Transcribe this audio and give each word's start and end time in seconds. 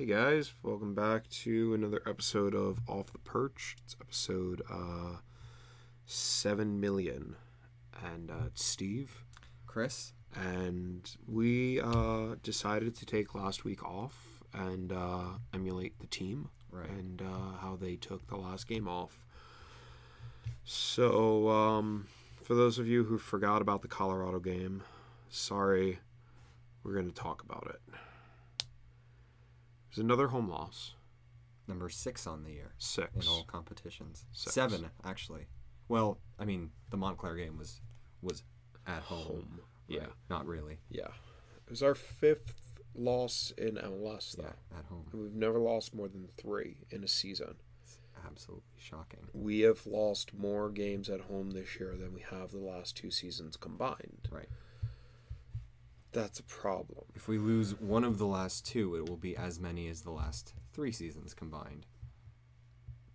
Hey 0.00 0.06
guys, 0.06 0.54
welcome 0.62 0.94
back 0.94 1.28
to 1.28 1.74
another 1.74 2.00
episode 2.06 2.54
of 2.54 2.80
Off 2.88 3.12
the 3.12 3.18
Perch. 3.18 3.76
It's 3.84 3.94
episode 4.00 4.62
uh, 4.72 5.16
7 6.06 6.80
million. 6.80 7.36
And 8.02 8.30
uh, 8.30 8.46
it's 8.46 8.64
Steve. 8.64 9.22
Chris. 9.66 10.14
And 10.34 11.02
we 11.28 11.82
uh, 11.82 12.36
decided 12.42 12.94
to 12.94 13.04
take 13.04 13.34
last 13.34 13.64
week 13.66 13.84
off 13.84 14.42
and 14.54 14.90
uh, 14.90 15.24
emulate 15.52 16.00
the 16.00 16.06
team 16.06 16.48
Right. 16.72 16.88
and 16.88 17.20
uh, 17.20 17.58
how 17.60 17.76
they 17.78 17.96
took 17.96 18.26
the 18.26 18.36
last 18.36 18.66
game 18.66 18.88
off. 18.88 19.26
So, 20.64 21.50
um, 21.50 22.06
for 22.42 22.54
those 22.54 22.78
of 22.78 22.88
you 22.88 23.04
who 23.04 23.18
forgot 23.18 23.60
about 23.60 23.82
the 23.82 23.88
Colorado 23.88 24.38
game, 24.38 24.82
sorry, 25.28 25.98
we're 26.84 26.94
going 26.94 27.10
to 27.10 27.14
talk 27.14 27.42
about 27.42 27.66
it. 27.68 27.94
It 29.90 29.96
was 29.96 30.04
another 30.04 30.28
home 30.28 30.48
loss. 30.48 30.94
Number 31.66 31.88
six 31.88 32.26
on 32.26 32.42
the 32.44 32.50
year 32.52 32.72
Six. 32.78 33.10
in 33.14 33.28
all 33.28 33.44
competitions. 33.44 34.24
Six. 34.32 34.54
Seven, 34.54 34.90
actually. 35.04 35.46
Well, 35.88 36.18
I 36.38 36.44
mean, 36.44 36.70
the 36.90 36.96
Montclair 36.96 37.36
game 37.36 37.58
was 37.58 37.80
was 38.22 38.42
at 38.86 39.02
home. 39.02 39.26
Home. 39.26 39.60
Yeah. 39.88 40.06
Not 40.28 40.46
really. 40.46 40.78
Yeah. 40.88 41.08
It 41.66 41.70
was 41.70 41.82
our 41.82 41.94
fifth 41.94 42.54
loss 42.94 43.52
in 43.58 43.76
MLS, 43.76 44.36
though. 44.36 44.44
Yeah, 44.44 44.78
at 44.78 44.84
home. 44.86 45.06
We've 45.12 45.34
never 45.34 45.58
lost 45.58 45.94
more 45.94 46.08
than 46.08 46.28
three 46.36 46.76
in 46.90 47.02
a 47.04 47.08
season. 47.08 47.54
It's 47.84 47.98
absolutely 48.26 48.64
shocking. 48.76 49.26
We 49.32 49.60
have 49.60 49.86
lost 49.86 50.34
more 50.34 50.70
games 50.70 51.08
at 51.08 51.20
home 51.22 51.50
this 51.50 51.78
year 51.78 51.96
than 51.96 52.12
we 52.14 52.22
have 52.30 52.50
the 52.52 52.58
last 52.58 52.96
two 52.96 53.10
seasons 53.10 53.56
combined. 53.56 54.28
Right. 54.30 54.48
That's 56.12 56.40
a 56.40 56.44
problem. 56.44 57.04
If 57.14 57.28
we 57.28 57.38
lose 57.38 57.78
one 57.80 58.04
of 58.04 58.18
the 58.18 58.26
last 58.26 58.66
two, 58.66 58.96
it 58.96 59.08
will 59.08 59.16
be 59.16 59.36
as 59.36 59.60
many 59.60 59.88
as 59.88 60.02
the 60.02 60.10
last 60.10 60.54
three 60.72 60.90
seasons 60.92 61.34
combined. 61.34 61.86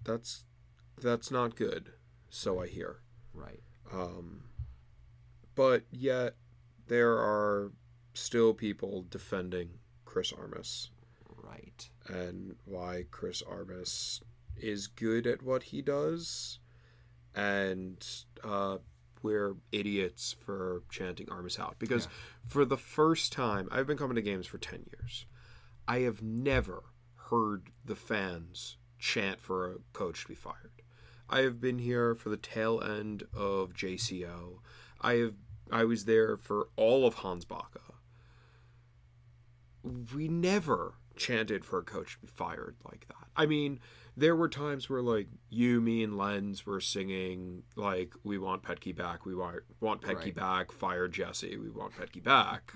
That's 0.04 0.46
that's 1.02 1.30
not 1.30 1.56
good. 1.56 1.92
So 2.30 2.62
I 2.62 2.68
hear. 2.68 3.02
Right. 3.34 3.62
Um, 3.92 4.44
but 5.56 5.84
yet 5.92 6.36
there 6.88 7.14
are 7.14 7.72
still 8.14 8.54
people 8.54 9.06
defending 9.10 9.80
Chris 10.06 10.32
Armas 10.32 10.92
Right. 11.44 11.90
and 12.08 12.56
why 12.66 13.06
Chris 13.12 13.42
Armas 13.42 14.22
is 14.56 14.88
good 14.88 15.28
at 15.28 15.44
what 15.44 15.64
he 15.64 15.82
does, 15.82 16.60
and 17.36 18.06
uh, 18.44 18.78
we're 19.26 19.56
idiots 19.72 20.36
for 20.40 20.84
chanting 20.90 21.28
Armas 21.32 21.58
out. 21.60 21.78
Because 21.80 22.08
for 22.46 22.64
the 22.64 22.78
first 22.78 23.34
time, 23.34 23.68
I've 23.72 23.88
been 23.88 23.98
coming 23.98 24.16
to 24.16 24.22
games 24.22 24.46
for 24.46 24.60
10 24.60 24.86
years. 24.92 25.26
I 25.88 26.00
have 26.00 26.22
never 26.22 26.84
heard 27.30 27.72
the 27.84 27.96
fans 27.96 28.78
chant 29.00 29.42
for 29.42 29.72
a 29.72 29.76
coach 29.94 30.22
to 30.22 30.28
be 30.28 30.36
fired. 30.36 30.84
I 31.28 31.40
have 31.40 31.60
been 31.60 31.80
here 31.80 32.14
for 32.14 32.30
the 32.30 32.38
tail 32.38 32.82
end 32.82 33.24
of 33.34 33.74
JCO. 33.74 34.60
I 35.02 35.14
have 35.16 35.34
I 35.72 35.84
was 35.84 36.06
there 36.06 36.38
for 36.38 36.68
all 36.76 37.08
of 37.08 37.16
Hans 37.16 37.44
Backe. 37.44 37.82
We 40.14 40.28
never 40.28 40.94
chanted 41.16 41.66
for 41.66 41.80
a 41.80 41.84
coach 41.84 42.14
to 42.14 42.20
be 42.20 42.28
fired 42.28 42.76
like 42.86 43.08
that. 43.08 43.28
I 43.36 43.48
mean, 43.48 43.80
there 44.18 44.36
were 44.36 44.48
times 44.50 44.90
where 44.90 45.02
like 45.02 45.28
you, 45.50 45.82
me, 45.82 46.04
and 46.04 46.18
Lens 46.18 46.66
were 46.66 46.80
singing 46.80 47.64
like 47.76 48.14
"We 48.24 48.38
want 48.38 48.64
Petke 48.64 48.96
back, 48.96 49.26
we 49.26 49.36
want 49.36 49.58
want 49.80 50.02
Petke 50.02 50.16
Right. 50.26 50.36
back, 50.36 50.72
fire 50.72 51.08
Jesse, 51.08 51.58
we 51.58 51.70
want 51.70 51.94
Petke 51.94 52.24
back." 52.24 52.74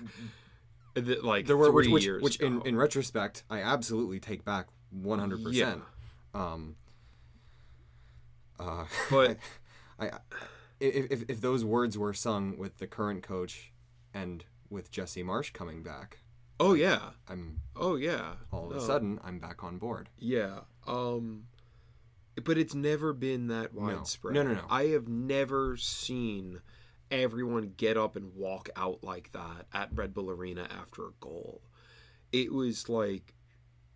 Th- 0.94 1.22
like 1.22 1.46
There 1.46 1.56
were 1.56 1.70
which, 1.72 1.88
which, 1.88 2.04
years 2.04 2.22
which 2.22 2.40
in, 2.40 2.60
in 2.62 2.76
retrospect, 2.76 3.44
I 3.48 3.60
absolutely 3.62 4.18
take 4.20 4.44
back 4.44 4.66
100%. 4.94 5.82
Um, 6.34 6.76
uh, 8.58 8.84
But- 9.10 9.38
I, 9.98 10.06
I, 10.08 10.18
if, 10.80 11.10
if, 11.10 11.24
if 11.28 11.40
those 11.40 11.64
words 11.64 11.98
were 11.98 12.14
sung 12.14 12.56
with 12.56 12.78
the 12.78 12.86
current 12.86 13.22
coach 13.22 13.70
and 14.14 14.44
with 14.70 14.90
Jesse 14.90 15.22
Marsch 15.22 15.52
coming 15.52 15.82
back, 15.82 16.19
oh 16.60 16.74
yeah, 16.74 17.00
I'm 17.28 17.60
oh 17.74 17.96
yeah. 17.96 18.34
all 18.52 18.66
of 18.66 18.76
No. 18.76 18.76
a 18.76 18.80
sudden 18.80 19.18
I'm 19.24 19.40
back 19.40 19.64
on 19.64 19.78
board. 19.78 20.08
Yeah. 20.18 20.60
Um 20.86 21.46
but 22.44 22.56
it's 22.56 22.74
never 22.74 23.12
been 23.12 23.48
that 23.48 23.74
No. 23.74 23.80
widespread. 23.82 24.34
No, 24.34 24.42
no, 24.44 24.54
no. 24.54 24.64
I 24.70 24.84
have 24.88 25.08
never 25.08 25.76
seen 25.76 26.60
everyone 27.10 27.74
get 27.76 27.96
up 27.96 28.14
and 28.14 28.34
walk 28.34 28.68
out 28.76 29.02
like 29.02 29.32
that 29.32 29.66
at 29.74 29.90
Red 29.92 30.14
Bull 30.14 30.30
Arena 30.30 30.68
after 30.70 31.02
a 31.06 31.12
goal. 31.18 31.62
It 32.32 32.52
was 32.52 32.88
like 32.88 33.34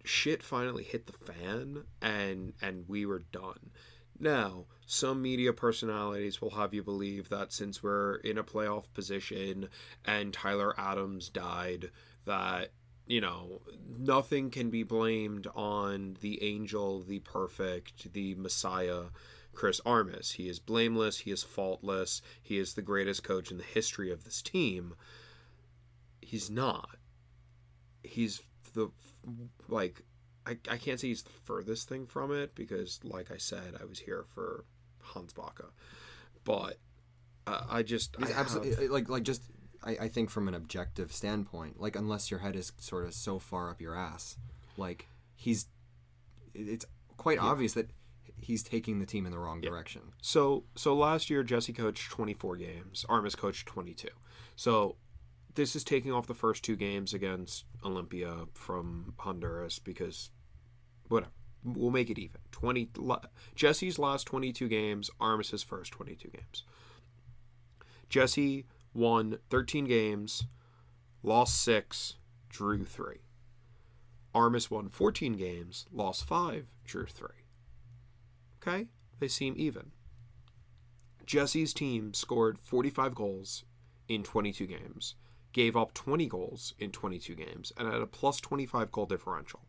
shit 0.05 0.43
finally 0.43 0.83
hit 0.85 1.07
the 1.07 1.13
fan 1.13 1.85
and 2.03 2.55
and 2.61 2.89
we 2.89 3.07
were 3.07 3.21
done. 3.31 3.71
Now, 4.19 4.67
some 4.87 5.23
media 5.23 5.53
personalities 5.53 6.41
will 6.41 6.51
have 6.51 6.73
you 6.73 6.83
believe 6.85 7.29
that 7.31 7.53
since 7.53 7.83
we're 7.83 8.17
in 8.17 8.39
a 8.39 8.45
playoff 8.45 8.85
position 8.95 9.69
and 10.05 10.33
Tyler 10.33 10.73
Adams 10.79 11.29
died, 11.31 11.91
that, 12.27 12.71
you 13.07 13.21
know, 13.21 13.61
nothing 13.99 14.51
can 14.51 14.71
be 14.71 14.83
blamed 14.83 15.47
on 15.55 16.17
the 16.21 16.43
angel, 16.43 17.03
the 17.03 17.21
perfect, 17.21 18.13
the 18.13 18.35
Messiah, 18.35 19.05
Chris 19.53 19.81
Armas. 19.85 20.33
He 20.33 20.49
is 20.49 20.59
blameless, 20.59 21.19
he 21.19 21.31
is 21.31 21.43
faultless, 21.43 22.23
he 22.43 22.59
is 22.59 22.75
the 22.75 22.83
greatest 22.83 23.23
coach 23.23 23.51
in 23.51 23.59
the 23.59 23.65
history 23.65 24.11
of 24.11 24.25
this 24.25 24.43
team. 24.43 24.95
He's 26.21 26.51
not. 26.51 26.97
He's 28.03 28.43
the, 28.75 28.91
like, 29.69 30.03
I, 30.47 30.59
I 30.71 30.77
can't 30.77 31.01
say 31.01 31.09
he's 31.09 31.23
the 31.23 31.31
furthest 31.31 31.89
thing 31.89 32.07
from 32.07 32.33
it 32.33 32.55
because, 32.55 33.01
like 33.03 33.31
I 33.31 33.39
said, 33.39 33.75
I 33.81 33.85
was 33.85 33.99
here 33.99 34.25
for 34.35 34.65
Hans 35.01 35.33
Backe. 35.33 35.73
But 36.45 36.79
uh, 37.47 37.63
I 37.71 37.83
just. 37.83 38.17
He's 38.19 38.31
I 38.31 38.33
have- 38.33 38.47
absolutely 38.47 38.89
like 38.89 39.09
like 39.09 39.23
just 39.23 39.43
I, 39.85 39.97
I 40.03 40.09
think 40.09 40.31
from 40.31 40.49
an 40.49 40.55
objective 40.55 41.13
standpoint, 41.13 41.81
like 41.81 41.97
unless 41.97 42.31
your 42.31 42.41
head 42.41 42.57
is 42.57 42.73
sort 42.79 43.05
of 43.05 43.15
so 43.15 43.39
far 43.39 43.71
up 43.71 43.81
your 43.81 43.95
ass, 43.95 44.37
like 44.77 45.09
he's 45.37 45.67
it's 46.55 46.87
quite 47.17 47.39
obvious 47.39 47.75
that 47.75 47.91
he's 48.41 48.63
taking 48.63 48.99
the 48.99 49.07
team 49.07 49.27
in 49.27 49.33
the 49.33 49.39
wrong 49.39 49.61
direction. 49.61 50.01
So 50.23 50.65
so 50.75 50.95
last 50.95 51.31
year 51.31 51.43
Jesse 51.43 51.73
coached 51.73 52.11
24 52.11 52.57
games. 52.57 53.05
Armas 53.09 53.35
coached 53.35 53.67
22. 53.67 54.09
So 54.57 54.97
this 55.55 55.77
is 55.77 55.85
taking 55.85 56.13
off 56.13 56.27
the 56.27 56.35
first 56.35 56.65
two 56.65 56.77
games 56.77 57.15
against 57.15 57.65
Olimpia 57.83 58.49
from 58.55 59.15
Honduras 59.19 59.79
because 59.79 60.31
whatever. 61.09 61.33
We'll 61.67 61.91
make 61.91 62.11
it 62.11 62.19
even. 62.19 62.41
20 62.53 62.91
Jesse's 63.55 63.99
last 63.99 64.25
22 64.25 64.69
games, 64.69 65.11
Armas's 65.19 65.63
first 65.63 65.93
22 65.93 66.29
games. 66.29 66.63
Jesse 68.11 68.67
won 68.95 69.39
13 69.51 69.85
games, 69.85 70.45
lost 71.23 71.63
6, 71.63 72.15
drew 72.49 72.85
3. 72.85 73.17
Armas 74.35 74.71
won 74.71 74.89
14 74.89 75.35
games, 75.35 75.87
lost 75.93 76.25
5, 76.25 76.67
drew 76.85 77.07
3. 77.07 77.29
Okay? 78.63 78.89
They 79.21 79.29
seem 79.29 79.55
even. 79.57 79.91
Jesse's 81.27 81.73
team 81.73 82.15
scored 82.15 82.59
45 82.59 83.15
goals 83.15 83.65
in 84.09 84.23
22 84.23 84.67
games, 84.67 85.15
gave 85.53 85.77
up 85.77 85.95
20 85.95 86.27
goals 86.27 86.75
in 86.79 86.91
22 86.91 87.35
games, 87.35 87.73
and 87.77 87.91
had 87.91 88.01
a 88.01 88.07
plus 88.07 88.41
25 88.41 88.93
goal 88.93 89.07
differential. 89.07 89.61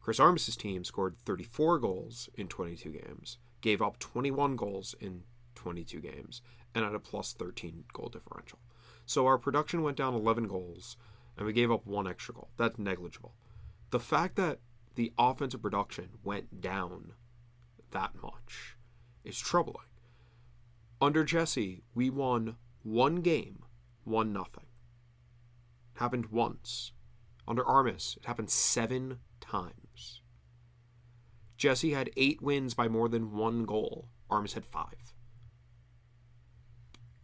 Chris 0.00 0.18
Armas' 0.18 0.56
team 0.56 0.82
scored 0.82 1.16
34 1.24 1.78
goals 1.78 2.28
in 2.34 2.48
22 2.48 2.90
games, 2.90 3.38
gave 3.60 3.80
up 3.80 3.98
21 4.00 4.56
goals 4.56 4.96
in 5.00 5.22
22 5.62 6.00
games, 6.00 6.42
and 6.74 6.84
at 6.84 6.94
a 6.94 6.98
plus 6.98 7.32
13 7.32 7.84
goal 7.92 8.08
differential. 8.08 8.58
So 9.06 9.26
our 9.26 9.38
production 9.38 9.82
went 9.82 9.96
down 9.96 10.14
11 10.14 10.48
goals, 10.48 10.96
and 11.36 11.46
we 11.46 11.52
gave 11.52 11.70
up 11.70 11.86
one 11.86 12.08
extra 12.08 12.34
goal. 12.34 12.50
That's 12.56 12.78
negligible. 12.78 13.34
The 13.90 14.00
fact 14.00 14.34
that 14.36 14.58
the 14.96 15.12
offensive 15.16 15.62
production 15.62 16.08
went 16.24 16.60
down 16.60 17.12
that 17.92 18.10
much 18.20 18.76
is 19.22 19.38
troubling. 19.38 19.86
Under 21.00 21.24
Jesse, 21.24 21.84
we 21.94 22.10
won 22.10 22.56
one 22.82 23.16
game, 23.16 23.64
one 24.02 24.32
nothing. 24.32 24.66
Happened 25.94 26.26
once. 26.26 26.92
Under 27.46 27.64
Armas, 27.64 28.16
it 28.20 28.26
happened 28.26 28.50
seven 28.50 29.18
times. 29.40 30.22
Jesse 31.56 31.92
had 31.92 32.10
eight 32.16 32.42
wins 32.42 32.74
by 32.74 32.88
more 32.88 33.08
than 33.08 33.36
one 33.36 33.64
goal. 33.64 34.08
Armas 34.28 34.54
had 34.54 34.66
five. 34.66 35.12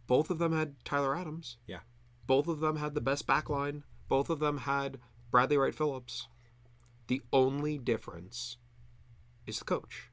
Both 0.09 0.29
of 0.29 0.39
them 0.39 0.51
had 0.51 0.73
Tyler 0.83 1.15
Adams. 1.15 1.55
Yeah. 1.67 1.79
Both 2.27 2.47
of 2.47 2.59
them 2.59 2.75
had 2.77 2.95
the 2.95 3.01
best 3.01 3.25
back 3.27 3.49
line. 3.49 3.83
Both 4.09 4.29
of 4.29 4.39
them 4.39 4.57
had 4.57 4.97
Bradley 5.31 5.55
Wright 5.57 5.73
Phillips. 5.73 6.27
The 7.07 7.21
only 7.31 7.77
difference 7.77 8.57
is 9.47 9.59
the 9.59 9.65
coach. 9.65 10.09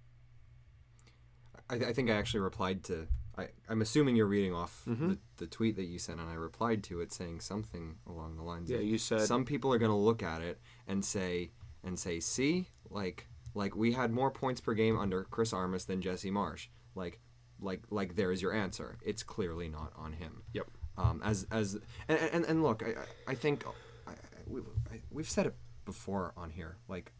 I, 1.68 1.76
I 1.76 1.92
think 1.92 2.10
I 2.10 2.14
actually 2.14 2.40
replied 2.40 2.84
to. 2.84 3.08
I, 3.38 3.48
I'm 3.68 3.82
assuming 3.82 4.16
you're 4.16 4.26
reading 4.26 4.54
off 4.54 4.82
Mm-hmm. 4.88 5.08
the, 5.10 5.18
the 5.38 5.46
tweet 5.46 5.76
that 5.76 5.84
you 5.84 5.98
sent, 5.98 6.20
and 6.20 6.28
I 6.30 6.34
replied 6.34 6.82
to 6.84 7.00
it 7.00 7.12
saying 7.12 7.40
something 7.40 7.96
along 8.06 8.36
the 8.36 8.42
lines 8.42 8.70
Yeah, 8.70 8.78
of 8.78 8.84
you 8.84 8.98
said 8.98 9.22
some 9.22 9.44
people 9.44 9.72
are 9.72 9.78
going 9.78 9.90
to 9.90 9.96
look 9.96 10.22
at 10.22 10.40
it 10.42 10.60
and 10.86 11.04
say 11.04 11.50
and 11.82 11.98
say, 11.98 12.20
see, 12.20 12.68
like 12.90 13.26
like 13.54 13.74
we 13.74 13.92
had 13.92 14.10
more 14.12 14.30
points 14.30 14.60
per 14.60 14.74
game 14.74 14.98
under 14.98 15.24
Chris 15.24 15.52
Armas 15.52 15.84
than 15.86 16.00
Jesse 16.02 16.30
Marsch. 16.30 16.68
Like 16.94 17.20
like 17.60 17.82
like 17.90 18.16
there 18.16 18.32
is 18.32 18.42
your 18.42 18.52
answer. 18.52 18.98
It's 19.04 19.22
clearly 19.22 19.68
not 19.68 19.92
on 19.96 20.12
him. 20.12 20.42
Yep. 20.52 20.66
Um, 20.98 21.20
as 21.24 21.46
as 21.50 21.78
and 22.08 22.18
and, 22.32 22.44
and 22.44 22.62
look, 22.62 22.82
I 22.82 23.30
I- 23.30 23.34
think 23.34 23.64
I, 24.06 24.12
we, 24.46 24.60
I, 24.90 25.00
we've 25.10 25.28
said 25.28 25.46
it 25.46 25.54
before 25.84 26.32
on 26.36 26.50
here. 26.50 26.76
Like 26.88 27.12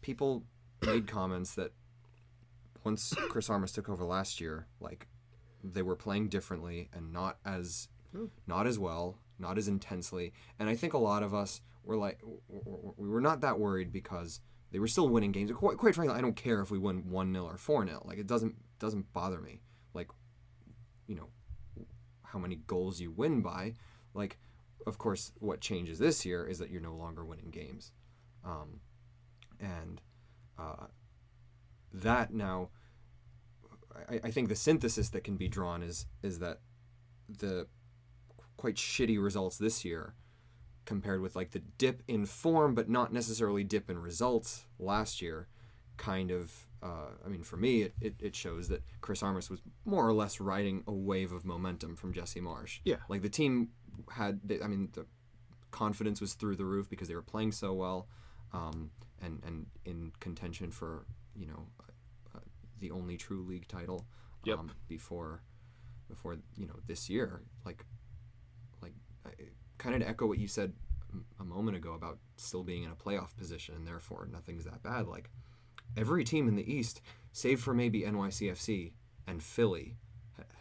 people 0.00 0.44
made 0.84 1.06
comments 1.18 1.54
that 1.54 1.72
once 2.84 3.14
Chris 3.28 3.48
Armas 3.48 3.72
took 3.72 3.88
over 3.88 4.04
last 4.04 4.40
year, 4.40 4.66
like 4.80 5.06
they 5.62 5.82
were 5.82 5.96
playing 5.96 6.28
differently 6.28 6.88
and 6.92 7.12
not 7.12 7.38
as 7.44 7.88
not 8.46 8.66
as 8.66 8.78
well, 8.78 9.18
not 9.38 9.56
as 9.58 9.68
intensely. 9.68 10.32
And 10.58 10.68
I 10.68 10.74
think 10.74 10.92
a 10.92 10.98
lot 10.98 11.22
of 11.22 11.32
us 11.34 11.60
were 11.84 11.96
like 11.96 12.20
we 12.96 13.08
were 13.08 13.20
not 13.20 13.40
that 13.42 13.58
worried 13.58 13.92
because 13.92 14.40
they 14.72 14.78
were 14.78 14.88
still 14.88 15.08
winning 15.08 15.32
games. 15.32 15.52
Quite, 15.52 15.76
quite 15.76 15.94
frankly, 15.94 16.16
I 16.16 16.20
don't 16.22 16.34
care 16.36 16.60
if 16.62 16.70
we 16.70 16.78
win 16.78 17.02
1-0 17.04 17.44
or 17.44 17.84
4-0. 17.84 18.06
Like 18.06 18.18
it 18.18 18.26
doesn't 18.26 18.54
doesn't 18.82 19.10
bother 19.12 19.40
me. 19.40 19.62
Like 19.94 20.08
you 21.06 21.14
know 21.14 21.28
how 22.22 22.38
many 22.38 22.56
goals 22.66 23.00
you 23.00 23.10
win 23.10 23.40
by. 23.40 23.74
Like 24.12 24.38
of 24.86 24.98
course 24.98 25.32
what 25.38 25.60
changes 25.60 25.98
this 25.98 26.26
year 26.26 26.44
is 26.46 26.58
that 26.58 26.68
you're 26.70 26.82
no 26.82 26.94
longer 26.94 27.24
winning 27.24 27.50
games. 27.50 27.92
Um, 28.44 28.80
and 29.60 30.02
uh, 30.58 30.86
that 31.94 32.34
now 32.34 32.70
I, 34.10 34.20
I 34.24 34.30
think 34.32 34.48
the 34.48 34.56
synthesis 34.56 35.08
that 35.10 35.22
can 35.22 35.36
be 35.36 35.48
drawn 35.48 35.82
is 35.82 36.06
is 36.22 36.40
that 36.40 36.58
the 37.28 37.68
quite 38.56 38.74
shitty 38.74 39.22
results 39.22 39.58
this 39.58 39.84
year 39.84 40.14
compared 40.84 41.20
with 41.22 41.36
like 41.36 41.52
the 41.52 41.62
dip 41.78 42.02
in 42.08 42.26
form 42.26 42.74
but 42.74 42.88
not 42.88 43.12
necessarily 43.12 43.62
dip 43.62 43.88
in 43.88 43.98
results 43.98 44.66
last 44.80 45.22
year 45.22 45.46
kind 45.96 46.32
of 46.32 46.66
uh, 46.82 47.10
I 47.24 47.28
mean 47.28 47.42
for 47.42 47.56
me 47.56 47.82
it, 47.82 47.94
it, 48.00 48.14
it 48.20 48.34
shows 48.36 48.68
that 48.68 48.82
Chris 49.00 49.22
Armas 49.22 49.48
was 49.50 49.60
more 49.84 50.06
or 50.06 50.12
less 50.12 50.40
riding 50.40 50.82
a 50.86 50.92
wave 50.92 51.32
of 51.32 51.44
momentum 51.44 51.96
from 51.96 52.12
Jesse 52.12 52.40
Marsch 52.40 52.80
Yeah. 52.84 52.96
like 53.08 53.22
the 53.22 53.28
team 53.28 53.68
had 54.10 54.40
I 54.62 54.66
mean 54.66 54.88
the 54.92 55.06
confidence 55.70 56.20
was 56.20 56.34
through 56.34 56.56
the 56.56 56.64
roof 56.64 56.88
because 56.90 57.08
they 57.08 57.14
were 57.14 57.22
playing 57.22 57.52
so 57.52 57.72
well 57.72 58.08
um, 58.52 58.90
and 59.22 59.40
and 59.46 59.66
in 59.84 60.12
contention 60.20 60.70
for 60.70 61.06
you 61.36 61.46
know 61.46 61.66
uh, 62.34 62.40
the 62.80 62.90
only 62.90 63.16
true 63.16 63.42
league 63.42 63.68
title 63.68 64.04
Yep. 64.44 64.58
um, 64.58 64.70
before 64.88 65.42
before 66.08 66.36
you 66.58 66.66
know 66.66 66.74
this 66.86 67.08
year 67.08 67.42
like 67.64 67.84
like 68.82 68.92
kind 69.78 69.94
of 69.94 70.02
to 70.02 70.08
echo 70.08 70.26
what 70.26 70.38
you 70.38 70.48
said 70.48 70.72
a 71.40 71.44
moment 71.44 71.76
ago 71.76 71.92
about 71.92 72.18
still 72.36 72.64
being 72.64 72.82
in 72.84 72.90
a 72.90 72.94
playoff 72.94 73.36
position 73.36 73.74
and 73.76 73.86
therefore 73.86 74.26
nothing's 74.32 74.64
that 74.64 74.82
bad 74.82 75.06
like 75.06 75.30
every 75.96 76.24
team 76.24 76.48
in 76.48 76.56
the 76.56 76.72
east 76.72 77.00
save 77.32 77.60
for 77.60 77.72
maybe 77.74 78.02
NYCFC 78.02 78.92
and 79.26 79.42
Philly 79.42 79.96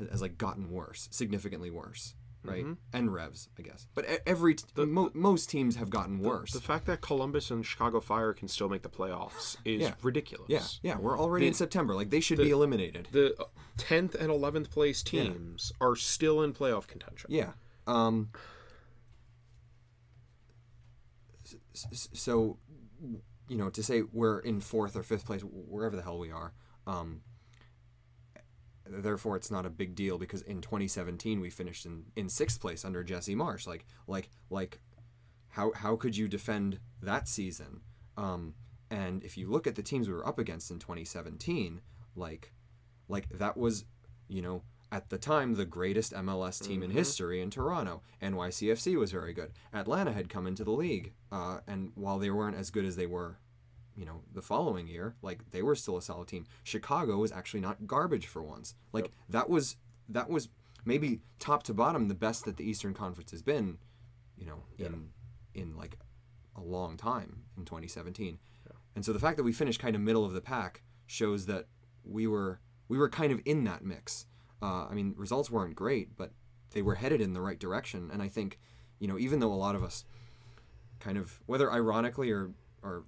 has 0.09 0.21
like 0.21 0.37
gotten 0.37 0.69
worse 0.71 1.07
significantly 1.11 1.69
worse 1.69 2.15
right 2.43 2.65
and 2.91 3.13
Revs 3.13 3.49
I 3.59 3.61
guess 3.61 3.85
but 3.93 4.05
every 4.25 4.55
t- 4.55 4.65
mo- 4.77 5.11
most 5.13 5.47
teams 5.49 5.75
have 5.75 5.91
gotten 5.91 6.19
worse 6.19 6.53
the 6.53 6.59
fact 6.61 6.87
that 6.87 6.99
Columbus 7.01 7.51
and 7.51 7.63
Chicago 7.63 7.99
Fire 7.99 8.33
can 8.33 8.47
still 8.47 8.67
make 8.67 8.81
the 8.81 8.89
playoffs 8.89 9.57
is 9.63 9.81
Yeah. 9.81 9.93
ridiculous. 10.01 10.49
yeah 10.49 10.63
yeah 10.81 10.97
we're 10.97 11.19
already 11.19 11.45
in 11.47 11.53
September 11.53 11.93
like 11.93 12.09
they 12.09 12.19
should 12.19 12.39
be 12.39 12.49
eliminated 12.49 13.07
The 13.11 13.35
uh, 13.39 13.43
10th 13.77 14.15
and 14.15 14.29
11th 14.31 14.69
place 14.71 15.03
teams 15.03 15.71
are 15.79 15.95
still 15.95 16.41
in 16.41 16.53
playoff 16.53 16.87
contention. 16.87 17.29
Yeah. 17.31 17.51
Um, 17.87 18.29
so, 21.73 22.57
you 23.51 23.57
know, 23.57 23.69
to 23.69 23.83
say 23.83 24.01
we're 24.13 24.39
in 24.39 24.61
fourth 24.61 24.95
or 24.95 25.03
fifth 25.03 25.25
place, 25.25 25.41
wherever 25.41 25.97
the 25.97 26.01
hell 26.01 26.17
we 26.17 26.31
are, 26.31 26.53
um, 26.87 27.19
therefore 28.87 29.35
it's 29.35 29.51
not 29.51 29.65
a 29.65 29.69
big 29.69 29.93
deal 29.93 30.17
because 30.17 30.41
in 30.43 30.61
2017 30.61 31.41
we 31.41 31.49
finished 31.49 31.85
in, 31.85 32.05
in 32.15 32.29
sixth 32.29 32.61
place 32.61 32.85
under 32.85 33.03
Jesse 33.03 33.35
Marsch. 33.35 33.67
Like, 33.67 33.85
like, 34.07 34.29
like, 34.49 34.79
how 35.49 35.73
how 35.75 35.97
could 35.97 36.15
you 36.15 36.29
defend 36.29 36.79
that 37.01 37.27
season? 37.27 37.81
Um, 38.15 38.53
and 38.89 39.21
if 39.21 39.37
you 39.37 39.49
look 39.49 39.67
at 39.67 39.75
the 39.75 39.83
teams 39.83 40.07
we 40.07 40.13
were 40.13 40.25
up 40.25 40.39
against 40.39 40.71
in 40.71 40.79
2017, 40.79 41.81
like, 42.15 42.53
like 43.09 43.27
that 43.31 43.57
was, 43.57 43.83
you 44.29 44.41
know, 44.41 44.63
at 44.91 45.09
the 45.09 45.17
time 45.17 45.55
the 45.55 45.65
greatest 45.65 46.13
MLS 46.13 46.61
team 46.61 46.83
in 46.83 46.91
history 46.91 47.41
in 47.41 47.49
Toronto. 47.49 48.01
NYCFC 48.21 48.97
was 48.97 49.11
very 49.11 49.33
good. 49.33 49.51
Atlanta 49.73 50.11
had 50.11 50.29
come 50.29 50.47
into 50.47 50.63
the 50.63 50.71
league, 50.71 51.13
uh, 51.31 51.59
and 51.67 51.91
while 51.95 52.19
they 52.19 52.29
weren't 52.29 52.57
as 52.57 52.69
good 52.69 52.85
as 52.85 52.95
they 52.95 53.05
were, 53.05 53.37
you 53.95 54.05
know, 54.05 54.21
the 54.33 54.41
following 54.41 54.87
year, 54.87 55.15
like 55.21 55.49
they 55.51 55.61
were 55.61 55.75
still 55.75 55.97
a 55.97 56.01
solid 56.01 56.27
team. 56.27 56.45
Chicago 56.63 57.17
was 57.17 57.31
actually 57.31 57.61
not 57.61 57.87
garbage 57.87 58.27
for 58.27 58.43
once. 58.43 58.75
Like 58.91 59.11
that 59.29 59.49
was 59.49 59.77
that 60.09 60.29
was 60.29 60.49
maybe 60.83 61.21
top 61.39 61.63
to 61.63 61.73
bottom 61.73 62.07
the 62.07 62.15
best 62.15 62.45
that 62.45 62.57
the 62.57 62.69
Eastern 62.69 62.93
Conference 62.93 63.31
has 63.31 63.41
been, 63.41 63.77
you 64.37 64.45
know, 64.45 64.63
in 64.77 65.09
in 65.53 65.77
like 65.77 65.97
a 66.55 66.61
long 66.61 66.97
time 66.97 67.43
in 67.57 67.65
2017. 67.65 68.39
And 68.95 69.05
so 69.05 69.13
the 69.13 69.19
fact 69.19 69.37
that 69.37 69.43
we 69.43 69.53
finished 69.53 69.79
kind 69.79 69.95
of 69.95 70.01
middle 70.01 70.25
of 70.25 70.33
the 70.33 70.41
pack 70.41 70.81
shows 71.07 71.45
that 71.45 71.67
we 72.03 72.27
were 72.27 72.59
we 72.87 72.97
were 72.97 73.09
kind 73.09 73.31
of 73.31 73.39
in 73.45 73.63
that 73.63 73.83
mix. 73.83 74.25
Uh, 74.61 74.85
I 74.89 74.93
mean, 74.93 75.13
results 75.17 75.49
weren't 75.49 75.75
great, 75.75 76.15
but 76.15 76.31
they 76.71 76.81
were 76.81 76.95
headed 76.95 77.19
in 77.21 77.33
the 77.33 77.41
right 77.41 77.59
direction. 77.59 78.09
And 78.11 78.21
I 78.21 78.27
think, 78.27 78.59
you 78.99 79.07
know, 79.07 79.17
even 79.17 79.39
though 79.39 79.51
a 79.51 79.55
lot 79.55 79.75
of 79.75 79.83
us 79.83 80.05
kind 80.99 81.17
of, 81.17 81.41
whether 81.47 81.71
ironically 81.71 82.31
or 82.31 82.51
or 82.83 83.05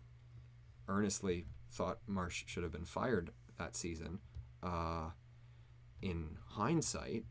earnestly, 0.88 1.46
thought 1.72 2.00
Marsch 2.10 2.44
should 2.48 2.64
have 2.64 2.72
been 2.72 2.86
fired 2.86 3.32
that 3.58 3.76
season, 3.76 4.20
uh, 4.62 5.10
in 6.02 6.38
hindsight, 6.50 7.24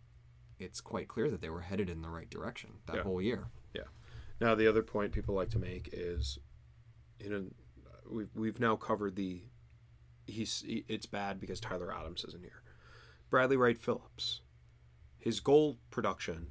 it's 0.59 0.81
quite 0.81 1.07
clear 1.09 1.31
that 1.31 1.41
they 1.41 1.51
were 1.51 1.61
headed 1.61 1.91
in 1.91 2.03
the 2.03 2.09
right 2.09 2.29
direction 2.31 2.71
that 2.87 2.97
Yeah. 2.97 3.03
whole 3.03 3.21
year. 3.23 3.49
Yeah. 3.75 3.83
Now 4.41 4.55
the 4.55 4.67
other 4.67 4.83
point 4.83 5.13
people 5.13 5.35
like 5.35 5.51
to 5.51 5.59
make 5.59 5.91
is, 5.93 6.39
you 7.21 7.31
know, 7.31 7.45
we've 8.11 8.35
we've 8.35 8.59
now 8.61 8.77
covered 8.77 9.15
the, 9.17 9.43
he's 10.27 10.65
it's 10.67 11.07
bad 11.07 11.39
because 11.41 11.61
Tyler 11.61 11.93
Adams 11.95 12.25
isn't 12.25 12.43
here. 12.43 12.63
Bradley 13.33 13.57
Wright 13.57 13.79
Phillips, 13.79 14.43
his 15.19 15.41
goal 15.41 15.79
production, 15.91 16.49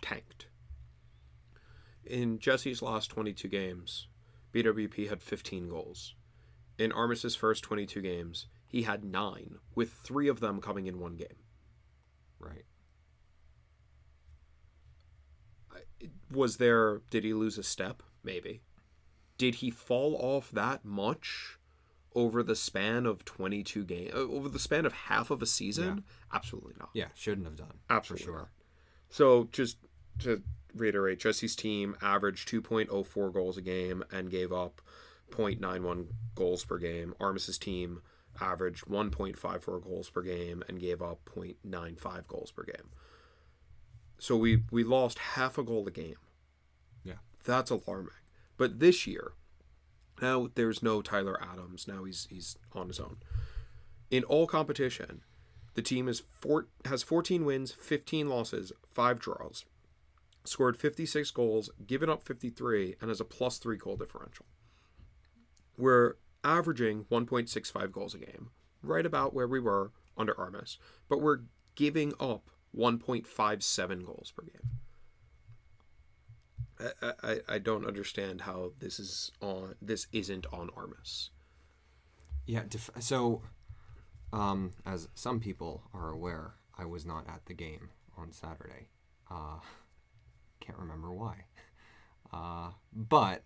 tanked. 0.00 0.46
In 2.04 2.38
Jesse's 2.38 2.80
last 2.80 3.10
22 3.10 3.48
games, 3.48 4.06
BWP 4.54 5.08
had 5.08 5.24
15 5.24 5.68
goals. 5.68 6.14
In 6.78 6.92
Armas's 6.92 7.34
first 7.34 7.64
22 7.64 8.00
games, 8.00 8.46
he 8.68 8.82
had 8.82 9.02
nine, 9.02 9.56
with 9.74 9.90
three 9.90 10.28
of 10.28 10.38
them 10.38 10.60
coming 10.60 10.86
in 10.86 11.00
one 11.00 11.16
game. 11.16 11.42
Right. 12.38 12.64
was 16.30 16.58
there 16.58 17.00
did 17.10 17.24
he 17.24 17.32
lose 17.32 17.58
a 17.58 17.62
step 17.62 18.02
maybe 18.22 18.60
did 19.38 19.56
he 19.56 19.70
fall 19.70 20.14
off 20.20 20.50
that 20.52 20.84
much 20.84 21.57
over 22.14 22.42
the 22.42 22.56
span 22.56 23.06
of 23.06 23.24
22 23.24 23.84
games 23.84 24.12
uh, 24.14 24.18
over 24.18 24.48
the 24.48 24.58
span 24.58 24.84
of 24.86 24.92
half 24.92 25.30
of 25.30 25.42
a 25.42 25.46
season 25.46 26.04
absolutely 26.32 26.74
not 26.78 26.90
Yeah, 26.94 27.08
shouldn't 27.14 27.46
have 27.46 27.56
done. 27.56 27.74
absolutely 27.90 28.24
For 28.26 28.30
sure. 28.32 28.38
not. 28.40 28.48
so 29.10 29.48
just 29.52 29.76
to 30.20 30.42
reiterate 30.74 31.20
jesse's 31.20 31.54
team 31.56 31.96
averaged 32.02 32.48
2.04 32.48 33.32
goals 33.32 33.56
a 33.56 33.62
game 33.62 34.02
and 34.10 34.30
gave 34.30 34.52
up 34.52 34.80
0.91 35.30 36.06
goals 36.34 36.64
per 36.64 36.78
game 36.78 37.14
armas's 37.20 37.58
team 37.58 38.00
averaged 38.40 38.86
1.54 38.86 39.82
goals 39.82 40.08
per 40.10 40.22
game 40.22 40.62
and 40.68 40.78
gave 40.80 41.02
up 41.02 41.20
0.95 41.34 42.26
goals 42.26 42.50
per 42.50 42.62
game 42.64 42.88
so 44.18 44.36
we 44.36 44.62
we 44.70 44.82
lost 44.82 45.18
half 45.18 45.58
a 45.58 45.62
goal 45.62 45.86
a 45.86 45.90
game 45.90 46.16
Yeah. 47.04 47.14
that's 47.44 47.70
alarming. 47.70 48.12
But 48.56 48.80
this 48.80 49.06
year, 49.06 49.32
now 50.20 50.48
there's 50.54 50.82
no 50.82 51.02
Tyler 51.02 51.40
Adams. 51.42 51.86
Now 51.88 52.04
he's 52.04 52.26
he's 52.30 52.56
on 52.72 52.88
his 52.88 53.00
own. 53.00 53.18
In 54.10 54.24
all 54.24 54.46
competition, 54.46 55.22
the 55.74 55.82
team 55.82 56.08
is 56.08 56.22
four, 56.40 56.66
has 56.86 57.02
14 57.02 57.44
wins, 57.44 57.72
15 57.72 58.28
losses, 58.28 58.72
five 58.90 59.18
draws, 59.18 59.64
scored 60.44 60.76
56 60.76 61.30
goals, 61.30 61.70
given 61.86 62.08
up 62.08 62.22
53, 62.22 62.96
and 63.00 63.10
has 63.10 63.20
a 63.20 63.24
plus 63.24 63.58
three 63.58 63.76
goal 63.76 63.96
differential. 63.96 64.46
We're 65.76 66.16
averaging 66.42 67.04
1.65 67.04 67.92
goals 67.92 68.14
a 68.14 68.18
game, 68.18 68.50
right 68.82 69.06
about 69.06 69.34
where 69.34 69.46
we 69.46 69.60
were 69.60 69.92
under 70.16 70.38
Armas, 70.38 70.78
but 71.08 71.20
we're 71.20 71.40
giving 71.74 72.12
up 72.18 72.50
1.57 72.76 74.04
goals 74.04 74.32
per 74.34 74.42
game. 74.42 74.80
I, 76.80 77.12
I, 77.22 77.40
I 77.48 77.58
don't 77.58 77.86
understand 77.86 78.42
how 78.42 78.72
this 78.78 78.98
is 78.98 79.32
on 79.40 79.74
this 79.80 80.06
isn't 80.12 80.46
on 80.52 80.70
Armas. 80.76 81.30
Yeah. 82.46 82.62
Def- 82.68 82.90
so, 83.00 83.42
um, 84.32 84.72
as 84.86 85.08
some 85.14 85.40
people 85.40 85.82
are 85.92 86.10
aware, 86.10 86.54
I 86.76 86.84
was 86.86 87.04
not 87.04 87.28
at 87.28 87.46
the 87.46 87.54
game 87.54 87.90
on 88.16 88.32
Saturday. 88.32 88.88
Uh, 89.30 89.60
can't 90.60 90.78
remember 90.78 91.12
why. 91.12 91.44
Uh, 92.32 92.70
but 92.92 93.42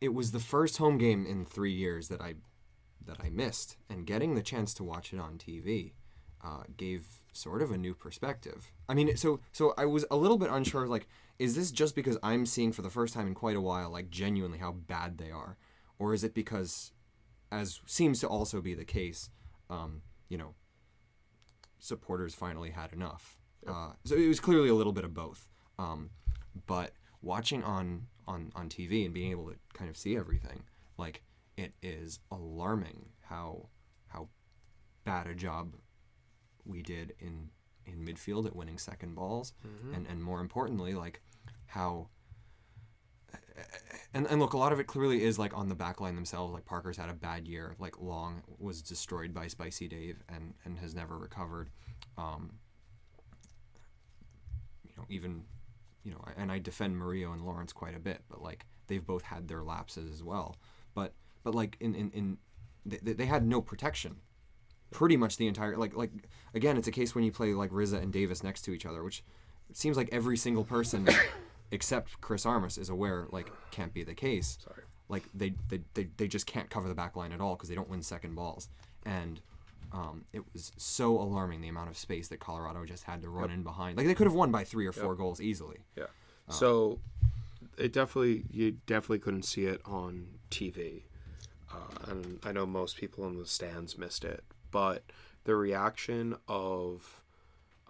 it 0.00 0.14
was 0.14 0.32
the 0.32 0.40
first 0.40 0.78
home 0.78 0.98
game 0.98 1.26
in 1.26 1.44
three 1.44 1.72
years 1.72 2.08
that 2.08 2.20
I 2.20 2.34
that 3.06 3.18
I 3.24 3.30
missed, 3.30 3.76
and 3.88 4.06
getting 4.06 4.34
the 4.34 4.42
chance 4.42 4.74
to 4.74 4.84
watch 4.84 5.12
it 5.12 5.18
on 5.18 5.38
TV 5.38 5.92
uh, 6.42 6.62
gave 6.76 7.06
sort 7.32 7.62
of 7.62 7.70
a 7.70 7.78
new 7.78 7.94
perspective. 7.94 8.70
I 8.88 8.94
mean, 8.94 9.16
so 9.16 9.40
so 9.52 9.74
I 9.76 9.84
was 9.86 10.04
a 10.10 10.16
little 10.16 10.38
bit 10.38 10.50
unsure. 10.50 10.86
Like, 10.86 11.08
is 11.38 11.54
this 11.54 11.70
just 11.70 11.94
because 11.94 12.18
I'm 12.22 12.46
seeing 12.46 12.72
for 12.72 12.82
the 12.82 12.90
first 12.90 13.14
time 13.14 13.26
in 13.26 13.34
quite 13.34 13.56
a 13.56 13.60
while, 13.60 13.90
like 13.90 14.10
genuinely 14.10 14.58
how 14.58 14.72
bad 14.72 15.18
they 15.18 15.30
are, 15.30 15.56
or 15.98 16.14
is 16.14 16.24
it 16.24 16.34
because, 16.34 16.92
as 17.52 17.80
seems 17.86 18.20
to 18.20 18.28
also 18.28 18.60
be 18.60 18.74
the 18.74 18.84
case, 18.84 19.30
um, 19.68 20.02
you 20.28 20.38
know, 20.38 20.54
supporters 21.78 22.34
finally 22.34 22.70
had 22.70 22.92
enough. 22.92 23.38
Uh, 23.66 23.90
so 24.04 24.14
it 24.14 24.28
was 24.28 24.40
clearly 24.40 24.68
a 24.68 24.74
little 24.74 24.92
bit 24.92 25.04
of 25.04 25.14
both. 25.14 25.48
Um, 25.78 26.10
but 26.66 26.92
watching 27.22 27.62
on 27.62 28.06
on 28.26 28.52
on 28.54 28.68
TV 28.68 29.04
and 29.04 29.14
being 29.14 29.30
able 29.30 29.48
to 29.48 29.56
kind 29.74 29.90
of 29.90 29.96
see 29.96 30.16
everything, 30.16 30.64
like 30.96 31.22
it 31.56 31.74
is 31.82 32.20
alarming 32.30 33.10
how 33.22 33.68
how 34.08 34.28
bad 35.04 35.26
a 35.26 35.34
job 35.34 35.74
we 36.70 36.82
did 36.82 37.14
in 37.18 37.50
in 37.86 38.04
midfield 38.04 38.46
at 38.46 38.54
winning 38.54 38.78
second 38.78 39.14
balls, 39.14 39.52
and 39.94 40.06
and 40.06 40.22
more 40.22 40.40
importantly, 40.40 40.94
like 40.94 41.20
how. 41.66 42.08
And, 44.12 44.26
and 44.26 44.40
look, 44.40 44.54
a 44.54 44.58
lot 44.58 44.72
of 44.72 44.80
it 44.80 44.88
clearly 44.88 45.22
is 45.22 45.38
like 45.38 45.56
on 45.56 45.68
the 45.68 45.74
back 45.74 46.00
line 46.00 46.16
themselves. 46.16 46.52
Like 46.52 46.64
Parker's 46.64 46.96
had 46.96 47.10
a 47.10 47.14
bad 47.14 47.46
year. 47.46 47.76
Like 47.78 48.00
Long 48.00 48.42
was 48.58 48.82
destroyed 48.82 49.32
by 49.32 49.46
Spicy 49.46 49.86
Dave 49.86 50.16
and, 50.28 50.54
and 50.64 50.78
has 50.78 50.94
never 50.96 51.16
recovered. 51.16 51.70
Um, 52.18 52.54
you 54.84 54.92
know, 54.96 55.04
even 55.08 55.44
you 56.02 56.10
know, 56.12 56.24
and 56.36 56.50
I 56.50 56.58
defend 56.58 56.98
Murillo 56.98 57.32
and 57.32 57.42
Lawrence 57.42 57.72
quite 57.72 57.94
a 57.94 58.00
bit, 58.00 58.22
but 58.28 58.42
like 58.42 58.66
they've 58.86 59.04
both 59.06 59.22
had 59.22 59.46
their 59.46 59.62
lapses 59.62 60.12
as 60.12 60.24
well. 60.24 60.56
But 60.94 61.12
but 61.44 61.54
like 61.54 61.76
in 61.80 61.94
in, 61.94 62.10
in 62.10 62.38
they, 62.84 63.12
they 63.12 63.26
had 63.26 63.46
no 63.46 63.60
protection, 63.60 64.16
pretty 64.90 65.16
much 65.16 65.36
the 65.36 65.46
entire 65.46 65.76
like 65.76 65.94
like 65.96 66.10
again, 66.54 66.76
it's 66.76 66.88
a 66.88 66.92
case 66.92 67.14
when 67.14 67.24
you 67.24 67.32
play 67.32 67.52
like 67.54 67.70
Rizza 67.70 68.02
and 68.02 68.12
Davis 68.12 68.42
next 68.42 68.62
to 68.62 68.72
each 68.72 68.86
other, 68.86 69.02
which 69.02 69.22
seems 69.72 69.96
like 69.96 70.08
every 70.12 70.36
single 70.36 70.64
person 70.64 71.08
except 71.70 72.20
Chris 72.20 72.44
Armas 72.44 72.78
is 72.78 72.88
aware 72.88 73.26
like 73.30 73.50
can't 73.70 73.92
be 73.94 74.02
the 74.02 74.14
case. 74.14 74.58
Sorry. 74.62 74.82
Like 75.08 75.24
they 75.34 75.54
they, 75.68 75.80
they, 75.94 76.08
they 76.16 76.28
just 76.28 76.46
can't 76.46 76.70
cover 76.70 76.88
the 76.88 76.94
back 76.94 77.16
line 77.16 77.32
at 77.32 77.40
all 77.40 77.56
because 77.56 77.68
they 77.68 77.74
don't 77.74 77.88
win 77.88 78.02
second 78.02 78.34
balls, 78.34 78.68
and 79.04 79.40
um, 79.92 80.24
it 80.32 80.42
was 80.52 80.72
so 80.76 81.18
alarming 81.18 81.60
the 81.60 81.68
amount 81.68 81.90
of 81.90 81.98
space 81.98 82.28
that 82.28 82.38
Colorado 82.38 82.84
just 82.84 83.04
had 83.04 83.22
to 83.22 83.28
run 83.28 83.50
in 83.50 83.62
behind. 83.62 83.96
Like 83.96 84.06
they 84.06 84.14
could 84.14 84.26
have 84.26 84.34
won 84.34 84.52
by 84.52 84.62
three 84.62 84.86
or 84.86 84.92
four 84.92 85.16
goals 85.16 85.40
easily. 85.40 85.78
Yeah. 85.96 86.04
So 86.48 87.00
it 87.76 87.92
definitely 87.92 88.44
you 88.50 88.72
definitely 88.86 89.18
couldn't 89.18 89.44
see 89.44 89.64
it 89.64 89.80
on 89.84 90.26
TV, 90.50 91.02
uh, 91.72 92.10
and 92.10 92.38
I 92.44 92.52
know 92.52 92.66
most 92.66 92.96
people 92.96 93.26
in 93.26 93.36
the 93.36 93.46
stands 93.46 93.98
missed 93.98 94.24
it. 94.24 94.44
But 94.70 95.04
the 95.44 95.56
reaction 95.56 96.36
of 96.48 97.22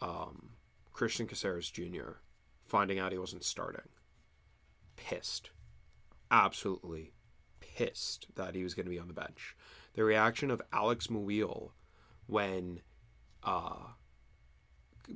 um, 0.00 0.50
Cristian 0.94 1.28
Casseres 1.28 1.70
Jr. 1.72 2.18
finding 2.64 2.98
out 2.98 3.12
he 3.12 3.18
wasn't 3.18 3.44
starting, 3.44 3.88
pissed, 4.96 5.50
absolutely 6.30 7.12
pissed 7.60 8.26
that 8.36 8.54
he 8.54 8.62
was 8.62 8.74
going 8.74 8.86
to 8.86 8.90
be 8.90 8.98
on 8.98 9.08
the 9.08 9.14
bench. 9.14 9.56
The 9.94 10.04
reaction 10.04 10.50
of 10.50 10.62
Alex 10.72 11.08
Muyl 11.08 11.70
when, 12.26 12.80
uh, 13.42 13.88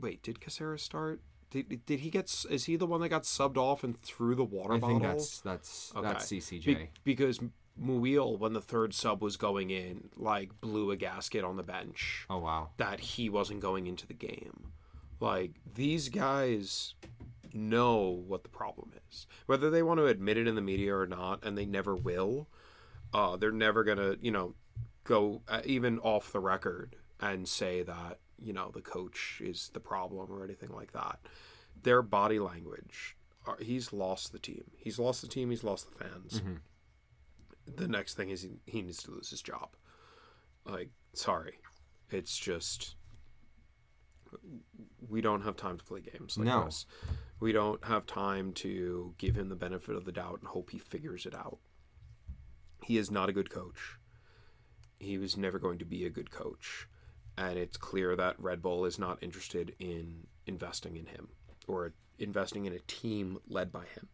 wait, 0.00 0.22
did 0.22 0.40
Caceres 0.40 0.82
start? 0.82 1.20
Did, 1.50 1.86
did 1.86 2.00
he 2.00 2.10
get? 2.10 2.24
Is 2.50 2.64
he 2.64 2.74
the 2.74 2.86
one 2.86 3.00
that 3.00 3.10
got 3.10 3.22
subbed 3.22 3.56
off 3.56 3.84
and 3.84 4.00
threw 4.02 4.34
the 4.34 4.44
water 4.44 4.74
I 4.74 4.78
bottle? 4.78 4.98
think 4.98 5.02
that's 5.12 5.40
that's 5.40 5.92
that's 6.02 6.32
Okay. 6.32 6.38
CCJ. 6.40 6.64
Be- 6.64 6.88
because 7.04 7.38
Muyl, 7.80 8.38
when 8.38 8.52
the 8.52 8.60
third 8.60 8.94
sub 8.94 9.22
was 9.22 9.36
going 9.36 9.70
in, 9.70 10.10
like 10.16 10.60
blew 10.60 10.90
a 10.90 10.96
gasket 10.96 11.44
on 11.44 11.56
the 11.56 11.62
bench 11.62 12.26
oh 12.30 12.38
wow. 12.38 12.70
that 12.76 13.00
he 13.00 13.28
wasn't 13.28 13.60
going 13.60 13.86
into 13.86 14.06
the 14.06 14.14
game. 14.14 14.72
Like 15.20 15.52
these 15.74 16.08
guys 16.08 16.94
know 17.52 18.22
what 18.26 18.42
the 18.42 18.48
problem 18.48 18.92
is, 19.08 19.26
whether 19.46 19.70
they 19.70 19.82
want 19.82 19.98
to 19.98 20.06
admit 20.06 20.36
it 20.36 20.46
in 20.46 20.54
the 20.54 20.60
media 20.60 20.94
or 20.94 21.06
not, 21.06 21.44
and 21.44 21.56
they 21.56 21.66
never 21.66 21.94
will. 21.94 22.48
Uh, 23.12 23.36
they're 23.36 23.52
never 23.52 23.84
gonna, 23.84 24.16
you 24.20 24.30
know, 24.30 24.54
go 25.04 25.42
uh, 25.48 25.60
even 25.64 25.98
off 26.00 26.32
the 26.32 26.40
record 26.40 26.96
and 27.20 27.48
say 27.48 27.82
that 27.82 28.18
you 28.42 28.52
know 28.52 28.70
the 28.72 28.80
coach 28.80 29.40
is 29.42 29.70
the 29.72 29.80
problem 29.80 30.30
or 30.30 30.44
anything 30.44 30.70
like 30.70 30.92
that. 30.92 31.20
Their 31.82 32.02
body 32.02 32.38
language. 32.38 33.16
Are, 33.46 33.58
he's 33.60 33.92
lost 33.92 34.32
the 34.32 34.38
team. 34.38 34.64
He's 34.76 34.98
lost 34.98 35.20
the 35.20 35.28
team. 35.28 35.50
He's 35.50 35.62
lost 35.62 35.86
the 35.90 36.04
fans. 36.04 36.40
The 37.66 37.88
next 37.88 38.14
thing 38.14 38.30
is 38.30 38.46
he, 38.66 38.82
needs 38.82 39.02
to 39.04 39.10
lose 39.10 39.30
his 39.30 39.42
job. 39.42 39.70
Like, 40.64 40.90
sorry, 41.14 41.58
it's 42.10 42.36
just 42.36 42.96
we 45.08 45.20
don't 45.20 45.42
have 45.42 45.56
time 45.56 45.78
to 45.78 45.84
play 45.84 46.00
games 46.00 46.36
like 46.36 46.46
No. 46.46 46.64
this. 46.64 46.86
We 47.40 47.52
don't 47.52 47.84
have 47.84 48.06
time 48.06 48.52
to 48.54 49.14
give 49.18 49.36
him 49.36 49.48
the 49.48 49.54
benefit 49.54 49.96
of 49.96 50.04
the 50.04 50.12
doubt 50.12 50.40
and 50.40 50.48
hope 50.48 50.70
he 50.70 50.78
figures 50.78 51.26
it 51.26 51.34
out. 51.34 51.58
He 52.82 52.98
is 52.98 53.10
not 53.10 53.28
a 53.28 53.32
good 53.32 53.50
coach. 53.50 53.98
He 54.98 55.18
was 55.18 55.36
never 55.36 55.58
going 55.58 55.78
to 55.78 55.84
be 55.84 56.04
a 56.04 56.10
good 56.10 56.30
coach. 56.30 56.88
And 57.36 57.58
it's 57.58 57.76
clear 57.76 58.14
that 58.16 58.38
Red 58.40 58.62
Bull 58.62 58.84
is 58.84 58.98
not 58.98 59.22
interested 59.22 59.74
in 59.78 60.26
investing 60.46 60.96
in 60.96 61.06
him 61.06 61.28
or 61.66 61.92
investing 62.18 62.64
in 62.64 62.72
a 62.72 62.78
team 62.80 63.38
led 63.48 63.72
by 63.72 63.84
him. 63.86 64.08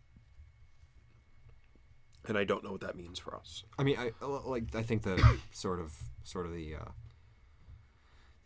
And 2.29 2.37
I 2.37 2.45
don't 2.45 2.63
know 2.63 2.73
what 2.73 2.83
that 2.83 2.97
means 2.97 3.19
for 3.19 3.35
us. 3.35 3.65
I 3.79 3.83
mean, 3.83 3.97
I 3.99 4.13
like. 4.25 4.75
I 4.75 4.83
think 4.83 5.03
the 5.03 5.39
sort 5.53 5.81
of 5.81 5.95
sort 6.23 6.47
of 6.47 6.53
the 6.53 6.75
uh, 6.77 6.91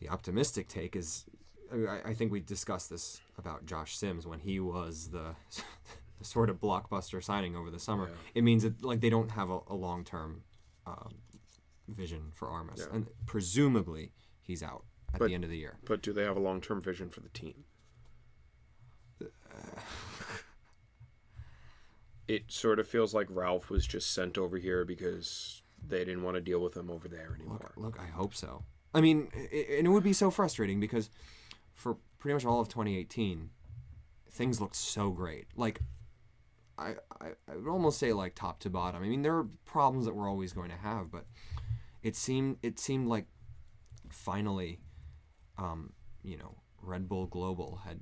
the 0.01 0.09
optimistic 0.09 0.69
take 0.69 0.97
is. 0.97 1.25
I, 1.73 1.77
mean, 1.77 1.89
I, 1.89 2.11
I 2.11 2.15
think 2.15 2.31
we 2.31 2.41
discussed 2.41 2.89
this 2.91 3.21
about 3.39 3.67
Josh 3.67 3.97
Sims 3.97 4.27
when 4.27 4.39
he 4.39 4.61
was 4.61 5.09
the, 5.09 5.35
the 6.19 6.25
sort 6.25 6.51
of 6.51 6.61
blockbuster 6.61 7.23
signing 7.25 7.57
over 7.57 7.71
the 7.71 7.81
summer. 7.81 8.05
Yeah. 8.09 8.15
It 8.37 8.45
means 8.45 8.63
that 8.63 8.85
like 8.85 9.01
they 9.01 9.11
don't 9.11 9.31
have 9.33 9.51
a, 9.51 9.59
a 9.69 9.75
long 9.75 10.05
term 10.05 10.43
um, 10.87 11.15
vision 11.89 12.31
for 12.33 12.49
Armas, 12.49 12.81
Yeah. 12.87 12.95
and 12.95 13.07
presumably 13.27 14.13
he's 14.41 14.63
out 14.63 14.85
at 15.13 15.19
But- 15.21 15.29
the 15.29 15.35
end 15.35 15.43
of 15.45 15.51
the 15.51 15.57
year. 15.59 15.79
But 15.85 16.01
do 16.03 16.13
they 16.13 16.23
have 16.23 16.37
a 16.37 16.41
long 16.41 16.61
term 16.61 16.81
vision 16.81 17.09
for 17.11 17.21
the 17.21 17.31
team? 17.31 17.65
It 22.27 22.51
sort 22.51 22.79
of 22.79 22.89
feels 22.89 23.13
like 23.15 23.27
Ralph 23.31 23.71
was 23.71 23.87
just 23.87 24.13
sent 24.13 24.39
over 24.39 24.57
here 24.57 24.85
because 24.85 25.63
they 25.87 26.05
didn't 26.05 26.23
want 26.23 26.37
to 26.37 26.41
deal 26.41 26.61
with 26.61 26.77
him 26.77 26.91
over 26.91 27.09
there 27.09 27.35
anymore. 27.35 27.73
Look, 27.77 27.99
I 28.01 28.07
hope 28.07 28.35
so. 28.35 28.65
I 28.95 29.01
mean, 29.01 29.29
i 29.35 29.39
and 29.39 29.87
it 29.87 29.91
would 29.91 30.05
be 30.05 30.13
so 30.13 30.31
frustrating 30.31 30.81
because 30.81 31.11
for 31.75 31.97
pretty 32.19 32.35
much 32.35 32.45
all 32.45 32.61
of 32.61 32.69
2018, 32.69 33.51
things 34.31 34.61
looked 34.61 34.77
so 34.77 35.11
great. 35.11 35.47
Like, 35.57 35.81
I, 36.79 36.95
I, 37.21 37.29
I 37.51 37.57
would 37.57 37.71
almost 37.71 37.99
say 37.99 38.13
like 38.13 38.35
top 38.35 38.61
to 38.61 38.71
bottom. 38.71 39.03
I 39.03 39.07
mean, 39.07 39.23
there 39.23 39.37
are 39.37 39.49
problems 39.65 40.07
that 40.07 40.15
we're 40.15 40.29
always 40.29 40.53
going 40.53 40.71
to 40.71 40.77
have, 40.77 41.11
but 41.11 41.27
it 42.03 42.17
seemed 42.17 42.57
it 42.63 42.79
seemed 42.79 43.09
like 43.09 43.27
finally, 44.11 44.81
um, 45.59 45.93
you 46.23 46.37
know, 46.37 46.57
Red 46.83 47.09
Bull 47.09 47.27
Global 47.27 47.81
had 47.85 48.01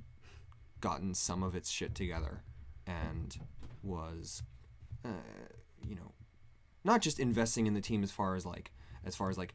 gotten 0.79 1.13
some 1.13 1.43
of 1.43 1.55
its 1.55 1.69
shit 1.69 1.95
together 1.95 2.43
and 2.85 3.39
was, 3.83 4.41
uh, 5.05 5.09
you 5.85 5.95
know, 5.95 6.13
not 6.83 7.01
just 7.01 7.19
investing 7.19 7.67
in 7.67 7.73
the 7.73 7.81
team 7.81 8.03
as 8.03 8.11
far 8.11 8.35
as 8.35 8.45
like 8.45 8.71
as 9.05 9.15
far 9.15 9.29
as 9.29 9.37
like 9.37 9.53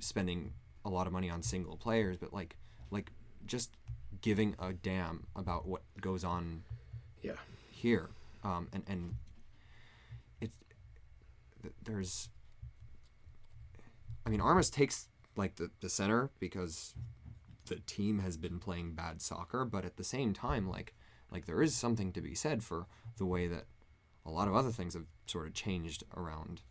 spending 0.00 0.52
a 0.84 0.90
lot 0.90 1.06
of 1.06 1.12
money 1.12 1.30
on 1.30 1.42
single 1.42 1.76
players, 1.76 2.16
but 2.16 2.32
like 2.32 2.56
like 2.90 3.12
just 3.46 3.76
giving 4.20 4.54
a 4.58 4.72
damn 4.72 5.26
about 5.34 5.66
what 5.66 5.82
goes 6.00 6.22
on 6.24 6.62
Yeah. 7.22 7.32
here. 7.70 8.10
Um, 8.44 8.68
and 8.72 8.82
and 8.86 9.14
it 10.40 10.50
there's 11.84 12.28
I 14.26 14.30
mean 14.30 14.40
Armas 14.40 14.70
takes 14.70 15.08
like 15.36 15.56
the, 15.56 15.70
the 15.80 15.88
center 15.88 16.30
because 16.38 16.94
the 17.66 17.76
team 17.86 18.18
has 18.18 18.36
been 18.36 18.58
playing 18.58 18.94
bad 18.94 19.22
soccer, 19.22 19.64
but 19.64 19.84
at 19.84 19.96
the 19.96 20.04
same 20.04 20.32
time 20.32 20.68
like 20.68 20.94
like 21.32 21.46
there 21.46 21.62
is 21.62 21.74
something 21.74 22.12
to 22.12 22.20
be 22.20 22.34
said 22.34 22.62
for 22.62 22.86
the 23.16 23.26
way 23.26 23.46
that 23.46 23.64
a 24.24 24.30
lot 24.30 24.48
of 24.48 24.54
other 24.54 24.70
things 24.70 24.94
have 24.94 25.06
sort 25.26 25.46
of 25.46 25.54
changed 25.54 26.04
around 26.16 26.62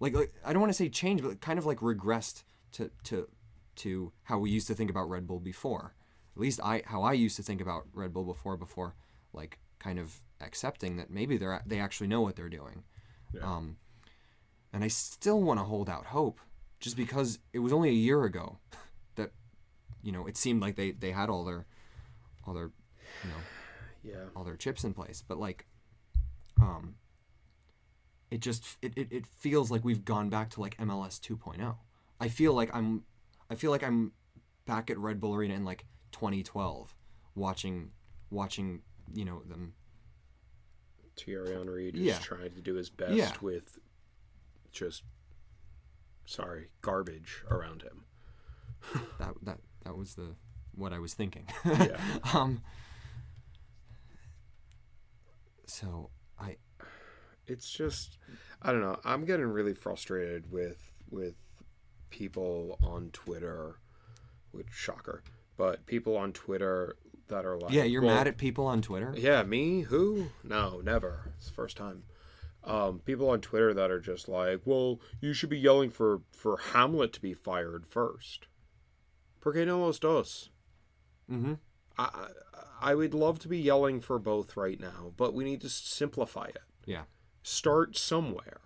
like, 0.00 0.14
like 0.14 0.32
I 0.44 0.52
don't 0.52 0.60
want 0.60 0.70
to 0.70 0.76
say 0.76 0.88
change, 0.88 1.22
but 1.22 1.40
kind 1.40 1.58
of 1.58 1.66
like 1.66 1.78
regressed 1.78 2.42
to 2.72 2.90
to 3.04 3.28
to 3.76 4.12
how 4.24 4.38
we 4.38 4.50
used 4.50 4.66
to 4.68 4.74
think 4.74 4.90
about 4.90 5.08
Red 5.08 5.26
Bull 5.26 5.40
before. 5.40 5.94
At 6.34 6.40
least 6.40 6.60
I 6.62 6.82
how 6.86 7.02
I 7.02 7.12
used 7.12 7.36
to 7.36 7.42
think 7.42 7.60
about 7.60 7.84
Red 7.92 8.12
Bull 8.12 8.24
before 8.24 8.56
before 8.56 8.94
like 9.32 9.58
kind 9.78 9.98
of 9.98 10.20
accepting 10.40 10.96
that 10.96 11.10
maybe 11.10 11.36
they're 11.38 11.62
they 11.66 11.80
actually 11.80 12.08
know 12.08 12.20
what 12.20 12.36
they're 12.36 12.48
doing. 12.48 12.84
Um, 13.42 13.76
and 14.72 14.84
I 14.84 14.88
still 14.88 15.42
want 15.42 15.60
to 15.60 15.64
hold 15.64 15.90
out 15.90 16.06
hope, 16.06 16.40
just 16.80 16.96
because 16.96 17.38
it 17.52 17.58
was 17.58 17.72
only 17.72 17.90
a 17.90 17.92
year 17.92 18.24
ago 18.24 18.58
that 19.16 19.32
you 20.02 20.12
know 20.12 20.26
it 20.26 20.36
seemed 20.36 20.60
like 20.60 20.76
they 20.76 20.90
they 20.90 21.12
had 21.12 21.30
all 21.30 21.44
their 21.44 21.64
all 22.46 22.52
their 22.52 22.70
you 23.24 23.30
know 23.30 23.36
Yeah. 24.06 24.26
all 24.36 24.44
their 24.44 24.56
chips 24.56 24.84
in 24.84 24.94
place 24.94 25.22
but 25.26 25.38
like 25.38 25.66
um 26.60 26.94
it 28.30 28.40
just 28.40 28.64
it, 28.82 28.92
it, 28.96 29.08
it 29.10 29.26
feels 29.26 29.70
like 29.70 29.84
we've 29.84 30.04
gone 30.04 30.28
back 30.30 30.50
to 30.50 30.60
like 30.60 30.76
mls 30.78 31.18
2.0 31.20 31.76
i 32.20 32.28
feel 32.28 32.52
like 32.54 32.70
i'm 32.74 33.02
i 33.50 33.54
feel 33.54 33.70
like 33.70 33.82
i'm 33.82 34.12
back 34.66 34.90
at 34.90 34.98
red 34.98 35.20
bull 35.20 35.34
arena 35.34 35.54
in 35.54 35.64
like 35.64 35.84
2012 36.12 36.94
watching 37.34 37.90
watching 38.30 38.82
you 39.14 39.24
know 39.24 39.42
them 39.48 39.74
Thierry 41.18 41.54
Henry 41.54 41.90
just 41.92 42.04
Yeah. 42.04 42.18
trying 42.18 42.52
to 42.54 42.60
do 42.60 42.74
his 42.74 42.90
best 42.90 43.14
Yeah. 43.14 43.32
with 43.40 43.78
just 44.72 45.02
sorry 46.26 46.68
garbage 46.82 47.42
around 47.50 47.82
him. 47.82 48.04
that 49.18 49.34
that 49.42 49.58
that 49.84 49.96
was 49.96 50.14
the 50.14 50.34
what 50.74 50.92
i 50.92 50.98
was 50.98 51.14
thinking 51.14 51.46
Yeah. 51.64 51.98
um 52.34 52.60
so 55.66 56.10
i 56.38 56.56
it's 57.46 57.70
just 57.70 58.18
I 58.62 58.72
don't 58.72 58.80
know. 58.80 58.98
I'm 59.04 59.24
getting 59.24 59.46
really 59.46 59.74
frustrated 59.74 60.50
with 60.50 60.92
with 61.10 61.34
people 62.10 62.78
on 62.82 63.10
Twitter, 63.12 63.76
which 64.50 64.68
shocker, 64.72 65.22
but 65.56 65.86
people 65.86 66.16
on 66.16 66.32
Twitter 66.32 66.96
that 67.28 67.44
are 67.44 67.58
like, 67.58 67.72
yeah 67.72 67.82
you're 67.84 68.02
well, 68.02 68.14
mad 68.14 68.28
at 68.28 68.38
people 68.38 68.66
on 68.66 68.80
twitter 68.80 69.12
Yeah, 69.16 69.42
me? 69.42 69.80
Who? 69.82 70.28
No, 70.44 70.80
never. 70.84 71.32
It's 71.36 71.46
the 71.48 71.54
first 71.54 71.76
time. 71.76 72.04
Um, 72.62 73.00
people 73.04 73.30
on 73.30 73.40
Twitter 73.40 73.74
that 73.74 73.90
are 73.90 74.00
just 74.00 74.28
like, 74.28 74.60
well, 74.64 75.00
you 75.20 75.32
should 75.32 75.50
be 75.50 75.58
yelling 75.58 75.90
for 75.90 76.22
for 76.32 76.56
Hamlett 76.72 77.12
to 77.14 77.20
be 77.20 77.34
fired 77.34 77.86
first. 77.86 78.46
Porque 79.40 79.64
no 79.66 79.80
los 79.80 79.98
dos. 79.98 80.50
mm-hmm 81.30 81.54
I 81.98 82.04
I 82.04 82.28
I 82.80 82.94
would 82.94 83.14
love 83.14 83.38
to 83.40 83.48
be 83.48 83.58
yelling 83.58 84.00
for 84.00 84.18
both 84.18 84.56
right 84.56 84.78
now, 84.78 85.12
but 85.16 85.34
we 85.34 85.44
need 85.44 85.60
to 85.62 85.68
simplify 85.68 86.46
it. 86.46 86.62
yeah 86.84 87.04
Start 87.42 87.96
somewhere. 87.96 88.60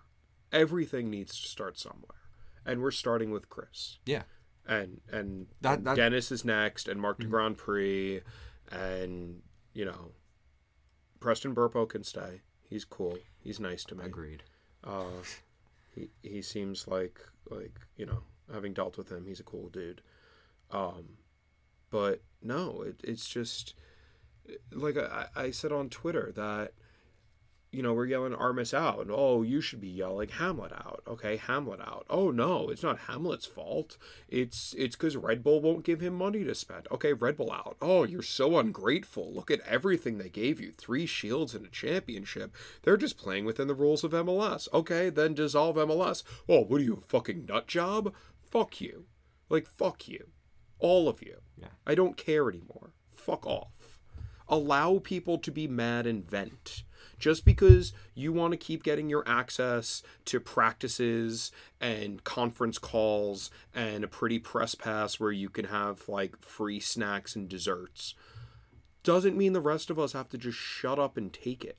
Everything 0.51 1.09
needs 1.09 1.39
to 1.41 1.47
start 1.47 1.77
somewhere, 1.77 2.19
and 2.65 2.81
we're 2.81 2.91
starting 2.91 3.31
with 3.31 3.47
Chris. 3.49 3.99
yeah 4.05 4.23
And 4.65 5.01
and 5.11 5.47
That- 5.61 5.83
that- 5.83 5.95
Denis 5.95 6.31
is 6.31 6.43
next, 6.45 6.87
and 6.87 6.99
Marc 6.99 7.19
de 7.19 7.27
Grandpré, 7.27 8.21
and 8.71 9.41
you 9.73 9.85
know, 9.85 10.13
Preston 11.19 11.53
Burpo 11.55 11.87
can 11.87 12.03
stay. 12.03 12.41
He's 12.69 12.83
cool. 12.85 13.17
He's 13.39 13.59
nice 13.59 13.83
to 13.85 13.95
me. 13.95 14.05
agreed 14.05 14.43
Uh, 14.83 15.21
he 15.93 16.09
he 16.23 16.41
seems 16.41 16.87
like 16.87 17.19
like 17.49 17.79
you 17.95 18.05
know, 18.05 18.23
having 18.51 18.73
dealt 18.73 18.97
with 18.97 19.11
him, 19.11 19.25
he's 19.27 19.39
a 19.39 19.43
cool 19.43 19.69
dude. 19.69 20.01
Um, 20.71 21.17
but 21.89 22.23
no, 22.41 22.81
it, 22.81 22.99
it's 23.03 23.27
just 23.29 23.75
like 24.71 24.97
I, 24.97 25.27
I 25.35 25.51
said 25.51 25.71
on 25.71 25.89
Twitter 25.89 26.31
that 26.35 26.73
you 27.71 27.81
know 27.81 27.93
we're 27.93 28.05
yelling 28.05 28.33
Armas 28.33 28.73
out, 28.73 28.99
and 28.99 29.11
oh, 29.11 29.43
you 29.43 29.61
should 29.61 29.79
be 29.79 29.87
yelling 29.87 30.27
Hamlett 30.29 30.73
out. 30.73 31.01
Okay, 31.07 31.37
Hamlett 31.37 31.79
out. 31.79 32.05
Oh 32.09 32.29
no, 32.29 32.69
it's 32.69 32.83
not 32.83 32.99
Hamlett's 33.07 33.45
fault. 33.45 33.97
It's 34.27 34.75
it's 34.77 34.95
because 34.95 35.15
Red 35.15 35.43
Bull 35.43 35.61
won't 35.61 35.85
give 35.85 36.01
him 36.01 36.13
money 36.13 36.43
to 36.43 36.53
spend. 36.53 36.87
Okay, 36.91 37.13
Red 37.13 37.37
Bull 37.37 37.51
out. 37.51 37.77
Oh, 37.81 38.03
you're 38.03 38.21
so 38.21 38.59
ungrateful. 38.59 39.33
Look 39.33 39.49
at 39.49 39.61
everything 39.61 40.17
they 40.17 40.29
gave 40.29 40.59
you: 40.59 40.71
three 40.71 41.05
shields 41.05 41.55
and 41.55 41.65
a 41.65 41.69
championship. 41.69 42.53
They're 42.83 42.97
just 42.97 43.17
playing 43.17 43.45
within 43.45 43.67
the 43.67 43.73
rules 43.75 44.03
of 44.03 44.11
MLS. 44.11 44.67
Okay, 44.73 45.09
then 45.09 45.33
dissolve 45.33 45.77
MLS. 45.77 46.23
Oh, 46.49 46.61
what 46.61 46.81
are 46.81 46.83
you, 46.83 46.95
a 46.95 47.01
fucking 47.01 47.45
nut 47.45 47.67
job? 47.67 48.13
Fuck 48.41 48.81
you. 48.81 49.05
Like 49.49 49.67
fuck 49.67 50.07
you, 50.07 50.27
all 50.79 51.07
of 51.07 51.21
you. 51.21 51.37
Yeah. 51.57 51.67
I 51.85 51.95
don't 51.95 52.17
care 52.17 52.49
anymore. 52.49 52.91
Fuck 53.09 53.45
off. 53.45 53.80
Allow 54.51 54.99
people 54.99 55.39
to 55.39 55.51
be 55.51 55.67
mad 55.67 56.05
and 56.05 56.29
vent. 56.29 56.83
Just 57.17 57.45
because 57.45 57.93
you 58.13 58.33
want 58.33 58.51
to 58.51 58.57
keep 58.57 58.83
getting 58.83 59.09
your 59.09 59.23
access 59.27 60.03
to 60.25 60.39
practices 60.39 61.51
and 61.79 62.23
conference 62.23 62.77
calls 62.77 63.49
and 63.73 64.03
a 64.03 64.07
pretty 64.07 64.39
press 64.39 64.75
pass 64.75 65.19
where 65.19 65.31
you 65.31 65.49
can 65.49 65.65
have 65.65 66.09
like 66.09 66.43
free 66.43 66.79
snacks 66.79 67.35
and 67.35 67.47
desserts 67.47 68.15
doesn't 69.03 69.37
mean 69.37 69.53
the 69.53 69.61
rest 69.61 69.89
of 69.89 69.99
us 69.99 70.13
have 70.13 70.29
to 70.29 70.37
just 70.37 70.57
shut 70.57 70.99
up 70.99 71.17
and 71.17 71.33
take 71.33 71.63
it. 71.63 71.77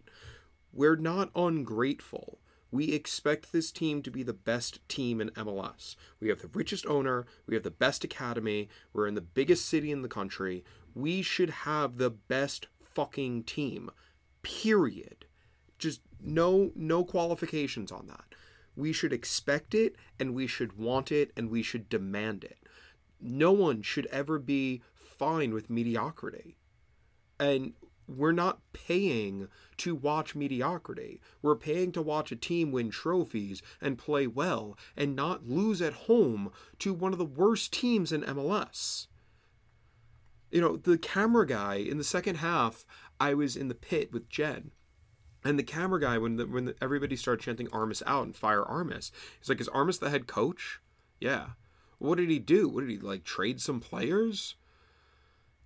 We're 0.73 0.97
not 0.97 1.31
ungrateful. 1.37 2.39
We 2.71 2.93
expect 2.93 3.53
this 3.53 3.71
team 3.71 4.03
to 4.03 4.11
be 4.11 4.23
the 4.23 4.33
best 4.33 4.87
team 4.89 5.21
in 5.21 5.29
MLS. 5.31 5.95
We 6.21 6.31
have 6.31 6.41
the 6.41 6.49
richest 6.49 6.87
owner, 6.87 7.27
we 7.47 7.55
have 7.55 7.65
the 7.65 7.71
best 7.71 8.03
academy, 8.03 8.71
we're 8.93 9.07
in 9.07 9.15
the 9.15 9.21
biggest 9.21 9.67
city 9.67 9.93
in 9.93 10.03
the 10.03 10.09
country. 10.09 10.65
We 10.95 11.23
should 11.23 11.51
have 11.51 11.97
the 11.97 12.11
best 12.11 12.69
fucking 12.81 13.45
team. 13.45 13.91
Period. 14.43 15.27
Just 15.79 16.01
no 16.21 16.73
no 16.75 17.05
qualifications 17.05 17.91
on 17.91 18.07
that. 18.09 18.35
We 18.77 18.93
should 18.93 19.13
expect 19.13 19.75
it 19.75 19.97
and 20.19 20.35
we 20.35 20.47
should 20.47 20.79
want 20.79 21.13
it 21.13 21.33
and 21.37 21.51
we 21.51 21.63
should 21.63 21.89
demand 21.89 22.45
it. 22.45 22.59
No 23.21 23.53
one 23.53 23.83
should 23.83 24.07
ever 24.07 24.39
be 24.39 24.83
fine 24.95 25.53
with 25.53 25.71
mediocrity 25.71 26.57
and 27.39 27.73
we're 28.07 28.33
not 28.33 28.61
paying 28.73 29.49
to 29.79 29.95
watch 29.95 30.35
mediocrity. 30.35 31.21
We're 31.41 31.57
paying 31.57 31.93
to 31.93 32.03
watch 32.03 32.31
a 32.33 32.37
team 32.37 32.73
win 32.73 32.91
trophies 32.91 33.63
and 33.81 33.99
play 33.99 34.27
well 34.27 34.77
and 34.97 35.17
not 35.17 35.49
lose 35.49 35.81
at 35.81 35.93
home 35.93 36.53
to 36.81 36.93
one 36.93 37.13
of 37.13 37.19
the 37.19 37.25
worst 37.25 37.73
teams 37.73 38.13
in 38.13 38.23
MLS. 38.23 39.07
You 40.53 40.61
know, 40.61 40.77
the 40.77 40.99
camera 40.99 41.47
guy 41.47 41.77
in 41.77 41.99
the 41.99 42.05
second 42.05 42.37
half, 42.37 42.85
I 43.19 43.35
was 43.35 43.57
in 43.57 43.69
the 43.69 43.75
pit 43.75 44.13
with 44.13 44.29
Jen. 44.29 44.71
And 45.45 45.59
the 45.59 45.65
camera 45.65 46.01
guy, 46.01 46.19
when 46.19 46.37
the, 46.37 46.47
when 46.47 46.67
the, 46.67 46.77
everybody 46.81 47.17
started 47.17 47.43
chanting 47.43 47.69
Armas 47.73 48.03
out 48.07 48.25
and 48.25 48.37
fire 48.37 48.63
Armas, 48.63 49.11
he's 49.41 49.49
like, 49.49 49.61
"Is 49.61 49.69
Armas 49.69 49.99
the 49.99 50.11
head 50.11 50.29
coach?" 50.29 50.81
Yeah. 51.21 51.51
What 51.99 52.19
did 52.19 52.31
he 52.31 52.39
do? 52.39 52.69
What 52.69 52.83
did 52.83 52.91
he 52.91 52.99
like 52.99 53.25
trade 53.25 53.61
some 53.61 53.81
players? 53.81 54.57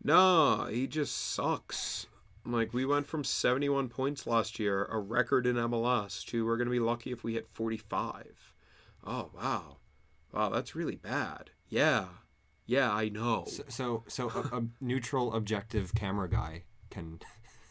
No, 0.02 0.66
he 0.70 0.86
just 0.86 1.16
sucks. 1.16 2.06
Like 2.44 2.72
we 2.72 2.84
went 2.84 3.06
from 3.06 3.24
71 3.24 3.88
points 3.88 4.26
last 4.26 4.58
year, 4.58 4.84
a 4.84 4.98
record 4.98 5.46
in 5.46 5.56
MLS, 5.56 6.24
to 6.26 6.46
we're 6.46 6.56
gonna 6.56 6.70
be 6.70 6.78
lucky 6.78 7.10
if 7.10 7.24
we 7.24 7.34
hit 7.34 7.48
45. 7.48 8.52
Oh 9.04 9.30
wow, 9.34 9.78
wow, 10.32 10.48
that's 10.50 10.76
really 10.76 10.96
bad. 10.96 11.50
Yeah, 11.68 12.06
yeah, 12.66 12.92
I 12.92 13.08
know. 13.08 13.44
So, 13.46 13.62
so, 13.68 14.04
so 14.08 14.28
a, 14.30 14.56
a 14.58 14.64
neutral, 14.80 15.32
objective 15.34 15.94
camera 15.94 16.28
guy 16.28 16.64
can, 16.90 17.20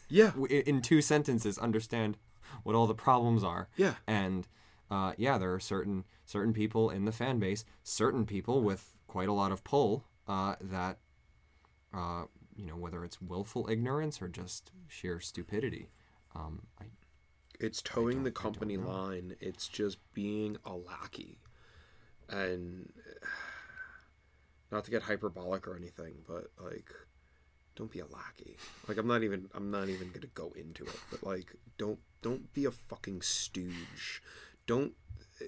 Yeah, 0.08 0.30
w- 0.30 0.62
in 0.66 0.82
two 0.82 1.00
sentences, 1.02 1.58
understand 1.58 2.16
what 2.62 2.74
all 2.74 2.86
the 2.86 2.94
problems 2.94 3.44
are. 3.44 3.68
yeah, 3.76 3.94
And 4.06 4.46
uh, 4.90 5.12
yeah, 5.16 5.36
there 5.38 5.52
are 5.52 5.60
certain 5.60 6.04
certain 6.24 6.52
people 6.52 6.90
in 6.90 7.04
the 7.04 7.12
fan 7.12 7.38
base, 7.38 7.64
certain 7.82 8.24
people 8.26 8.62
with 8.62 8.94
quite 9.06 9.28
a 9.28 9.32
lot 9.32 9.52
of 9.52 9.62
pull 9.64 10.04
uh, 10.28 10.54
that, 10.60 10.98
uh, 11.94 12.24
you 12.56 12.66
know, 12.66 12.76
whether 12.76 13.04
it's 13.04 13.20
willful 13.20 13.68
ignorance 13.70 14.20
or 14.22 14.28
just 14.28 14.70
sheer 14.88 15.20
stupidity. 15.20 15.88
Um, 16.34 16.62
I, 16.80 16.84
it's 17.58 17.80
towing 17.82 18.22
the 18.24 18.30
I 18.30 18.32
don't 18.32 18.42
company 18.42 18.76
line. 18.76 19.34
It's 19.40 19.66
just 19.68 19.98
being 20.14 20.56
a 20.64 20.74
lackey, 20.74 21.38
and 22.28 22.92
not 24.76 24.84
to 24.84 24.90
get 24.90 25.02
hyperbolic 25.02 25.66
or 25.66 25.76
anything, 25.76 26.14
but 26.28 26.50
like, 26.62 26.90
don't 27.74 27.90
be 27.90 28.00
a 28.00 28.06
lackey. 28.06 28.56
Like 28.86 28.98
I'm 28.98 29.06
not 29.06 29.22
even 29.22 29.48
I'm 29.54 29.70
not 29.70 29.88
even 29.88 30.10
gonna 30.12 30.26
go 30.34 30.52
into 30.54 30.84
it, 30.84 31.00
but 31.10 31.22
like, 31.22 31.54
don't 31.78 31.98
don't 32.22 32.52
be 32.52 32.66
a 32.66 32.70
fucking 32.70 33.22
stooge. 33.22 34.22
Don't. 34.66 34.92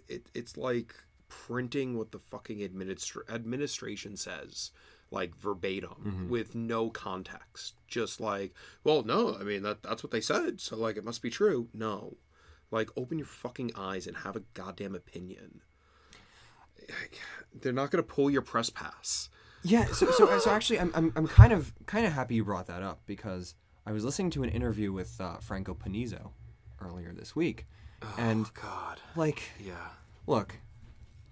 It 0.09 0.27
it's 0.35 0.57
like 0.57 0.95
printing 1.29 1.97
what 1.97 2.11
the 2.11 2.19
fucking 2.19 2.59
administra- 2.61 3.29
administration 3.31 4.17
says 4.17 4.71
like 5.11 5.37
verbatim 5.37 5.91
mm-hmm. 5.91 6.29
with 6.29 6.55
no 6.55 6.89
context 6.91 7.75
just 7.87 8.21
like 8.21 8.55
well 8.85 9.03
no 9.03 9.37
i 9.39 9.43
mean 9.43 9.63
that 9.63 9.83
that's 9.83 10.03
what 10.03 10.11
they 10.11 10.21
said 10.21 10.59
so 10.61 10.77
like 10.77 10.97
it 10.97 11.05
must 11.05 11.23
be 11.23 11.31
true 11.31 11.69
no 11.75 12.17
like 12.71 12.89
open 12.97 13.19
your 13.19 13.27
fucking 13.27 13.71
eyes 13.77 14.07
and 14.07 14.19
have 14.19 14.37
a 14.37 14.43
goddamn 14.55 14.95
opinion 14.95 15.61
they're 17.61 17.73
not 17.73 17.91
going 17.91 18.03
to 18.03 18.09
pull 18.09 18.31
your 18.31 18.43
press 18.43 18.71
pass 18.71 19.29
Yeah, 19.63 19.87
so 19.87 20.11
so, 20.11 20.39
so 20.39 20.51
actually, 20.51 20.81
I'm, 20.81 20.93
I'm 20.95 21.13
I'm 21.17 21.27
kind 21.27 21.53
of 21.53 21.73
kind 21.87 22.07
of 22.07 22.13
happy 22.13 22.37
you 22.37 22.45
brought 22.45 22.67
that 22.67 22.83
up 22.83 23.01
because 23.07 23.55
I 23.87 23.93
was 23.93 24.05
listening 24.05 24.31
to 24.31 24.43
an 24.43 24.51
interview 24.51 24.93
with 24.93 25.21
uh, 25.21 25.39
Franco 25.39 25.75
Panizo 25.75 26.31
earlier 26.81 27.13
this 27.13 27.35
week, 27.35 27.67
and 28.17 28.53
god 28.55 29.01
like 29.17 29.51
yeah 29.59 29.89
look, 30.29 30.59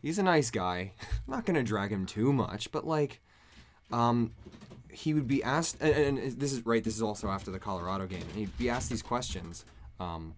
he's 0.03 0.19
a 0.19 0.23
nice 0.25 0.51
guy. 0.51 0.93
I'm 1.01 1.09
not 1.29 1.47
gonna 1.47 1.63
drag 1.63 1.93
him 1.93 2.07
too 2.07 2.33
much, 2.33 2.73
but 2.73 2.85
like, 2.85 3.21
um, 3.93 4.33
he 4.91 5.15
would 5.15 5.29
be 5.29 5.45
asked, 5.45 5.81
and, 5.81 6.19
and 6.19 6.41
this 6.41 6.53
is 6.53 6.67
right. 6.67 6.83
This 6.83 6.97
is 6.97 7.03
also 7.03 7.29
after 7.29 7.53
the 7.53 7.61
Colorado 7.61 8.07
game. 8.07 8.23
And 8.23 8.33
he'd 8.33 8.59
be 8.59 8.69
asked 8.69 8.91
these 8.91 9.03
questions, 9.03 9.65
um, 10.01 10.35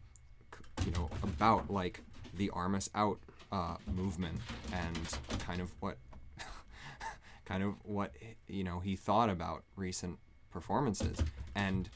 you 0.85 0.93
know, 0.93 1.09
about 1.23 1.71
like 1.71 2.03
the 2.37 2.51
Armas 2.51 2.91
out 2.95 3.19
uh, 3.53 3.77
movement 3.95 4.41
and 4.73 4.99
kind 5.41 5.61
of 5.61 5.73
what, 5.81 5.97
kind 7.45 7.63
of 7.63 7.75
what 7.85 8.13
you 8.47 8.65
know 8.65 8.81
he 8.81 8.97
thought 8.97 9.31
about 9.31 9.65
recent 9.77 10.19
performances, 10.51 11.19
and 11.55 11.89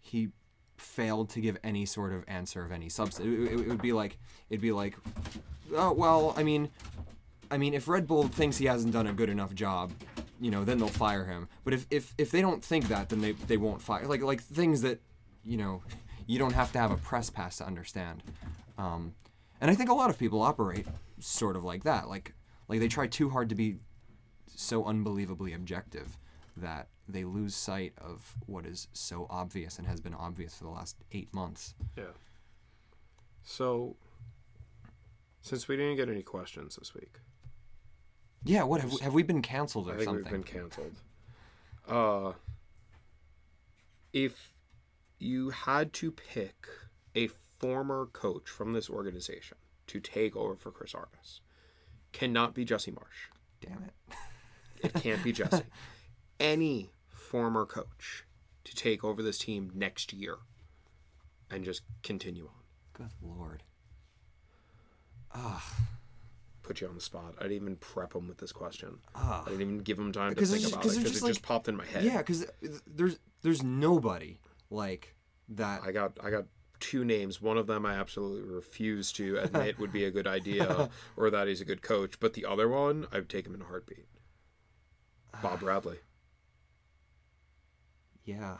he 0.00 0.28
failed 0.76 1.30
to 1.30 1.40
give 1.40 1.56
any 1.64 1.86
sort 1.86 2.12
of 2.12 2.24
answer 2.28 2.64
of 2.64 2.72
any 2.72 2.88
substance. 2.88 3.26
It, 3.26 3.52
it, 3.52 3.60
it 3.60 3.68
would 3.68 3.82
be 3.82 3.92
like 3.92 4.18
it'd 4.50 4.60
be 4.60 4.72
like, 4.72 4.96
oh 5.76 5.92
well, 5.92 6.34
I 6.36 6.42
mean, 6.42 6.70
I 7.50 7.58
mean, 7.58 7.74
if 7.74 7.88
Red 7.88 8.06
Bull 8.06 8.24
thinks 8.24 8.56
he 8.56 8.66
hasn't 8.66 8.92
done 8.92 9.06
a 9.06 9.12
good 9.12 9.28
enough 9.28 9.54
job, 9.54 9.92
you 10.40 10.50
know, 10.50 10.64
then 10.64 10.78
they'll 10.78 10.88
fire 10.88 11.24
him. 11.24 11.48
But 11.64 11.74
if 11.74 11.86
if, 11.90 12.14
if 12.18 12.30
they 12.30 12.40
don't 12.40 12.62
think 12.62 12.88
that, 12.88 13.08
then 13.08 13.20
they 13.20 13.32
they 13.32 13.56
won't 13.56 13.80
fire. 13.80 14.06
Like 14.06 14.22
like 14.22 14.40
things 14.40 14.82
that 14.82 15.00
you 15.44 15.56
know 15.56 15.82
you 16.26 16.38
don't 16.38 16.52
have 16.52 16.72
to 16.72 16.78
have 16.78 16.90
a 16.90 16.96
press 16.96 17.30
pass 17.30 17.58
to 17.58 17.66
understand. 17.66 18.22
Um, 18.78 19.14
and 19.64 19.70
I 19.70 19.74
think 19.74 19.88
a 19.88 19.94
lot 19.94 20.10
of 20.10 20.18
people 20.18 20.42
operate 20.42 20.86
sort 21.20 21.56
of 21.56 21.64
like 21.64 21.84
that. 21.84 22.06
Like 22.06 22.34
like 22.68 22.80
they 22.80 22.88
try 22.88 23.06
too 23.06 23.30
hard 23.30 23.48
to 23.48 23.54
be 23.54 23.78
so 24.46 24.84
unbelievably 24.84 25.54
objective 25.54 26.18
that 26.58 26.88
they 27.08 27.24
lose 27.24 27.54
sight 27.54 27.94
of 27.96 28.34
what 28.44 28.66
is 28.66 28.88
so 28.92 29.26
obvious 29.30 29.78
and 29.78 29.86
has 29.86 30.00
been 30.02 30.12
obvious 30.12 30.54
for 30.54 30.64
the 30.64 30.70
last 30.70 30.98
eight 31.12 31.32
months. 31.32 31.74
Yeah. 31.96 32.04
So, 33.42 33.96
since 35.40 35.66
we 35.66 35.78
didn't 35.78 35.96
get 35.96 36.10
any 36.10 36.22
questions 36.22 36.76
this 36.76 36.92
week, 36.94 37.20
Yeah, 38.44 38.64
what 38.64 38.82
have 38.82 38.92
we, 38.92 38.98
have 39.00 39.14
we 39.14 39.22
been 39.22 39.40
canceled 39.40 39.88
or 39.88 39.94
I 39.94 39.96
think 39.96 40.04
something? 40.04 40.24
we've 40.24 40.32
been 40.32 40.42
canceled. 40.42 40.94
Uh, 41.88 42.32
if 44.12 44.52
you 45.18 45.50
had 45.50 45.94
to 45.94 46.12
pick 46.12 46.68
a 47.16 47.28
former 47.64 48.06
coach 48.12 48.48
from 48.50 48.74
this 48.74 48.90
organization 48.90 49.56
to 49.86 49.98
take 49.98 50.36
over 50.36 50.54
for 50.54 50.70
Chris 50.70 50.94
Armas, 50.94 51.40
cannot 52.12 52.54
be 52.54 52.62
Jesse 52.62 52.92
Marsch. 52.92 53.30
Damn 53.62 53.84
it. 53.84 54.14
It 54.82 54.92
can't 55.02 55.22
be 55.24 55.32
Jesse. 55.32 55.62
Any 56.40 56.90
former 57.08 57.64
coach 57.64 58.24
to 58.64 58.74
take 58.76 59.02
over 59.02 59.22
this 59.22 59.38
team 59.38 59.70
next 59.74 60.12
year 60.12 60.36
and 61.50 61.64
just 61.64 61.80
continue 62.02 62.44
on. 62.44 62.62
Good 62.92 63.10
lord. 63.22 63.62
Ah, 65.34 65.64
Put 66.62 66.80
you 66.80 66.88
on 66.88 66.94
the 66.94 67.00
spot. 67.00 67.34
I 67.38 67.42
didn't 67.44 67.56
even 67.56 67.76
prep 67.76 68.14
him 68.14 68.28
with 68.28 68.38
this 68.38 68.52
question. 68.52 68.98
ah. 69.14 69.42
I 69.42 69.48
didn't 69.48 69.60
even 69.62 69.78
give 69.78 69.98
him 69.98 70.12
time 70.12 70.34
to 70.34 70.46
think 70.46 70.66
about 70.66 70.84
it 70.84 70.88
because 70.98 71.22
it 71.22 71.26
just 71.26 71.42
popped 71.42 71.68
in 71.68 71.76
my 71.76 71.84
head. 71.84 72.04
Yeah, 72.04 72.18
because 72.18 72.46
there's 72.86 73.18
there's 73.42 73.62
nobody 73.62 74.38
like 74.70 75.14
that. 75.50 75.82
I 75.84 75.92
got 75.92 76.18
I 76.22 76.30
got 76.30 76.44
two 76.84 77.04
names. 77.04 77.40
One 77.40 77.56
of 77.56 77.66
them 77.66 77.86
I 77.86 77.94
absolutely 77.94 78.42
refuse 78.52 79.10
to 79.12 79.38
admit 79.38 79.78
would 79.78 79.92
be 79.92 80.04
a 80.04 80.10
good 80.10 80.26
idea 80.26 80.90
or 81.16 81.30
that 81.30 81.48
he's 81.48 81.60
a 81.62 81.64
good 81.64 81.80
coach, 81.82 82.20
but 82.20 82.34
the 82.34 82.44
other 82.44 82.68
one 82.68 83.06
I'd 83.10 83.28
take 83.28 83.46
him 83.46 83.54
in 83.54 83.62
a 83.62 83.64
heartbeat. 83.64 84.06
Bob 85.42 85.54
ah. 85.54 85.64
Bradley. 85.64 85.98
yeah, 88.24 88.58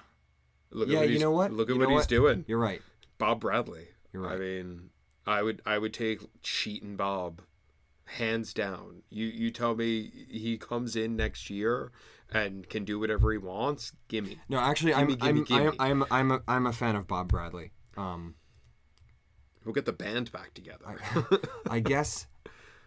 Look 0.71 0.89
Yeah, 0.89 1.01
at 1.01 1.11
you 1.11 1.19
know 1.19 1.31
what? 1.31 1.53
Look 1.53 1.69
at 1.69 1.75
You 1.75 1.81
what 1.81 1.91
he's 1.91 2.01
what? 2.01 2.09
doing. 2.09 2.45
you're 2.49 2.59
right. 2.59 2.83
Bob 3.19 3.41
Bradley. 3.41 3.89
You're 4.13 4.23
right. 4.23 4.35
I 4.35 4.39
mean, 4.39 4.91
I 5.27 5.43
would 5.43 5.61
I 5.67 5.79
would 5.79 5.93
take 5.95 6.21
cheating 6.43 6.97
Bob, 6.97 7.43
hands 8.07 8.53
down. 8.55 9.03
You 9.11 9.27
you 9.27 9.51
tell 9.51 9.75
me 9.75 10.11
he 10.31 10.57
comes 10.59 10.97
in 10.97 11.15
next 11.17 11.51
year 11.51 11.93
and 12.33 12.69
can 12.69 12.85
do 12.85 12.99
whatever 12.99 13.31
he 13.33 13.39
wants. 13.39 13.93
Gimme. 14.09 14.39
No, 14.49 14.59
actually, 14.59 14.95
I'm 14.95 15.09
Gimme, 15.09 15.21
I'm, 15.21 15.45
gimme, 15.45 15.77
I'm 15.79 16.03
I'm 16.03 16.05
I'm 16.11 16.31
a, 16.33 16.41
I'm 16.49 16.67
a 16.67 16.73
fan 16.73 16.97
of 16.97 17.07
Bob 17.07 17.29
Bradley. 17.29 17.73
Um, 17.97 18.35
We'll 19.65 19.73
get 19.73 19.87
the 19.87 19.93
band 19.93 20.31
back 20.31 20.53
together. 20.55 20.85
I 21.69 21.81
guess 21.81 22.27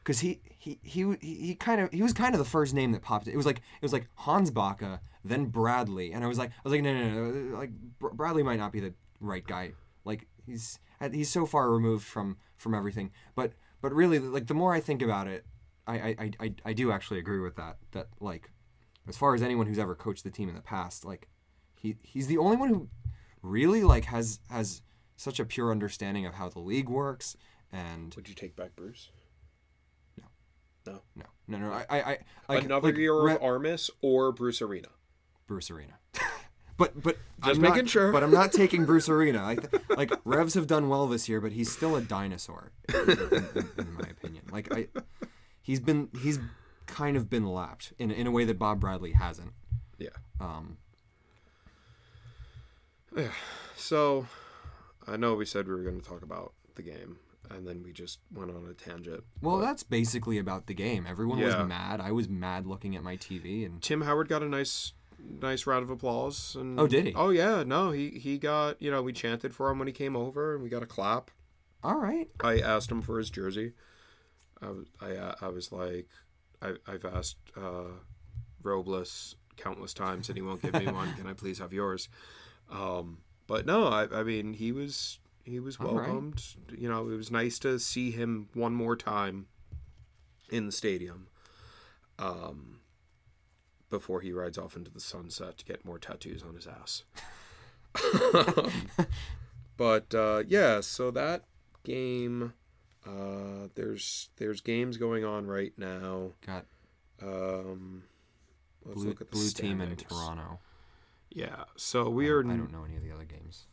because 0.04 0.20
he, 0.20 0.42
he 0.60 0.80
he 0.84 1.16
he 1.20 1.36
he 1.36 1.56
kind 1.56 1.82
of 1.82 1.92
he 1.92 2.02
was 2.02 2.14
kind 2.14 2.36
of 2.36 2.40
the 2.40 2.46
first 2.46 2.74
name 2.74 2.92
that 2.92 3.02
popped. 3.02 3.28
It 3.28 3.36
was 3.36 3.46
like 3.46 3.58
it 3.58 3.82
was 3.82 3.94
like 3.94 4.08
Hans 4.16 4.52
Backe, 4.52 5.00
then 5.26 5.46
Bradley, 5.46 6.14
and 6.14 6.24
I 6.24 6.28
was 6.28 6.38
like 6.38 6.52
I 6.52 6.62
was 6.64 6.72
like 6.72 6.84
no 6.84 6.94
no 6.94 7.10
no 7.10 7.58
like 7.58 7.72
Br- 8.00 8.10
Bradley 8.10 8.44
might 8.44 8.60
not 8.60 8.72
be 8.72 8.80
the 8.80 8.94
right 9.20 9.46
guy. 9.46 9.74
Like 10.06 10.28
he's 10.46 10.80
he's 11.12 11.30
so 11.30 11.46
far 11.46 11.72
removed 11.72 12.06
from 12.06 12.38
from 12.58 12.76
everything. 12.76 13.12
But 13.36 13.54
but 13.82 13.92
really 13.92 14.20
like 14.20 14.48
the 14.48 14.54
more 14.54 14.74
I 14.74 14.80
think 14.80 15.02
about 15.02 15.28
it, 15.28 15.46
I 15.88 15.98
I, 15.98 16.16
I, 16.20 16.32
I 16.40 16.54
I 16.66 16.74
do 16.74 16.92
actually 16.92 17.20
agree 17.20 17.40
with 17.40 17.56
that. 17.56 17.78
That 17.92 18.08
like 18.20 18.52
as 19.08 19.18
far 19.18 19.34
as 19.34 19.42
anyone 19.42 19.66
who's 19.66 19.80
ever 19.80 19.96
coached 19.96 20.24
the 20.24 20.32
team 20.32 20.48
in 20.48 20.56
the 20.56 20.62
past, 20.62 21.06
like 21.06 21.28
he 21.76 21.98
he's 22.04 22.28
the 22.28 22.38
only 22.38 22.56
one 22.56 22.70
who 22.70 22.88
really 23.42 23.84
like 23.84 24.06
has 24.06 24.40
has 24.52 24.84
such 25.18 25.40
a 25.40 25.46
pure 25.46 25.72
understanding 25.72 26.26
of 26.26 26.36
how 26.36 26.48
the 26.48 26.60
league 26.60 26.88
works 26.90 27.36
and 27.74 28.14
Would 28.16 28.30
you 28.30 28.36
take 28.36 28.56
back 28.56 28.76
Bruce? 28.76 29.10
no, 30.18 30.24
no, 30.86 31.02
no. 31.16 31.26
No, 31.50 31.58
no. 31.58 31.72
I, 31.74 31.86
I, 31.90 32.00
I 32.50 32.56
like, 32.56 32.64
Another 32.66 32.88
like, 32.90 32.98
year 32.98 33.22
Re- 33.22 33.34
of 33.36 33.44
Armas 33.44 33.90
or 34.02 34.32
Bruce 34.32 34.62
Arena? 34.62 34.88
Bruce 35.48 35.70
Arena. 35.72 35.94
but 36.78 37.02
but 37.02 37.18
Just 37.44 37.56
I'm 37.58 37.62
making 37.62 37.78
not, 37.86 37.90
sure. 37.90 38.12
But 38.14 38.24
I'm 38.24 38.32
not 38.32 38.52
taking 38.54 38.86
Bruce 38.86 39.10
Arena. 39.10 39.44
I 39.46 39.56
th- 39.56 39.84
like 39.90 40.12
Revs 40.24 40.54
have 40.54 40.68
done 40.68 40.88
well 40.90 41.08
this 41.08 41.28
year, 41.28 41.42
but 41.42 41.52
he's 41.54 41.72
still 41.72 41.96
a 41.96 42.02
dinosaur, 42.02 42.72
in, 42.94 43.10
in- 43.10 43.70
in 43.80 43.94
my 43.94 44.08
opinion. 44.10 44.44
Like 44.52 44.74
I, 44.74 44.88
he's 45.62 45.80
been 45.80 46.10
he's 46.22 46.40
kind 46.86 47.18
of 47.18 47.30
been 47.30 47.46
lapped 47.46 47.92
in 48.00 48.12
in 48.12 48.28
a 48.28 48.32
way 48.32 48.46
that 48.46 48.58
Bob 48.60 48.80
Bradley 48.80 49.12
hasn't. 49.14 49.52
Yeah. 49.98 50.10
Um, 50.40 50.78
Yeah. 53.16 53.32
So, 53.76 54.28
I 55.08 55.18
know 55.18 55.36
we 55.36 55.46
said 55.46 55.68
we 55.68 55.74
were 55.74 55.84
going 55.84 56.00
to 56.00 56.06
talk 56.08 56.22
about 56.22 56.54
the 56.76 56.82
game, 56.84 57.18
and 57.50 57.68
then 57.68 57.82
we 57.84 57.92
just 57.94 58.20
went 58.34 58.52
on 58.52 58.68
a 58.70 58.74
tangent. 58.74 59.24
well, 59.42 59.58
that's 59.58 59.84
basically 59.84 60.38
about 60.38 60.68
the 60.68 60.74
game. 60.74 61.06
Everyone 61.08 61.40
was 61.40 61.56
mad. 61.66 62.02
I 62.02 62.12
was 62.12 62.28
mad 62.28 62.66
looking 62.68 62.96
at 62.96 63.04
my 63.04 63.16
TV, 63.18 63.66
and 63.66 63.82
Tim 63.82 64.02
Howard 64.02 64.28
got 64.30 64.44
a 64.44 64.50
nice, 64.50 64.94
nice 65.42 65.66
round 65.66 65.84
of 65.84 65.90
applause. 65.90 66.56
And 66.56 66.80
Oh, 66.80 66.88
did 66.88 67.06
he? 67.08 67.14
Oh 67.16 67.30
yeah, 67.30 67.64
no, 67.64 67.92
he 67.92 68.10
he 68.12 68.38
got 68.38 68.82
you 68.82 68.92
know 68.92 69.02
we 69.02 69.14
chanted 69.14 69.54
for 69.56 69.70
him 69.70 69.80
when 69.80 69.88
he 69.88 69.94
came 69.94 70.16
over, 70.16 70.54
and 70.56 70.64
we 70.64 70.70
got 70.70 70.84
a 70.84 70.88
clap. 70.88 71.32
all 71.84 71.96
right, 71.98 72.28
I 72.44 72.60
asked 72.60 72.92
him 72.92 73.02
for 73.02 73.18
his 73.18 73.30
jersey. 73.30 73.74
I 74.62 74.70
was 74.72 74.86
I, 75.00 75.12
uh, 75.16 75.36
I 75.42 75.48
was 75.50 75.72
like, 75.72 76.08
I, 76.62 76.74
I've 76.88 77.06
asked 77.06 77.38
uh, 77.56 77.92
Robles 78.64 79.36
countless 79.56 79.94
times, 79.94 80.30
and 80.30 80.38
he 80.38 80.42
won't 80.42 80.62
give 80.62 80.74
me 80.74 80.88
one. 80.92 81.14
Can 81.16 81.28
I 81.28 81.34
please 81.34 81.60
have 81.60 81.74
yours? 81.74 82.10
Um, 82.70 83.20
but 83.48 83.66
no, 83.66 83.88
I, 83.88 84.08
I 84.12 84.24
mean 84.24 84.54
he 84.54 84.72
was 84.72 85.20
he 85.44 85.60
was 85.60 85.78
All 85.78 85.88
right. 85.88 86.08
welcomed. 86.08 86.44
You 86.78 86.90
know, 86.90 87.10
it 87.10 87.16
was 87.16 87.32
nice 87.32 87.58
to 87.60 87.80
see 87.80 88.12
him 88.12 88.50
one 88.54 88.74
more 88.74 88.96
time 88.96 89.48
in 90.50 90.66
the 90.66 90.72
stadium. 90.72 91.28
Um, 92.20 92.80
before 93.90 94.22
he 94.22 94.32
rides 94.34 94.58
off 94.58 94.76
into 94.76 94.92
the 94.92 95.00
sunset 95.00 95.58
to 95.60 95.66
get 95.66 95.86
more 95.86 96.00
tattoos 96.00 96.44
on 96.44 96.56
his 96.56 96.68
ass. 96.68 97.04
but 99.78 100.14
uh, 100.14 100.44
yeah, 100.48 100.82
so 100.82 101.12
that 101.12 101.44
game, 101.84 102.54
uh, 103.06 103.68
there's 103.76 104.30
there's 104.38 104.62
games 104.62 104.98
going 104.98 105.24
on 105.24 105.48
right 105.48 105.74
now. 105.78 106.32
got 106.46 106.66
Um, 107.22 108.04
let's 108.84 109.00
blue, 109.00 109.10
look 109.10 109.22
at 109.22 109.32
the 109.32 109.38
blue 109.38 109.50
team 109.50 109.82
in. 109.82 109.96
Toronto. 109.96 110.60
Yeah, 111.38 111.66
so 111.76 112.10
we 112.10 112.30
are 112.30 112.40
I 112.40 112.48
don't 112.58 112.72
know 112.72 112.84
any 112.84 112.96
of 112.96 113.04
the 113.04 113.12
other 113.12 113.26
games. 113.26 113.68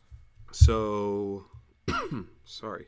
so 0.51 1.45
sorry. 2.45 2.87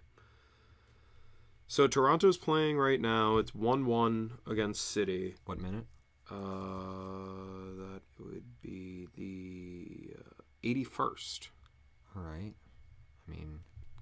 So 1.67 1.87
Toronto's 1.87 2.37
playing 2.37 2.77
right 2.77 3.01
now. 3.01 3.37
It's 3.37 3.55
one 3.55 3.85
one 3.87 4.33
against 4.45 4.91
City. 4.91 5.35
What 5.45 5.59
minute? 5.59 5.85
Uh, 6.29 6.35
that 7.81 8.01
would 8.19 8.43
be 8.61 9.07
the 9.15 10.15
eighty 10.63 10.83
first. 10.83 11.49
All 12.15 12.21
right. 12.21 12.53
I 13.27 13.31
mean, 13.31 13.59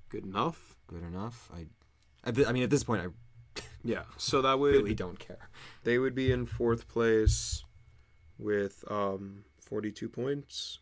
Good 0.09 0.25
enough. 0.25 0.75
good 0.87 1.03
enough. 1.03 1.49
I, 1.55 1.65
I, 2.29 2.33
I 2.47 2.51
mean, 2.51 2.63
at 2.63 2.69
this 2.69 2.83
point, 2.83 3.01
I 3.01 3.61
Yeah. 3.83 4.03
So 4.17 4.41
that 4.41 4.59
would 4.59 4.73
really 4.75 4.93
don't 4.93 5.19
care. 5.19 5.49
they 5.85 5.97
would 5.99 6.15
be 6.15 6.31
in 6.33 6.45
fourth 6.45 6.87
place 6.89 7.63
with 8.37 8.83
um 8.91 9.45
forty 9.65 9.91
two 9.91 10.09
points. 10.09 10.79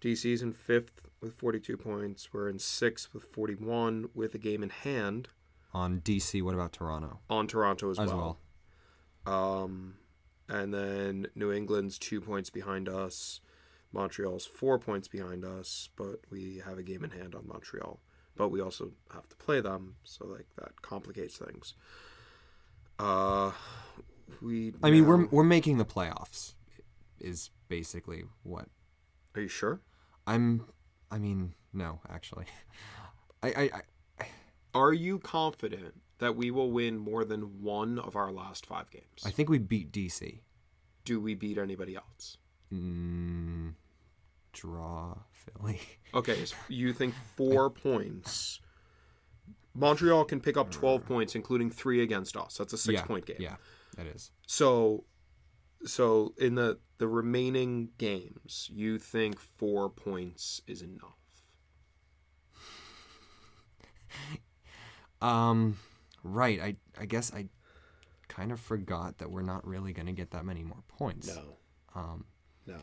DC's 0.00 0.42
in 0.42 0.52
fifth 0.52 1.06
with 1.20 1.34
forty 1.34 1.60
two 1.60 1.76
points. 1.76 2.28
We're 2.32 2.48
in 2.48 2.58
sixth 2.58 3.12
with 3.12 3.24
forty 3.24 3.54
one 3.54 4.08
with 4.14 4.34
a 4.34 4.38
game 4.38 4.62
in 4.62 4.70
hand 4.70 5.28
On 5.72 6.00
DC, 6.00 6.42
what 6.42 6.54
about 6.54 6.72
Toronto 6.72 7.20
on 7.28 7.46
Toronto 7.46 7.90
as, 7.90 7.98
as 7.98 8.10
well. 8.12 8.38
well? 9.26 9.34
Um, 9.34 9.94
and 10.48 10.72
then 10.74 11.26
New 11.34 11.52
England's 11.52 11.98
two 11.98 12.20
points 12.20 12.50
behind 12.50 12.88
us. 12.88 13.40
Montreal's 13.92 14.44
four 14.44 14.78
points 14.78 15.06
behind 15.08 15.44
us, 15.44 15.88
but 15.96 16.20
we 16.30 16.60
have 16.66 16.78
a 16.78 16.82
game 16.82 17.04
in 17.04 17.10
hand 17.10 17.34
on 17.34 17.46
Montreal. 17.46 18.00
But 18.36 18.48
we 18.48 18.60
also 18.60 18.90
have 19.12 19.28
to 19.28 19.36
play 19.36 19.60
them, 19.60 19.94
so 20.02 20.26
like 20.26 20.46
that 20.58 20.82
complicates 20.82 21.36
things. 21.36 21.74
Uh, 22.98 23.52
we. 24.42 24.72
I 24.82 24.90
mean, 24.90 25.06
we're 25.06 25.26
we're 25.26 25.44
making 25.44 25.78
the 25.78 25.84
playoffs. 25.84 26.54
Is 27.20 27.50
basically 27.68 28.24
what 28.42 28.66
Are 29.34 29.42
you 29.42 29.48
sure? 29.48 29.80
I'm. 30.26 30.66
I 31.10 31.18
mean, 31.18 31.54
no, 31.72 32.00
actually, 32.08 32.46
I 33.42 33.48
I, 33.48 33.70
I 34.20 34.26
Are 34.74 34.92
you 34.92 35.18
confident 35.18 35.94
that 36.18 36.36
we 36.36 36.50
will 36.50 36.70
win 36.70 36.98
more 36.98 37.24
than 37.24 37.62
one 37.62 37.98
of 37.98 38.16
our 38.16 38.32
last 38.32 38.66
five 38.66 38.90
games? 38.90 39.22
I 39.24 39.30
think 39.30 39.48
we 39.48 39.58
beat 39.58 39.92
DC. 39.92 40.40
Do 41.04 41.20
we 41.20 41.34
beat 41.34 41.58
anybody 41.58 41.96
else? 41.96 42.38
Mm, 42.72 43.74
draw 44.52 45.18
Philly. 45.32 45.80
Okay, 46.14 46.44
so 46.44 46.54
you 46.68 46.92
think 46.92 47.12
four 47.36 47.68
points. 47.68 48.60
Montreal 49.74 50.24
can 50.24 50.40
pick 50.40 50.56
up 50.56 50.70
12 50.70 51.04
points, 51.04 51.34
including 51.34 51.72
three 51.72 52.04
against 52.04 52.36
us. 52.36 52.56
That's 52.56 52.72
a 52.72 52.78
six 52.78 53.00
yeah, 53.00 53.04
point 53.04 53.26
game. 53.26 53.38
Yeah, 53.40 53.56
that 53.96 54.06
is. 54.06 54.30
So, 54.46 55.02
so 55.84 56.34
in 56.38 56.54
the 56.54 56.78
the 56.98 57.08
remaining 57.08 57.90
games, 57.98 58.70
you 58.72 58.98
think 58.98 59.40
four 59.40 59.88
points 59.90 60.62
is 60.66 60.82
enough? 60.82 61.18
Um, 65.20 65.78
right. 66.22 66.60
I 66.60 66.76
I 67.00 67.06
guess 67.06 67.32
I 67.32 67.46
kind 68.28 68.52
of 68.52 68.60
forgot 68.60 69.18
that 69.18 69.30
we're 69.30 69.42
not 69.42 69.66
really 69.66 69.92
going 69.92 70.06
to 70.06 70.12
get 70.12 70.32
that 70.32 70.44
many 70.44 70.62
more 70.62 70.82
points. 70.86 71.28
No. 71.28 71.56
Um, 71.94 72.24
no. 72.66 72.76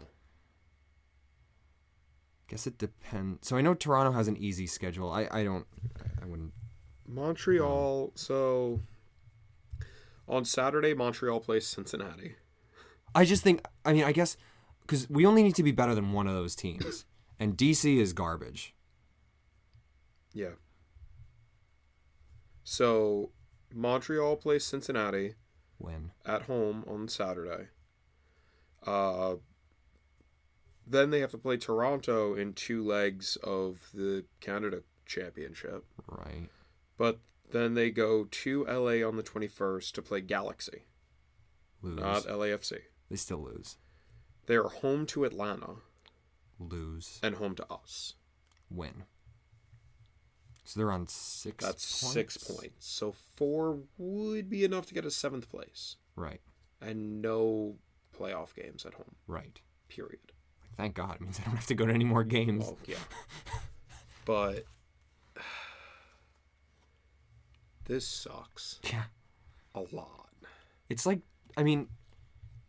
guess 2.48 2.66
it 2.66 2.78
depends. 2.80 3.48
So 3.48 3.58
I 3.58 3.62
know 3.62 3.74
Toronto 3.76 4.12
has 4.12 4.28
an 4.28 4.38
easy 4.38 4.66
schedule. 4.66 5.12
I 5.12 5.28
I 5.32 5.44
don't. 5.44 5.68
I 6.22 6.26
wouldn't. 6.26 6.54
Montreal. 7.08 8.12
So 8.16 8.80
on 10.28 10.46
Saturday, 10.46 10.94
Montreal 10.94 11.42
plays 11.42 11.68
Cincinnati. 11.68 12.36
I 13.14 13.26
just 13.26 13.44
think. 13.44 13.62
I 13.86 13.94
mean, 13.94 14.04
I 14.04 14.12
guess 14.12 14.38
because 14.82 15.10
we 15.10 15.26
only 15.26 15.44
need 15.44 15.56
to 15.56 15.64
be 15.64 15.72
better 15.72 15.96
than 15.96 16.14
one 16.14 16.28
of 16.28 16.34
those 16.34 16.56
teams, 16.56 17.06
and 17.40 17.58
DC 17.58 17.98
is 17.98 18.14
garbage. 18.14 18.74
Yeah. 20.34 20.56
So 22.64 23.32
Montreal 23.74 24.36
plays 24.38 24.64
Cincinnati 24.64 25.36
Win. 25.80 26.12
at 26.26 26.44
home 26.44 26.84
on 26.88 27.08
Saturday. 27.08 27.68
Uh, 28.86 29.36
then 30.88 31.10
they 31.10 31.20
have 31.20 31.32
to 31.32 31.38
play 31.38 31.58
Toronto 31.58 32.34
in 32.34 32.54
two 32.54 32.84
legs 32.84 33.38
of 33.44 33.90
the 33.94 34.26
Canada 34.40 34.84
Championship. 35.06 35.86
Right. 36.08 36.50
But 36.98 37.20
then 37.52 37.74
they 37.74 37.92
go 37.92 38.26
to 38.26 38.66
LA 38.66 39.06
on 39.08 39.16
the 39.18 39.24
21st 39.24 39.92
to 39.94 40.02
play 40.02 40.22
Galaxy, 40.22 40.86
Lose. 41.82 42.00
not 42.00 42.24
LAFC. 42.24 42.80
They 43.12 43.18
still 43.18 43.44
lose. 43.44 43.78
They 44.48 44.56
are 44.56 44.70
home 44.70 45.06
to 45.08 45.24
Atlanta 45.26 45.76
Lose. 46.60 47.20
and 47.22 47.36
home 47.36 47.54
to 47.56 47.66
us. 47.72 48.16
Win. 48.70 49.04
So 50.64 50.80
they're 50.80 50.92
on 50.92 51.08
six. 51.08 51.64
That's 51.64 52.02
points? 52.02 52.14
six 52.14 52.38
points. 52.38 52.88
So 52.88 53.12
four 53.12 53.80
would 53.98 54.50
be 54.50 54.64
enough 54.64 54.86
to 54.88 54.94
get 54.94 55.06
us 55.06 55.16
seventh 55.16 55.50
place. 55.50 55.98
Right. 56.16 56.40
And 56.82 57.22
no 57.22 57.76
playoff 58.18 58.56
games 58.56 58.86
at 58.86 58.94
home, 58.94 59.16
Right. 59.28 59.60
period. 59.90 60.32
Thank 60.78 60.96
God. 60.96 61.16
It 61.16 61.22
means 61.22 61.40
I 61.40 61.44
don't 61.44 61.56
have 61.58 61.66
to 61.68 61.76
go 61.76 61.86
to 61.86 61.94
any 61.94 62.06
more 62.06 62.24
games. 62.24 62.64
Well, 62.66 62.78
yeah. 62.88 62.96
but 64.26 64.64
this 67.86 68.08
sucks 68.08 68.80
Yeah. 68.90 69.04
a 69.76 69.82
lot. 69.92 70.30
It's 70.90 71.06
like 71.06 71.20
I 71.58 71.64
mean, 71.64 71.88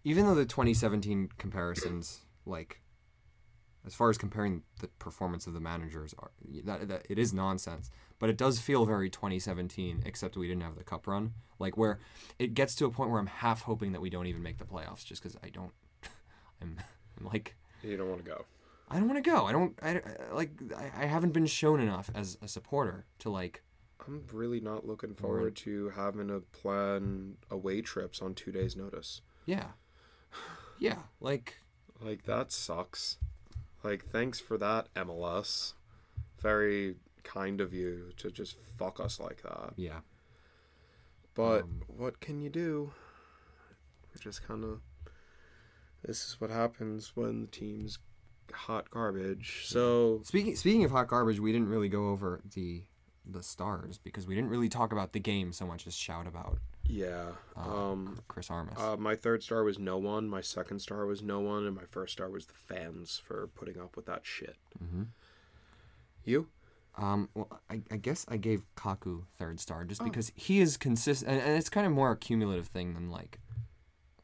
even 0.05 0.27
though 0.27 0.35
the 0.35 0.45
2017 0.45 1.31
comparisons, 1.39 2.21
like, 2.45 2.81
as 3.87 3.95
far 3.95 4.11
as 4.11 4.19
comparing 4.19 4.63
the 4.81 4.89
performance 4.89 5.47
of 5.47 5.55
the 5.55 5.61
managers, 5.61 6.15
are 6.19 6.31
that, 6.65 6.89
that 6.89 7.07
it 7.09 7.19
is 7.19 7.33
nonsense. 7.33 7.91
But 8.19 8.31
it 8.31 8.37
does 8.37 8.61
feel 8.61 8.85
very 8.85 9.11
2017, 9.11 10.03
except 10.07 10.37
we 10.37 10.47
didn't 10.47 10.63
have 10.63 10.77
the 10.77 10.85
cup 10.85 11.07
run. 11.07 11.33
Like 11.59 11.77
where 11.77 11.99
it 12.39 12.55
gets 12.55 12.75
to 12.77 12.87
a 12.87 12.91
point 12.91 13.11
where 13.11 13.21
I'm 13.21 13.27
half 13.27 13.63
hoping 13.63 13.93
that 13.93 14.01
we 14.01 14.11
don't 14.11 14.27
even 14.27 14.43
make 14.43 14.59
the 14.59 14.65
playoffs, 14.65 15.05
just 15.05 15.23
because 15.23 15.37
I 15.43 15.49
don't. 15.49 15.73
I'm, 16.63 16.77
I'm 17.19 17.27
like. 17.27 17.57
You 17.83 17.97
don't 17.97 18.09
want 18.09 18.25
to 18.25 18.31
go. 18.31 18.45
I 18.89 18.99
don't 18.99 19.09
want 19.09 19.23
to 19.23 19.31
go. 19.31 19.47
I 19.47 19.53
don't. 19.53 19.79
I, 19.83 20.01
like. 20.33 20.51
I, 20.77 21.05
I 21.05 21.07
haven't 21.07 21.33
been 21.33 21.47
shown 21.47 21.81
enough 21.81 22.11
as 22.15 22.39
a 22.43 22.49
supporter 22.49 23.07
to 23.21 23.31
like. 23.31 23.63
I'm 24.07 24.25
really 24.33 24.61
not 24.61 24.87
looking 24.87 25.15
forward 25.15 25.55
to 25.57 25.91
having 25.91 26.29
to 26.29 26.41
plan 26.53 27.37
away 27.51 27.83
trips 27.83 28.21
on 28.21 28.35
two 28.35 28.51
days' 28.51 28.77
notice. 28.77 29.23
Yeah. 29.47 29.69
Yeah. 30.79 30.99
Like. 31.21 31.59
Like 32.01 32.25
that 32.25 32.51
sucks. 32.51 33.19
Like 33.85 34.07
thanks 34.07 34.41
for 34.41 34.59
that, 34.59 34.93
MLS. 34.95 35.75
Very 36.41 36.97
kind 37.23 37.61
of 37.61 37.73
you 37.73 38.11
to 38.17 38.31
just 38.31 38.57
fuck 38.79 38.99
us 38.99 39.21
like 39.21 39.43
that. 39.43 39.75
Yeah. 39.77 40.01
But 41.35 41.63
Um, 41.63 41.83
what 41.87 42.21
can 42.21 42.41
you 42.41 42.51
do? 42.51 42.93
We're 44.15 44.21
just 44.21 44.47
kind 44.47 44.65
of. 44.65 44.81
This 46.05 46.25
is 46.27 46.41
what 46.41 46.51
happens 46.51 47.13
when 47.15 47.43
the 47.43 47.47
team's 47.47 47.99
hot 48.53 48.91
garbage. 48.91 49.63
So 49.67 50.21
Speaking 50.25 50.57
speaking 50.57 50.85
of 50.85 50.91
hot 50.91 51.07
garbage, 51.09 51.39
we 51.39 51.53
didn't 51.53 51.69
really 51.69 51.89
go 51.89 52.09
over 52.09 52.41
the 52.55 52.83
the 53.25 53.43
stars 53.43 53.99
because 53.99 54.27
we 54.27 54.35
didn't 54.35 54.51
really 54.51 54.69
talk 54.69 54.93
about 54.93 55.13
the 55.13 55.21
game 55.21 55.53
so 55.53 55.65
much 55.65 55.87
as 55.87 55.95
shout 55.95 56.27
about 56.27 56.59
yeah, 56.87 57.31
uh, 57.57 57.91
um, 57.93 58.21
Chris 58.29 58.51
Armas. 58.51 58.79
uh, 58.79 58.97
my 58.97 59.15
third 59.17 59.43
star 59.43 59.65
was 59.65 59.79
no 59.79 59.99
one. 59.99 60.29
My 60.29 60.41
second 60.41 60.81
star 60.81 61.07
was 61.07 61.23
no 61.23 61.41
one, 61.41 61.67
and 61.67 61.75
my 61.75 61.85
first 61.85 62.13
star 62.15 62.29
was 62.29 62.47
the 62.47 62.55
fans 62.55 63.21
for 63.25 63.47
putting 63.49 63.81
up 63.81 63.97
with 63.97 64.07
that 64.07 64.25
shit. 64.25 64.57
Mhm. 64.83 65.07
You? 66.25 66.49
Um, 66.97 67.31
well, 67.35 67.49
I, 67.71 67.81
I 67.91 67.97
guess 67.97 68.27
I 68.29 68.37
gave 68.37 68.65
Kaku 68.77 69.23
third 69.39 69.59
star 69.61 69.81
Oh. 69.83 69.85
just 69.85 70.05
because 70.05 70.31
he 70.37 70.61
is 70.61 70.77
consistent, 70.77 71.31
and, 71.31 71.41
and 71.41 71.57
it's 71.57 71.71
kind 71.71 71.87
of 71.87 71.93
more 71.93 72.11
a 72.11 72.17
cumulative 72.17 72.67
thing 72.69 72.95
than 72.95 73.11
like 73.11 73.39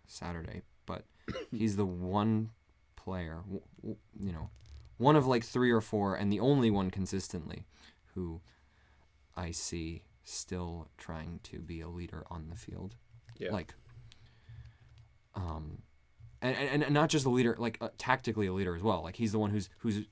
Saturday, 0.07 0.63
but 0.87 1.05
he's 1.51 1.77
the 1.77 1.87
one 1.87 2.51
player, 2.97 3.39
w- 3.45 3.63
w- 3.81 3.97
you 4.21 4.33
know, 4.33 4.51
one 4.99 5.17
of 5.17 5.27
like 5.27 5.45
three 5.45 5.71
or 5.71 5.81
four, 5.81 6.15
and 6.15 6.31
the 6.33 6.41
only 6.41 6.71
one 6.71 6.91
consistently 6.91 7.65
who 8.15 8.41
I 9.37 9.51
see 9.53 10.03
still 10.33 10.89
trying 10.99 11.41
to 11.45 11.59
be 11.61 11.81
a 11.81 11.89
leader 11.89 12.25
on 12.31 12.49
the 12.51 12.57
field. 12.57 12.97
Yeah. 13.39 13.53
Like, 13.53 13.75
um, 15.35 15.83
and, 16.43 16.57
and, 16.57 16.83
and 16.85 16.95
not 16.95 17.09
just 17.09 17.27
a 17.27 17.31
leader, 17.31 17.57
like 17.59 17.79
uh, 17.81 17.89
tactically 17.99 18.47
a 18.47 18.53
leader 18.53 18.75
as 18.77 18.83
well. 18.83 19.03
Like 19.03 19.17
he's 19.17 19.33
the 19.33 19.39
one 19.39 19.51
who's 19.51 19.69
who's 19.79 20.05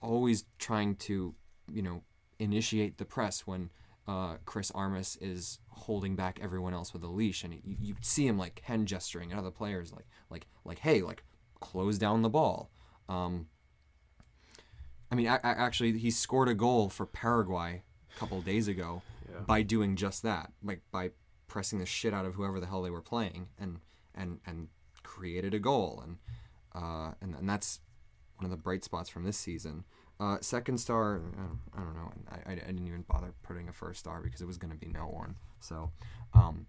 always 0.00 0.44
trying 0.58 0.96
to, 0.96 1.34
you 1.70 1.82
know, 1.82 2.02
initiate 2.38 2.98
the 2.98 3.04
press 3.04 3.46
when 3.46 3.70
uh, 4.08 4.36
Chris 4.44 4.70
Armas 4.72 5.16
is 5.20 5.58
holding 5.68 6.16
back 6.16 6.38
everyone 6.42 6.74
else 6.74 6.92
with 6.92 7.02
a 7.04 7.08
leash, 7.08 7.44
and 7.44 7.54
you, 7.54 7.60
you 7.64 7.94
see 8.00 8.26
him 8.26 8.36
like 8.38 8.60
hand 8.64 8.88
gesturing 8.88 9.32
at 9.32 9.38
other 9.38 9.50
players, 9.50 9.92
like 9.92 10.06
like 10.30 10.46
like 10.64 10.80
hey, 10.80 11.02
like 11.02 11.22
close 11.60 11.98
down 11.98 12.22
the 12.22 12.28
ball. 12.28 12.70
Um, 13.08 13.46
I 15.10 15.14
mean, 15.14 15.26
a- 15.26 15.40
a- 15.42 15.46
actually, 15.46 15.98
he 15.98 16.10
scored 16.10 16.48
a 16.48 16.54
goal 16.54 16.88
for 16.88 17.06
Paraguay 17.06 17.82
a 18.14 18.18
couple 18.18 18.38
of 18.38 18.44
days 18.44 18.66
ago 18.66 19.02
Yeah. 19.32 19.40
by 19.40 19.62
doing 19.62 19.96
just 19.96 20.22
that, 20.22 20.52
like 20.62 20.82
by 20.90 21.10
pressing 21.48 21.78
the 21.78 21.86
shit 21.86 22.12
out 22.14 22.24
of 22.26 22.34
whoever 22.34 22.60
the 22.60 22.66
hell 22.66 22.82
they 22.82 22.90
were 22.90 23.00
playing, 23.02 23.48
and 23.58 23.80
and 24.14 24.40
and 24.46 24.68
created 25.02 25.54
a 25.54 25.58
goal, 25.58 26.02
and 26.04 26.18
uh, 26.74 27.12
and 27.20 27.34
and 27.34 27.48
that's 27.48 27.80
one 28.36 28.44
of 28.44 28.50
the 28.50 28.56
bright 28.62 28.84
spots 28.84 29.08
from 29.08 29.24
this 29.24 29.36
season. 29.36 29.84
Uh, 30.20 30.38
second 30.40 30.78
star, 30.78 31.16
I 31.16 31.36
don't, 31.40 31.58
I 31.74 31.78
don't 31.80 31.94
know. 31.96 32.12
I, 32.30 32.50
I, 32.50 32.52
I 32.52 32.54
didn't 32.56 32.86
even 32.86 33.02
bother 33.02 33.34
putting 33.42 33.68
a 33.68 33.72
first 33.72 33.98
star 34.00 34.20
because 34.20 34.40
it 34.40 34.46
was 34.46 34.56
going 34.56 34.70
to 34.72 34.78
be 34.78 34.86
no 34.86 35.06
one. 35.06 35.34
So, 35.60 35.90
um, 36.32 36.66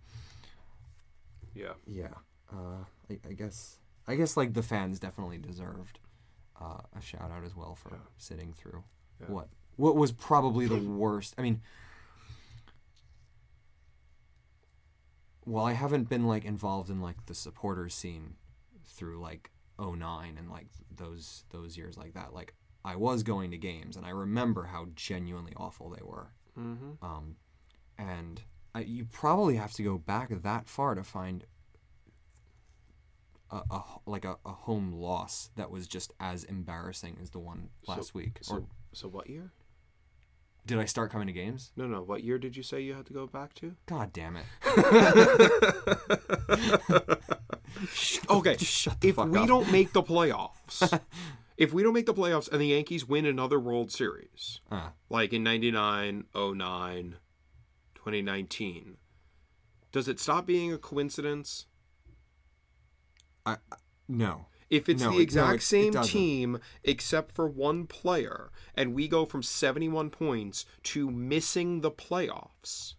Yeah. 1.53 1.73
yeah, 1.85 2.13
uh, 2.51 2.83
I, 3.09 3.19
I 3.29 3.33
guess 3.33 3.77
I 4.07 4.15
guess 4.15 4.35
like 4.35 4.53
the 4.53 4.63
fans 4.63 4.99
definitely 4.99 5.37
deserved 5.37 5.99
uh, 6.59 6.79
a 6.97 7.01
shout 7.01 7.31
out 7.31 7.43
as 7.45 7.55
well 7.55 7.75
for 7.75 7.89
Yeah. 7.91 7.97
sitting 8.17 8.53
through 8.53 8.83
Yeah. 9.21 9.27
what 9.27 9.47
what 9.75 9.95
was 9.95 10.11
probably 10.11 10.65
the 10.67 10.77
worst. 10.77 11.35
I 11.37 11.41
mean, 11.41 11.61
well, 15.45 15.65
I 15.65 15.73
haven't 15.73 16.09
been 16.09 16.27
like 16.27 16.45
involved 16.45 16.89
in 16.89 17.01
like 17.01 17.25
the 17.25 17.35
supporters 17.35 17.93
scene 17.93 18.35
through 18.85 19.19
like 19.19 19.51
09 19.79 20.35
and 20.37 20.49
like 20.49 20.67
those 20.95 21.45
those 21.49 21.77
years 21.77 21.97
like 21.97 22.13
that. 22.13 22.33
Like 22.33 22.53
I 22.85 22.95
was 22.95 23.23
going 23.23 23.51
to 23.51 23.57
games 23.57 23.95
and 23.95 24.05
I 24.05 24.09
remember 24.09 24.65
how 24.65 24.87
genuinely 24.95 25.53
awful 25.55 25.89
they 25.89 26.03
were. 26.03 26.31
Mm-hmm. 26.59 27.03
Um, 27.05 27.35
and 27.97 28.41
I, 28.75 28.81
you 28.81 29.05
probably 29.05 29.55
have 29.55 29.73
to 29.73 29.83
go 29.83 29.97
back 29.97 30.29
that 30.29 30.67
far 30.67 30.95
to 30.95 31.03
find 31.03 31.45
a, 33.51 33.61
a 33.69 33.83
like 34.05 34.25
a, 34.25 34.37
a 34.45 34.51
home 34.51 34.91
loss 34.91 35.49
that 35.55 35.69
was 35.69 35.87
just 35.87 36.11
as 36.19 36.43
embarrassing 36.43 37.17
as 37.21 37.29
the 37.29 37.39
one 37.39 37.69
last 37.87 38.13
week. 38.13 38.39
So, 38.41 38.55
or 38.55 38.63
so 38.93 39.07
what 39.07 39.29
year? 39.29 39.51
Did 40.65 40.79
I 40.79 40.85
start 40.85 41.11
coming 41.11 41.27
to 41.27 41.33
games? 41.33 41.71
No, 41.75 41.87
no. 41.87 42.01
What 42.01 42.23
year 42.23 42.37
did 42.37 42.55
you 42.55 42.63
say 42.63 42.79
you 42.81 42.93
had 42.93 43.05
to 43.07 43.13
go 43.13 43.27
back 43.27 43.53
to? 43.55 43.75
God 43.85 44.13
damn 44.13 44.37
it. 44.37 44.45
Okay, 48.29 48.55
Just 48.55 48.71
shut 48.71 49.01
the 49.01 49.09
if 49.09 49.15
fuck 49.15 49.29
we 49.29 49.39
up. 49.39 49.47
don't 49.47 49.69
make 49.71 49.91
the 49.93 50.03
playoffs, 50.03 50.99
if 51.57 51.73
we 51.73 51.83
don't 51.83 51.93
make 51.93 52.05
the 52.05 52.13
playoffs 52.13 52.49
and 52.49 52.61
the 52.61 52.67
Yankees 52.67 53.05
win 53.05 53.25
another 53.25 53.59
World 53.59 53.91
Series, 53.91 54.61
Uh, 54.71 54.89
like 55.09 55.33
in 55.33 55.43
99, 55.43 56.25
09, 56.33 57.15
2019, 57.95 58.97
does 59.91 60.07
it 60.07 60.19
stop 60.19 60.45
being 60.45 60.71
a 60.71 60.77
coincidence? 60.77 61.65
I- 63.45 63.57
no. 64.07 64.45
If 64.73 64.89
it's 64.89 65.01
No, 65.03 65.09
the 65.11 65.15
it- 65.15 65.17
no, 65.17 65.21
exact 65.21 65.53
it- 65.53 65.57
it 65.57 65.61
same 65.67 65.93
doesn't. 65.93 66.11
team 66.11 66.59
except 66.83 67.31
for 67.35 67.47
one 67.47 67.85
player, 67.85 68.49
and 68.75 68.93
we 68.95 69.07
go 69.07 69.23
from 69.25 69.43
71 69.43 70.09
points 70.09 70.65
to 70.83 71.11
missing 71.11 71.81
the 71.81 71.91
playoffs, 71.91 72.95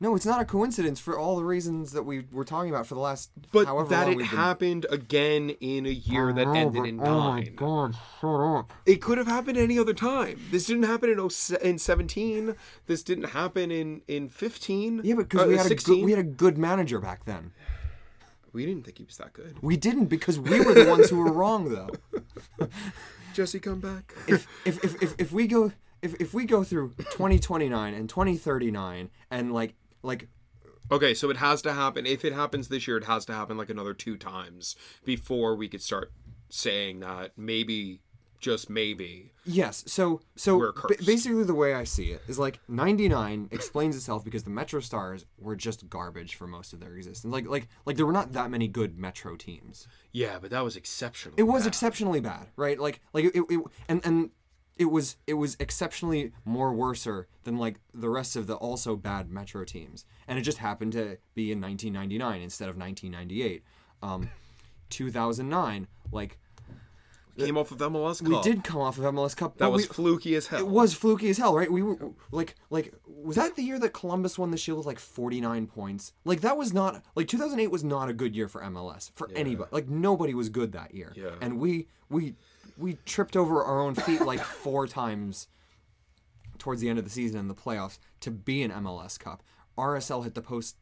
No, 0.00 0.14
it's 0.14 0.24
not 0.24 0.40
a 0.40 0.44
coincidence 0.44 1.00
for 1.00 1.18
all 1.18 1.34
the 1.36 1.44
reasons 1.44 1.90
that 1.90 2.04
we 2.04 2.24
were 2.30 2.44
talking 2.44 2.70
about 2.70 2.86
for 2.86 2.94
the 2.94 3.00
last 3.00 3.30
but 3.50 3.66
however 3.66 3.88
that 3.88 4.04
long 4.04 4.12
it 4.12 4.16
we've 4.18 4.30
been- 4.30 4.38
happened 4.38 4.86
again 4.90 5.50
in 5.60 5.86
a 5.86 5.90
year 5.90 6.32
that 6.32 6.46
know, 6.46 6.52
ended 6.54 6.82
but- 6.82 6.88
in 6.88 7.00
Oh 7.00 7.20
my 7.32 7.42
god, 7.42 7.96
shut 8.20 8.40
up. 8.40 8.72
It 8.86 9.02
could 9.02 9.18
have 9.18 9.26
happened 9.26 9.58
any 9.58 9.76
other 9.76 9.92
time. 9.94 10.38
This 10.52 10.66
didn't 10.66 10.84
happen 10.84 11.10
in 11.10 11.28
0, 11.28 11.58
in 11.62 11.78
17. 11.78 12.54
This 12.86 13.02
didn't 13.02 13.30
happen 13.30 13.72
in 13.72 14.02
in 14.06 14.28
15. 14.28 15.00
Yeah, 15.02 15.16
but 15.16 15.28
because 15.28 15.46
uh, 15.46 15.48
we 15.48 15.56
had 15.56 15.72
a 15.72 15.74
good, 15.74 16.04
we 16.04 16.12
had 16.12 16.20
a 16.20 16.30
good 16.44 16.56
manager 16.56 17.00
back 17.00 17.24
then. 17.24 17.50
We 18.52 18.66
didn't 18.66 18.84
think 18.84 18.98
he 18.98 19.04
was 19.04 19.16
that 19.18 19.32
good. 19.32 19.56
We 19.62 19.76
didn't 19.76 20.06
because 20.06 20.38
we 20.38 20.60
were 20.60 20.74
the 20.74 20.88
ones 20.88 21.10
who 21.10 21.18
were 21.18 21.32
wrong 21.32 21.68
though. 21.68 21.90
Jesse, 23.34 23.60
come 23.60 23.80
back. 23.80 24.14
If 24.26 24.46
if 24.64 24.82
if 24.84 25.02
if, 25.02 25.14
if 25.18 25.32
we 25.32 25.46
go 25.46 25.72
if, 26.02 26.14
if 26.20 26.34
we 26.34 26.44
go 26.44 26.64
through 26.64 26.94
2029 26.98 27.94
and 27.94 28.08
2039 28.08 29.10
and 29.30 29.52
like 29.52 29.74
like 30.02 30.28
okay, 30.90 31.14
so 31.14 31.30
it 31.30 31.36
has 31.36 31.62
to 31.62 31.72
happen. 31.72 32.06
If 32.06 32.24
it 32.24 32.32
happens 32.32 32.68
this 32.68 32.86
year, 32.86 32.96
it 32.96 33.04
has 33.04 33.24
to 33.26 33.34
happen 33.34 33.56
like 33.56 33.70
another 33.70 33.94
two 33.94 34.16
times 34.16 34.76
before 35.04 35.54
we 35.54 35.68
could 35.68 35.82
start 35.82 36.12
saying 36.48 37.00
that 37.00 37.32
maybe, 37.36 38.00
just 38.38 38.70
maybe. 38.70 39.32
Yes. 39.44 39.84
So 39.86 40.20
so 40.36 40.58
ba- 40.58 40.94
basically 41.04 41.44
the 41.44 41.54
way 41.54 41.74
I 41.74 41.84
see 41.84 42.12
it 42.12 42.22
is 42.28 42.38
like 42.38 42.60
99 42.68 43.48
explains 43.50 43.96
itself 43.96 44.24
because 44.24 44.44
the 44.44 44.50
Metro 44.50 44.80
Stars 44.80 45.26
were 45.38 45.56
just 45.56 45.88
garbage 45.88 46.34
for 46.34 46.46
most 46.46 46.72
of 46.72 46.80
their 46.80 46.96
existence. 46.96 47.32
Like 47.32 47.48
like 47.48 47.68
like 47.84 47.96
there 47.96 48.06
were 48.06 48.12
not 48.12 48.32
that 48.32 48.50
many 48.50 48.68
good 48.68 48.98
Metro 48.98 49.36
teams. 49.36 49.88
Yeah, 50.12 50.38
but 50.40 50.50
that 50.50 50.62
was 50.64 50.76
exceptional. 50.76 51.34
It 51.38 51.44
was 51.44 51.66
exceptionally 51.66 52.20
bad, 52.20 52.48
right? 52.56 52.78
Like 52.78 53.00
like 53.12 53.24
it, 53.24 53.44
it 53.48 53.60
and 53.88 54.00
and 54.04 54.30
it 54.76 54.86
was 54.86 55.16
it 55.26 55.34
was 55.34 55.56
exceptionally 55.58 56.32
more 56.44 56.72
worser 56.72 57.26
than 57.44 57.56
like 57.58 57.80
the 57.92 58.08
rest 58.08 58.36
of 58.36 58.46
the 58.46 58.54
also 58.54 58.94
bad 58.96 59.30
Metro 59.30 59.64
teams. 59.64 60.04
And 60.28 60.38
it 60.38 60.42
just 60.42 60.58
happened 60.58 60.92
to 60.92 61.18
be 61.34 61.50
in 61.50 61.60
1999 61.60 62.42
instead 62.42 62.68
of 62.68 62.76
1998. 62.76 63.62
Um 64.02 64.30
2009 64.90 65.86
like 66.12 66.38
came 67.46 67.58
off 67.58 67.70
of 67.70 67.78
MLS 67.78 68.20
Cup. 68.20 68.28
we 68.28 68.40
did 68.42 68.64
come 68.64 68.80
off 68.80 68.98
of 68.98 69.04
MLS 69.04 69.36
Cup. 69.36 69.58
That 69.58 69.70
was 69.70 69.88
we, 69.88 69.94
fluky 69.94 70.34
as 70.34 70.46
hell. 70.46 70.60
It 70.60 70.68
was 70.68 70.94
fluky 70.94 71.30
as 71.30 71.38
hell, 71.38 71.54
right? 71.54 71.70
We 71.70 71.82
were 71.82 71.96
like, 72.30 72.54
like, 72.70 72.94
was 73.06 73.36
that 73.36 73.56
the 73.56 73.62
year 73.62 73.78
that 73.78 73.90
Columbus 73.90 74.38
won 74.38 74.50
the 74.50 74.56
Shield 74.56 74.78
with 74.78 74.86
like 74.86 74.98
49 74.98 75.66
points? 75.66 76.12
Like, 76.24 76.40
that 76.42 76.56
was 76.56 76.72
not 76.72 77.02
like 77.14 77.28
2008 77.28 77.68
was 77.68 77.84
not 77.84 78.08
a 78.08 78.12
good 78.12 78.34
year 78.34 78.48
for 78.48 78.60
MLS 78.62 79.10
for 79.14 79.30
anybody. 79.34 79.70
Like, 79.72 79.88
nobody 79.88 80.34
was 80.34 80.48
good 80.48 80.72
that 80.72 80.94
year. 80.94 81.12
Yeah. 81.16 81.30
And 81.40 81.58
we 81.58 81.88
we 82.08 82.34
we 82.76 82.98
tripped 83.04 83.36
over 83.36 83.62
our 83.62 83.80
own 83.80 83.94
feet 83.94 84.20
like 84.20 84.40
four 84.44 84.86
times 84.86 85.48
towards 86.58 86.80
the 86.80 86.88
end 86.88 86.98
of 86.98 87.04
the 87.04 87.10
season 87.10 87.40
in 87.40 87.48
the 87.48 87.54
playoffs 87.54 87.98
to 88.20 88.30
be 88.30 88.62
an 88.62 88.70
MLS 88.70 89.18
Cup. 89.18 89.42
RSL 89.76 90.24
hit 90.24 90.34
the 90.34 90.42
post, 90.42 90.76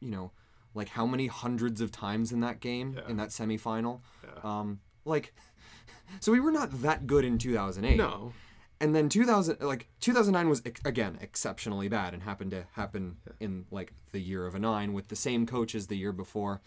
you 0.00 0.10
know, 0.10 0.30
like 0.74 0.90
how 0.90 1.06
many 1.06 1.26
hundreds 1.26 1.80
of 1.80 1.90
times 1.90 2.32
in 2.32 2.40
that 2.40 2.60
game 2.60 2.98
in 3.08 3.16
that 3.16 3.30
semifinal. 3.30 4.00
Um, 4.44 4.80
like, 5.10 5.34
so 6.20 6.32
we 6.32 6.40
were 6.40 6.50
not 6.52 6.82
that 6.82 7.06
good 7.06 7.24
in 7.24 7.36
2008 7.38 7.96
No. 7.96 8.32
and 8.80 8.94
then 8.94 9.08
2000 9.08 9.60
like 9.60 9.88
2009 10.00 10.48
was 10.48 10.62
again 10.84 11.18
exceptionally 11.20 11.88
bad 11.88 12.14
and 12.14 12.22
happened 12.22 12.50
to 12.52 12.64
happen 12.72 13.16
in 13.40 13.66
like 13.70 13.92
the 14.12 14.20
year 14.20 14.46
of 14.46 14.54
a 14.54 14.58
nine 14.58 14.92
with 14.92 15.08
the 15.08 15.16
same 15.16 15.46
coach 15.46 15.74
as 15.74 15.86
the 15.88 15.96
year 15.96 16.12
before. 16.12 16.60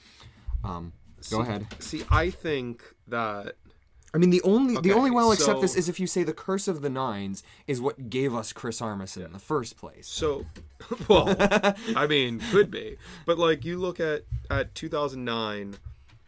Um 0.63 0.93
go 1.31 1.41
ahead. 1.41 1.65
See, 1.79 2.03
I 2.11 2.29
think 2.29 2.83
that 3.07 3.55
i 4.15 4.19
mean 4.19 4.29
the 4.29 4.41
only 4.43 4.77
the 4.79 4.93
only 4.93 5.09
way 5.09 5.23
i'll 5.23 5.31
accept 5.31 5.57
so- 5.57 5.61
this 5.61 5.75
is 5.75 5.89
if 5.89 5.99
you 5.99 6.05
say 6.05 6.21
the 6.23 6.33
curse 6.33 6.67
of 6.67 6.81
the 6.83 6.89
nines 6.89 7.41
is 7.65 7.81
what 7.81 8.11
gave 8.11 8.35
us 8.35 8.53
chris 8.53 8.79
armisen 8.79 9.25
in 9.25 9.33
the 9.33 9.39
first 9.39 9.75
place. 9.75 10.07
So, 10.07 10.45
well, 11.07 11.35
I 11.95 12.05
mean, 12.07 12.39
could 12.51 12.69
be, 12.69 12.97
but 13.25 13.39
like 13.39 13.65
you 13.65 13.77
look 13.79 13.99
at 13.99 14.23
at 14.51 14.75
2009. 14.75 15.75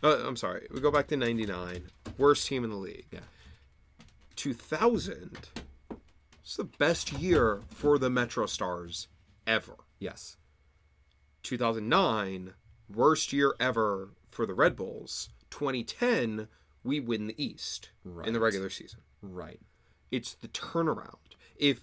Uh, 0.06 0.24
I'm 0.24 0.36
sorry, 0.36 0.68
we 0.72 0.80
go 0.80 0.92
back 0.92 1.08
to 1.08 1.18
99, 1.18 1.88
worst 2.20 2.48
team 2.48 2.64
in 2.64 2.70
the 2.70 2.76
league. 2.76 3.08
Yeah. 3.12 3.22
2000. 4.36 5.50
It's 6.44 6.56
the 6.56 6.64
best 6.64 7.12
year 7.14 7.62
for 7.70 7.98
the 7.98 8.12
Metro 8.12 8.46
Stars 8.46 9.08
ever. 9.48 9.78
yes 10.00 10.38
2009, 11.42 12.54
worst 12.88 13.34
year 13.34 13.56
ever 13.60 14.10
for 14.30 14.46
the 14.46 14.54
Red 14.54 14.76
Bulls. 14.76 15.30
2010, 15.50 16.50
we 16.84 17.00
win 17.00 17.26
the 17.26 17.44
East 17.44 17.90
in 18.24 18.34
the 18.34 18.40
regular 18.40 18.70
season. 18.70 19.00
right 19.24 19.60
it's 20.12 20.36
the 20.36 20.48
turnaround. 20.48 21.34
If 21.56 21.82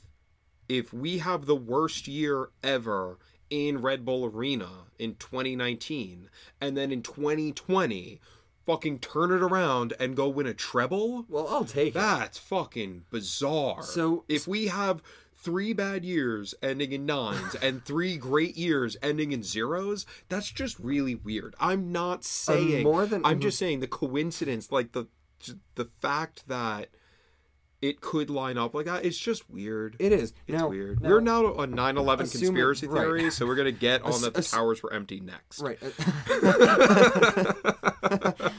if 0.69 0.93
we 0.93 1.19
have 1.19 1.47
the 1.47 1.57
worst 1.57 2.07
year 2.07 2.51
ever 2.63 3.19
in 3.53 3.83
Red 3.83 4.03
Bull 4.07 4.25
Arena 4.25 4.71
in 4.99 5.15
2019 5.17 6.31
and 6.59 6.75
then 6.75 6.91
in 6.91 7.03
2020 7.03 8.19
fucking 8.65 8.99
turn 8.99 9.31
it 9.31 9.43
around 9.43 9.93
and 10.01 10.17
go 10.17 10.27
win 10.29 10.47
a 10.47 10.55
treble, 10.55 11.27
well 11.29 11.47
i'll 11.49 11.65
take 11.65 11.89
it 11.89 11.95
that's 11.95 12.39
fucking 12.39 13.05
bizarre. 13.11 13.83
So- 13.83 14.25
if 14.29 14.49
we 14.49 14.69
have 14.69 15.03
three 15.37 15.73
bad 15.75 16.05
years 16.05 16.55
ending 16.63 16.93
in 16.93 17.05
nines 17.05 17.55
and 17.57 17.85
three 17.85 18.17
great 18.17 18.57
years 18.57 18.97
ending 19.03 19.33
in 19.33 19.43
zeros, 19.43 20.07
that's 20.31 20.51
just 20.51 20.79
really 20.79 21.17
weird. 21.17 21.55
I'm 21.61 21.93
not 21.93 22.25
saying 22.25 22.85
more 22.85 23.05
than- 23.05 23.27
I'm 23.27 23.41
just 23.41 23.59
saying 23.59 23.81
the 23.81 23.87
coincidence 23.89 24.73
like 24.73 24.93
the 24.93 25.07
the 25.75 25.85
fact 25.85 26.47
that 26.49 26.89
it 27.83 28.01
could 28.01 28.31
line 28.31 28.57
up 28.57 28.75
like 28.75 28.87
that. 28.87 29.05
It's 29.05 29.19
just 29.19 29.49
weird. 29.51 29.97
it 29.99 30.13
is 30.13 30.33
it's 30.47 30.59
now, 30.59 30.69
weird. 30.69 31.03
now- 31.03 31.09
We're 31.11 31.21
now 31.21 31.47
a 31.47 31.67
9/11 31.67 32.21
assuming- 32.23 32.47
conspiracy 32.47 32.87
right. 32.87 33.01
theory, 33.03 33.31
so 33.31 33.47
we're 33.47 33.57
gonna 33.57 33.73
get 33.73 34.03
on 34.03 34.21
that 34.23 34.35
the 34.35 34.43
towers 34.43 34.83
were 34.83 34.93
empty 34.93 35.21
next. 35.21 35.61
Right. 35.61 35.79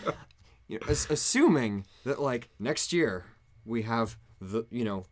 you 0.68 0.80
know, 0.80 0.88
assuming 0.88 1.86
that 2.06 2.22
like 2.22 2.50
next 2.60 2.94
year 2.94 3.26
we 3.66 3.84
have 3.84 4.18
the 4.42 4.66
you 4.70 4.84
know 4.84 5.06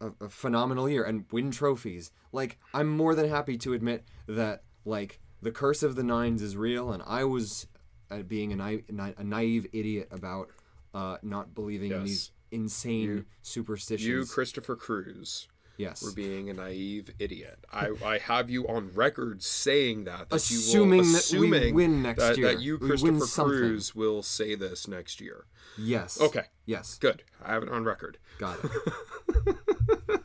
a, 0.00 0.24
a 0.24 0.28
phenomenal 0.28 0.88
year 0.88 1.04
and 1.04 1.24
win 1.30 1.50
trophies, 1.50 2.10
like 2.32 2.58
I'm 2.72 2.88
more 2.88 3.14
than 3.14 3.28
happy 3.28 3.56
to 3.58 3.72
admit 3.72 4.04
that 4.26 4.62
like 4.84 5.20
the 5.40 5.50
curse 5.50 5.82
of 5.82 5.96
the 5.96 6.02
nines 6.04 6.42
is 6.42 6.56
real, 6.56 6.92
and 6.92 7.02
I 7.06 7.24
was 7.24 7.66
uh, 8.10 8.22
being 8.22 8.52
a, 8.52 8.56
naive, 8.56 8.84
a 9.18 9.24
naive 9.24 9.66
idiot 9.72 10.08
about 10.10 10.48
uh, 10.94 11.16
not 11.22 11.54
believing 11.54 11.92
in 11.92 12.04
these 12.04 12.30
insane 12.52 13.24
superstitions. 13.42 14.06
You, 14.06 14.24
Christopher 14.26 14.76
Cruz, 14.76 15.48
yes. 15.76 16.02
were 16.02 16.12
being 16.12 16.50
a 16.50 16.54
naive 16.54 17.10
idiot. 17.18 17.58
I, 17.72 17.90
I 18.04 18.18
have 18.18 18.50
you 18.50 18.66
on 18.68 18.90
record 18.94 19.42
saying 19.42 20.04
that. 20.04 20.30
that 20.30 20.36
Assuming 20.36 21.04
you 21.04 21.40
will, 21.40 21.50
that 21.50 21.64
we 21.64 21.72
win 21.72 22.02
next 22.02 22.20
that, 22.20 22.38
year. 22.38 22.52
That 22.52 22.60
you, 22.60 22.78
Christopher. 22.78 23.44
Cruz, 23.44 23.94
will 23.94 24.22
say 24.22 24.54
this 24.54 24.86
next 24.86 25.20
year. 25.20 25.46
yes. 25.78 26.20
Okay. 26.20 26.44
Yes. 26.66 26.98
Good. 26.98 27.24
I 27.44 27.52
have 27.52 27.62
it 27.62 27.68
on 27.68 27.84
record. 27.84 28.18
Got 28.38 28.58
it. 28.62 29.56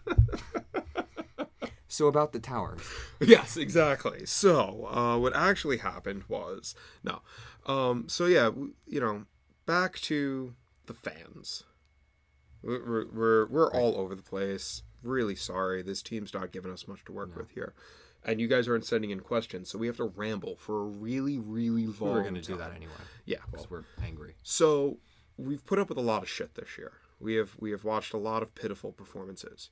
so 1.88 2.08
about 2.08 2.32
the 2.32 2.40
towers. 2.40 2.82
yes, 3.20 3.58
exactly. 3.58 4.26
So, 4.26 4.88
uh, 4.92 5.18
what 5.18 5.36
actually 5.36 5.78
happened 5.78 6.24
was 6.28 6.76
no. 7.04 7.22
Um, 7.66 8.08
so 8.08 8.26
yeah, 8.28 8.52
you 8.86 9.00
know, 9.00 9.26
back 9.66 10.00
to 10.02 10.54
the 10.86 10.94
fans. 10.94 11.64
We're 12.68 13.06
we're 13.14 13.46
we're, 13.48 13.72
all 13.72 13.96
over 13.98 14.14
the 14.14 14.22
place. 14.22 14.84
Really 15.02 15.36
sorry, 15.36 15.82
this 15.82 16.02
team's 16.02 16.34
not 16.34 16.52
giving 16.52 16.72
us 16.72 16.88
much 16.88 17.06
to 17.06 17.14
work 17.14 17.36
with 17.36 17.52
here, 17.52 17.74
and 18.26 18.42
you 18.42 18.48
guys 18.48 18.68
aren't 18.68 18.86
sending 18.86 19.12
in 19.12 19.22
questions, 19.22 19.70
so 19.70 19.78
we 19.78 19.88
have 19.88 19.98
to 19.98 20.12
ramble 20.16 20.58
for 20.58 20.82
a 20.82 20.84
really 20.84 21.38
really 21.38 21.86
long. 21.86 21.96
Time. 21.96 22.10
We're 22.10 22.24
gonna 22.24 22.42
do 22.42 22.58
that 22.58 22.76
anyway 22.76 22.92
Yeah. 23.26 23.38
because 23.50 23.70
we're 23.70 23.86
angry. 24.04 24.36
So 24.44 24.98
we've 25.38 25.66
put 25.66 25.80
up 25.80 25.88
with 25.88 25.98
a 25.98 26.02
lot 26.02 26.24
of 26.24 26.30
shit 26.30 26.56
this 26.56 26.78
year. 26.78 26.94
We 27.22 27.36
have 27.36 27.56
we 27.58 27.72
have 27.72 27.86
watched 27.86 28.14
a 28.14 28.18
lot 28.18 28.44
of 28.44 28.54
pitiful 28.54 28.92
performances. 28.92 29.70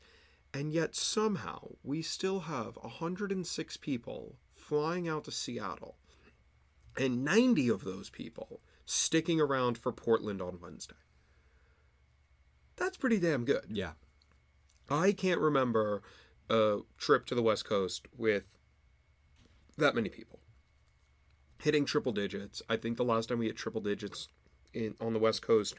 And 0.53 0.71
yet 0.71 0.95
somehow 0.95 1.71
we 1.83 2.01
still 2.01 2.41
have 2.41 2.77
106 2.77 3.75
people 3.75 4.37
flying 4.53 5.05
out 5.05 5.25
to 5.25 5.31
Seattle 5.31 5.97
and 6.97 7.25
90 7.25 7.67
of 7.67 7.83
those 7.83 8.09
people 8.09 8.61
sticking 8.85 9.41
around 9.41 9.77
for 9.77 9.91
Portland 9.91 10.41
on 10.41 10.59
Wednesday. 10.61 10.95
That's 12.77 12.97
pretty 12.97 13.19
damn 13.19 13.45
good. 13.45 13.65
Yeah. 13.69 13.91
I 14.89 15.11
can't 15.13 15.39
remember 15.39 16.01
a 16.49 16.79
trip 16.97 17.25
to 17.27 17.35
the 17.35 17.41
West 17.41 17.65
Coast 17.65 18.07
with 18.15 18.43
that 19.77 19.95
many 19.95 20.09
people 20.09 20.39
hitting 21.61 21.85
triple 21.85 22.11
digits. 22.11 22.61
I 22.69 22.77
think 22.77 22.97
the 22.97 23.03
last 23.05 23.29
time 23.29 23.39
we 23.39 23.47
hit 23.47 23.55
triple 23.55 23.81
digits 23.81 24.27
in 24.73 24.95
on 25.01 25.13
the 25.13 25.19
West 25.19 25.41
Coast, 25.41 25.75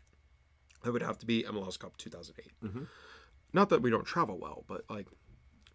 it 0.84 0.90
would 0.90 1.02
have 1.02 1.18
to 1.18 1.26
be 1.26 1.44
MLS 1.44 1.78
Cup 1.78 1.96
2008. 1.96 2.50
Mhm. 2.64 2.86
Not 3.52 3.68
that 3.68 3.82
we 3.82 3.90
don't 3.90 4.04
travel 4.04 4.38
well, 4.38 4.64
but 4.66 4.84
like 4.90 5.06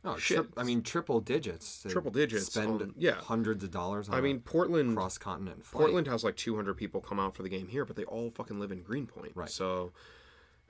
Oh, 0.03 0.17
Shit. 0.17 0.51
tri- 0.51 0.61
I 0.61 0.65
mean, 0.65 0.81
triple 0.81 1.21
digits. 1.21 1.85
Triple 1.87 2.09
digits 2.09 2.47
Spend 2.47 2.81
on- 2.81 2.93
yeah. 2.97 3.21
hundreds 3.21 3.63
of 3.63 3.69
dollars. 3.69 4.09
On 4.09 4.15
I 4.15 4.21
mean 4.21 4.39
Portland. 4.41 4.95
cross 4.95 5.19
continent. 5.19 5.63
Portland 5.63 6.07
has 6.07 6.23
like 6.23 6.35
200 6.35 6.73
people 6.73 7.01
come 7.01 7.19
out 7.19 7.35
for 7.35 7.43
the 7.43 7.49
game 7.49 7.67
here, 7.67 7.85
but 7.85 7.95
they 7.95 8.03
all 8.05 8.31
fucking 8.31 8.59
live 8.59 8.71
in 8.71 8.81
Greenpoint. 8.81 9.33
Right. 9.35 9.47
So 9.47 9.93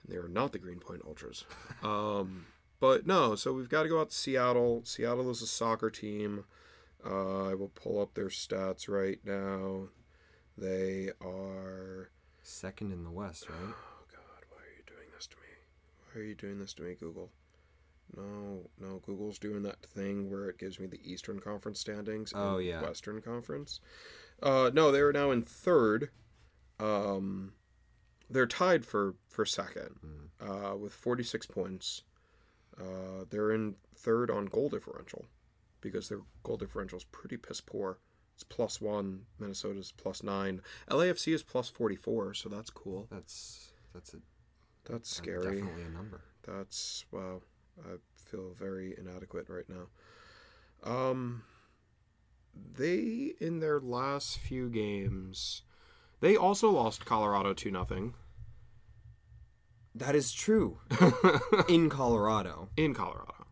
they 0.08 0.16
are 0.16 0.28
not 0.28 0.52
the 0.52 0.60
Greenpoint 0.60 1.02
Ultras. 1.06 1.46
um, 1.84 2.46
but 2.80 3.06
no, 3.06 3.36
so 3.36 3.54
we've 3.54 3.70
got 3.70 3.84
to 3.84 3.90
go 3.90 4.02
out 4.02 4.10
to 4.10 4.16
Seattle. 4.16 4.82
Seattle 4.86 5.30
is 5.30 5.42
a 5.42 5.48
soccer 5.48 5.90
team. 5.90 6.46
Uh, 7.06 7.50
I 7.50 7.54
will 7.56 7.70
pull 7.74 8.00
up 8.02 8.14
their 8.14 8.28
stats 8.30 8.88
right 8.90 9.20
now. 9.24 9.90
They 10.58 11.10
are. 11.24 12.10
second 12.44 12.92
in 12.92 13.04
the 13.04 13.12
West, 13.12 13.50
right? 13.50 13.58
Oh 13.60 14.06
God, 14.12 14.44
why 14.50 14.58
are 14.58 14.76
you 14.78 14.84
doing 14.86 15.08
this 15.16 15.28
to 15.28 15.36
me? 15.38 15.44
Why 16.14 16.22
are 16.22 16.24
you 16.24 16.36
doing 16.36 16.60
this 16.60 16.74
to 16.76 16.84
me, 16.84 16.96
Google? 17.00 17.32
No, 18.16 18.70
no, 18.80 19.00
Google's 19.06 19.40
doing 19.40 19.64
that 19.64 19.82
thing 19.82 20.30
where 20.30 20.50
it 20.50 20.58
gives 20.58 20.80
me 20.80 20.86
the 20.88 21.00
Eastern 21.04 21.40
Conference 21.40 21.80
standings 21.80 22.34
Oh, 22.36 22.58
and 22.58 22.66
yeah. 22.68 22.82
Western 22.82 23.22
Conference. 23.22 23.80
Uh, 24.44 24.70
no, 24.74 24.92
they 24.92 25.00
are 25.00 25.14
now 25.14 25.32
in 25.32 25.44
third. 25.44 26.10
Um, 26.80 27.54
they're 28.32 28.48
tied 28.48 28.86
for 28.86 29.16
for 29.28 29.46
second 29.46 29.96
uh, 30.40 30.76
with 30.76 30.94
46 30.94 31.46
points. 31.48 32.04
Uh, 32.80 33.26
they're 33.30 33.52
in 33.52 33.76
third 33.96 34.32
on 34.32 34.46
goal 34.46 34.70
differential 34.70 35.26
because 35.82 36.10
their 36.10 36.22
goal 36.44 36.58
differential 36.58 36.98
is 36.98 37.04
pretty 37.06 37.38
piss 37.38 37.62
poor. 37.62 38.00
It's 38.34 38.44
plus 38.44 38.80
one. 38.82 39.24
Minnesota's 39.40 39.92
plus 39.96 40.24
nine. 40.24 40.62
LAFC 40.90 41.34
is 41.34 41.44
plus 41.44 41.70
44, 41.70 42.34
so 42.34 42.50
that's 42.50 42.70
cool. 42.70 43.08
That's 43.12 43.72
that's 43.94 44.14
a 44.14 44.18
That's 44.86 45.10
scary. 45.14 45.58
definitely 45.58 45.84
a 45.84 45.90
number. 45.90 46.22
That's 46.48 47.06
wow. 47.12 47.42
I 47.84 47.98
feel 48.16 48.54
very 48.58 48.96
inadequate 48.98 49.48
right 49.50 49.68
now. 49.68 49.88
Um, 50.84 51.44
they 52.74 53.34
in 53.40 53.60
their 53.60 53.80
last 53.80 54.40
few 54.40 54.70
games, 54.70 55.64
they 56.22 56.36
also 56.36 56.70
lost 56.72 57.06
Colorado 57.06 57.54
two 57.54 57.70
nothing 57.72 58.14
That 59.96 60.16
is 60.16 60.32
true 60.32 60.80
in 61.68 61.90
Colorado. 61.90 62.70
in 62.78 62.94
Colorado, 62.94 63.46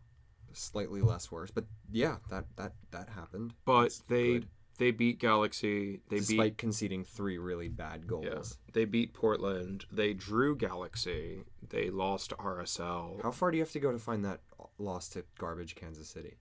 Slightly 0.52 1.00
less 1.00 1.30
worse, 1.30 1.50
but 1.50 1.64
yeah, 1.90 2.16
that 2.30 2.44
that 2.56 2.72
that 2.90 3.08
happened. 3.10 3.54
but 3.64 3.82
That's 3.82 3.98
they 4.08 4.32
good. 4.34 4.48
they 4.78 4.90
beat 4.90 5.18
Galaxy. 5.20 6.00
They 6.08 6.16
despite 6.18 6.56
conceding 6.58 7.04
three 7.04 7.38
really 7.38 7.68
bad 7.68 8.06
goals. 8.06 8.24
yeah, 8.26 8.72
they 8.72 8.84
beat 8.84 9.12
Portland. 9.14 9.84
They 9.92 10.12
drew 10.14 10.56
Galaxy. 10.56 11.44
They 11.68 11.90
lost 11.90 12.30
to 12.30 12.36
RSL 12.36 13.22
How 13.22 13.30
far 13.30 13.50
do 13.50 13.58
you 13.58 13.62
have 13.62 13.72
to 13.72 13.80
go 13.80 13.92
to 13.92 13.98
find 13.98 14.24
that 14.24 14.40
loss 14.78 15.08
to 15.10 15.24
garbage 15.38 15.74
Kansas 15.74 16.08
City? 16.08 16.36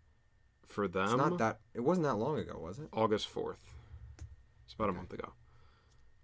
for 0.66 0.88
them. 0.88 1.06
It's 1.06 1.18
not 1.18 1.38
that. 1.40 1.60
It 1.74 1.82
wasn't 1.82 2.06
that 2.06 2.16
long 2.16 2.38
ago, 2.38 2.58
was 2.60 2.78
it? 2.80 2.90
August 2.94 3.28
fourth. 3.28 3.58
It's 4.66 4.74
about 4.76 4.90
Okay. 4.90 4.96
a 4.98 5.00
month 5.00 5.14
ago. 5.14 5.34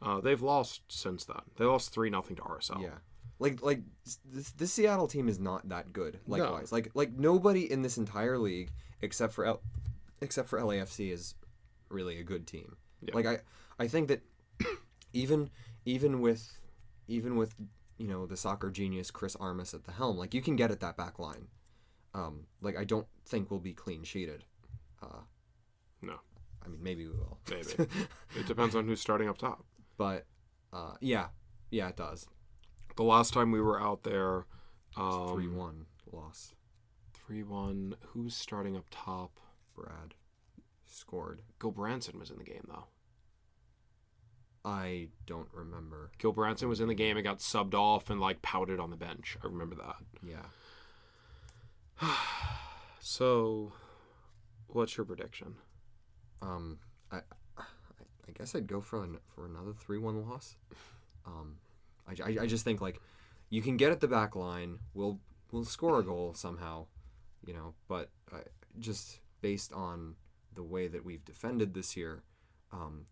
Uh, 0.01 0.21
they've 0.21 0.41
lost 0.41 0.81
since 0.87 1.25
then. 1.25 1.41
They 1.57 1.65
lost 1.65 1.91
three 1.91 2.09
nothing 2.11 2.35
to 2.35 2.43
RSL. 2.43 2.79
Yeah. 2.81 2.97
Like 3.39 3.61
like 3.61 3.81
this, 4.25 4.51
this 4.51 4.71
Seattle 4.73 5.07
team 5.07 5.27
is 5.27 5.39
not 5.39 5.67
that 5.69 5.91
good. 5.93 6.19
Likewise, 6.27 6.71
like 6.71 6.91
like 6.93 7.13
nobody 7.13 7.69
in 7.71 7.81
this 7.81 7.97
entire 7.97 8.37
league 8.37 8.71
except 9.01 9.33
for 9.33 9.45
L, 9.45 9.61
except 10.21 10.47
for 10.49 10.59
LAFC 10.59 11.11
is 11.11 11.35
really 11.89 12.19
a 12.19 12.23
good 12.23 12.47
team. 12.47 12.77
Yeah. 13.01 13.13
Like 13.13 13.25
I 13.25 13.39
I 13.77 13.87
think 13.87 14.07
that 14.07 14.21
even 15.13 15.49
even 15.85 16.21
with 16.21 16.59
even 17.07 17.35
with 17.35 17.53
you 17.97 18.07
know 18.07 18.25
the 18.25 18.37
soccer 18.37 18.69
genius 18.71 19.11
Chris 19.11 19.35
Armas 19.35 19.73
at 19.73 19.83
the 19.83 19.91
helm, 19.91 20.17
like 20.17 20.33
you 20.33 20.41
can 20.41 20.55
get 20.55 20.71
at 20.71 20.79
that 20.79 20.95
back 20.97 21.19
line. 21.19 21.47
Um, 22.13 22.45
like 22.61 22.77
I 22.77 22.85
don't 22.85 23.07
think 23.25 23.51
we'll 23.51 23.59
be 23.59 23.73
clean 23.73 24.03
sheeted. 24.03 24.45
Uh, 25.03 25.23
No. 26.01 26.15
I 26.65 26.69
mean 26.69 26.81
maybe 26.81 27.05
we 27.05 27.11
will. 27.13 27.37
Maybe. 27.49 27.89
It 28.39 28.47
depends 28.47 28.75
on 28.75 28.85
who's 28.85 29.01
starting 29.01 29.27
up 29.27 29.37
top. 29.37 29.65
but 29.97 30.25
uh, 30.73 30.93
yeah, 31.01 31.27
yeah, 31.69 31.89
it 31.89 31.97
does. 31.97 32.27
The 32.95 33.03
last 33.03 33.33
time 33.33 33.51
we 33.51 33.61
were 33.61 33.81
out 33.81 34.03
there, 34.03 34.45
um, 34.95 35.33
Three 35.33 35.47
one 35.47 35.85
loss. 36.11 36.53
3 37.13 37.43
1. 37.43 37.95
Who's 38.07 38.35
starting 38.35 38.75
up 38.75 38.85
top? 38.91 39.39
Brad 39.75 40.13
scored. 40.85 41.41
Gil 41.59 41.71
Branson 41.71 42.19
was 42.19 42.29
in 42.29 42.37
the 42.37 42.43
game, 42.43 42.65
though. 42.67 42.85
I 44.63 45.09
don't 45.25 45.49
remember. 45.53 46.11
Gil 46.17 46.31
Branson 46.31 46.69
was 46.69 46.79
in 46.79 46.87
the 46.87 46.95
game 46.95 47.17
and 47.17 47.23
got 47.23 47.39
subbed 47.39 47.73
off 47.73 48.09
and, 48.09 48.19
like, 48.19 48.41
pouted 48.41 48.79
on 48.79 48.89
the 48.89 48.95
bench. 48.95 49.37
I 49.43 49.47
remember 49.47 49.75
that. 49.75 49.97
Yeah. 50.25 50.45
So, 53.07 53.71
what's 54.65 54.97
your 54.97 55.05
prediction? 55.05 55.57
Um, 56.41 56.79
I, 57.11 57.17
I 57.57 58.31
guess 58.35 58.55
I'd 58.55 58.65
go 58.65 58.81
for 58.81 59.03
an, 59.03 59.19
for 59.27 59.45
another 59.45 59.73
three 59.73 59.99
one 59.99 60.27
loss. 60.27 60.55
Um, 61.23 61.57
I, 62.07 62.23
I, 62.23 62.37
I 62.43 62.45
just 62.47 62.63
think 62.63 62.81
like 62.81 62.99
you 63.49 63.61
can 63.61 63.77
get 63.77 63.91
at 63.91 63.99
the 63.99 64.07
back 64.07 64.35
line. 64.35 64.79
We'll 64.93 65.19
we'll 65.51 65.65
score 65.65 65.99
a 65.99 66.03
goal 66.03 66.33
somehow, 66.33 66.87
you 67.45 67.53
know. 67.53 67.73
But 67.87 68.09
uh, 68.33 68.39
just 68.79 69.19
based 69.41 69.73
on 69.73 70.15
the 70.53 70.63
way 70.63 70.87
that 70.87 71.05
we've 71.05 71.23
defended 71.25 71.73
this 71.73 71.95
year, 71.95 72.23
um, 72.71 73.05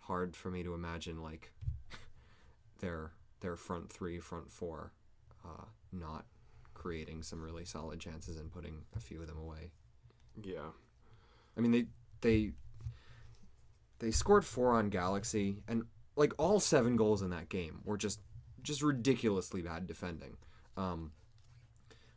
hard 0.00 0.36
for 0.36 0.50
me 0.50 0.62
to 0.62 0.74
imagine 0.74 1.22
like 1.22 1.52
their 2.80 3.12
their 3.40 3.56
front 3.56 3.92
three, 3.92 4.18
front 4.18 4.50
four, 4.50 4.92
uh, 5.44 5.64
not 5.92 6.24
creating 6.72 7.22
some 7.22 7.42
really 7.42 7.64
solid 7.64 8.00
chances 8.00 8.36
and 8.36 8.52
putting 8.52 8.82
a 8.96 9.00
few 9.00 9.20
of 9.20 9.26
them 9.26 9.38
away. 9.38 9.70
Yeah. 10.42 10.70
I 11.56 11.60
mean, 11.60 11.72
they 11.72 11.86
they 12.20 12.52
they 13.98 14.10
scored 14.10 14.44
four 14.44 14.72
on 14.72 14.90
Galaxy, 14.90 15.62
and 15.68 15.84
like 16.16 16.32
all 16.38 16.60
seven 16.60 16.96
goals 16.96 17.22
in 17.22 17.30
that 17.30 17.48
game 17.48 17.80
were 17.84 17.96
just 17.96 18.20
just 18.64 18.82
ridiculously 18.82 19.62
bad 19.62 19.86
defending. 19.86 20.36
Um, 20.76 21.12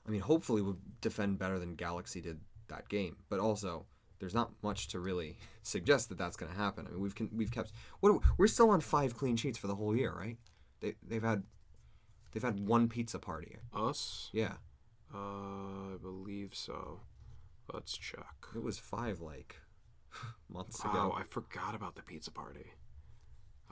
I 0.08 0.10
mean, 0.10 0.22
hopefully 0.22 0.62
we'll 0.64 0.80
defend 1.02 1.38
better 1.38 1.60
than 1.60 1.76
Galaxy 1.76 2.22
did 2.22 2.40
that 2.70 2.90
game, 2.90 3.18
but 3.30 3.40
also 3.40 3.86
there's 4.20 4.34
not 4.34 4.52
much 4.64 4.88
to 4.90 5.00
really 5.00 5.38
suggest 5.62 6.10
that 6.10 6.18
that's 6.18 6.36
going 6.38 6.52
to 6.52 6.58
happen. 6.58 6.88
I 6.88 6.92
mean, 6.92 7.02
we've 7.02 7.14
con- 7.16 7.30
we've 7.32 7.52
kept 7.52 7.72
what 8.00 8.12
we- 8.14 8.20
we're 8.38 8.48
still 8.48 8.72
on 8.72 8.82
five 8.82 9.16
clean 9.16 9.36
sheets 9.36 9.58
for 9.60 9.68
the 9.68 9.76
whole 9.76 9.96
year, 9.96 10.12
right? 10.18 10.38
They 10.80 10.96
they've 11.08 11.24
had 11.24 11.44
they've 12.32 12.42
had 12.44 12.60
one 12.66 12.88
pizza 12.90 13.20
party. 13.20 13.58
Us? 13.74 14.30
Yeah, 14.34 14.54
Uh, 15.14 15.94
I 15.94 15.98
believe 16.02 16.56
so. 16.56 17.02
Let's 17.74 17.98
check. 17.98 18.46
it 18.56 18.64
was 18.64 18.78
five 18.80 19.20
like 19.20 19.58
months 20.50 20.84
Wow, 20.86 20.92
ago. 20.92 21.16
I 21.18 21.24
forgot 21.24 21.76
about 21.76 21.96
the 21.96 22.02
pizza 22.04 22.32
party. 22.32 22.72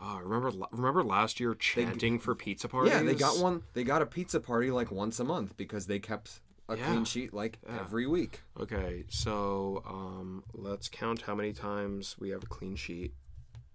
Oh, 0.02 0.20
remember 0.20 0.52
remember 0.72 1.04
last 1.04 1.40
year 1.40 1.56
chanting 1.56 2.20
for 2.20 2.36
pizza 2.36 2.68
parties? 2.68 2.94
Yeah, 2.94 3.02
they 3.02 3.16
got 3.16 3.38
one. 3.38 3.64
They 3.74 3.84
got 3.84 4.02
a 4.02 4.06
pizza 4.06 4.40
party 4.40 4.70
like 4.72 4.92
once 4.92 5.20
a 5.20 5.24
month 5.24 5.56
because 5.56 5.88
they 5.88 6.00
kept 6.00 6.42
a 6.68 6.76
Yeah. 6.76 6.86
clean 6.88 7.06
sheet 7.06 7.34
like 7.34 7.60
Yeah. 7.66 7.80
every 7.80 8.06
week. 8.06 8.42
Okay, 8.60 9.06
so 9.08 9.84
um, 9.86 10.44
let's 10.54 10.90
count 10.90 11.22
how 11.22 11.34
many 11.36 11.54
times 11.54 12.18
we 12.20 12.30
have 12.32 12.44
a 12.44 12.48
clean 12.48 12.76
sheet 12.76 13.14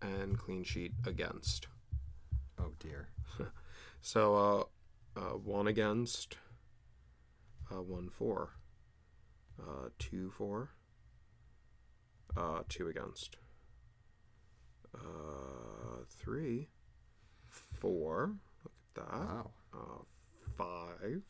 and 0.02 0.38
clean 0.38 0.62
sheet 0.64 0.92
against. 1.06 1.68
Oh 2.58 2.72
dear. 2.78 3.08
So 4.02 4.68
uh, 5.16 5.20
uh, 5.20 5.36
one 5.36 5.66
against, 5.66 6.38
uh, 7.70 7.82
one 7.82 8.08
for, 8.08 8.48
uh, 9.60 9.90
two 9.98 10.30
for, 10.30 10.70
uh, 12.36 12.62
two 12.68 12.88
against, 12.88 13.36
uh, 14.94 16.04
three, 16.08 16.68
four. 17.48 18.32
Look 18.64 18.72
at 18.96 19.10
that. 19.10 19.18
Wow. 19.18 19.50
Uh, 19.72 20.02
five, 20.56 21.22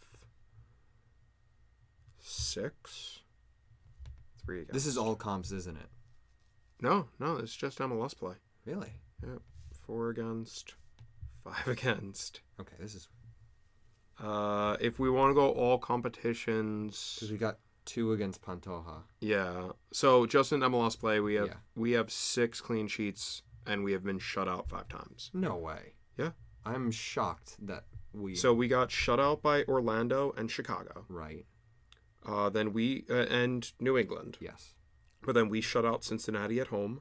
six, 2.18 3.20
three 4.44 4.58
against. 4.62 4.72
This 4.74 4.86
is 4.86 4.96
all 4.98 5.14
comps, 5.14 5.52
isn't 5.52 5.76
it? 5.76 5.88
No, 6.80 7.08
no, 7.18 7.36
it's 7.36 7.54
just 7.54 7.78
MLS 7.78 8.16
play. 8.16 8.34
Really? 8.64 8.92
Four 9.86 10.10
against, 10.10 10.74
five 11.44 11.66
against. 11.68 12.40
Okay, 12.60 12.76
this 12.78 12.94
is 12.94 13.08
Uh, 14.18 14.76
if 14.80 14.98
we 14.98 15.10
want 15.10 15.30
to 15.30 15.34
go 15.34 15.50
all 15.50 15.78
competitions, 15.78 17.14
because 17.16 17.30
we 17.32 17.38
got 17.38 17.58
two 17.86 18.12
against 18.12 18.40
Pantoja. 18.42 19.02
yeah. 19.20 19.70
So 19.92 20.26
just 20.26 20.52
in 20.52 20.60
MLS 20.60 20.98
play, 20.98 21.20
we 21.20 21.34
have 21.34 21.48
Yeah. 21.48 21.54
we 21.74 21.92
have 21.92 22.10
six 22.10 22.60
clean 22.60 22.86
sheets, 22.88 23.42
and 23.66 23.84
we 23.84 23.92
have 23.92 24.02
been 24.04 24.18
shut 24.18 24.48
out 24.48 24.68
five 24.68 24.88
times. 24.88 25.30
No 25.34 25.56
way. 25.56 25.94
Yeah. 26.18 26.30
I'm 26.64 26.90
shocked 26.90 27.56
that 27.66 27.84
we 28.12 28.34
So 28.34 28.52
we 28.52 28.68
got 28.68 28.90
shut 28.90 29.18
out 29.20 29.42
by 29.42 29.64
Orlando 29.64 30.32
and 30.36 30.50
Chicago. 30.50 31.04
right. 31.08 31.46
Uh, 32.26 32.50
then 32.50 32.72
we 32.74 33.04
uh, 33.08 33.14
and 33.14 33.72
New 33.80 33.96
England, 33.96 34.36
Yes. 34.40 34.74
but 35.22 35.34
then 35.34 35.48
we 35.48 35.60
shut 35.62 35.86
out 35.86 36.04
Cincinnati 36.04 36.60
at 36.60 36.66
home, 36.68 37.00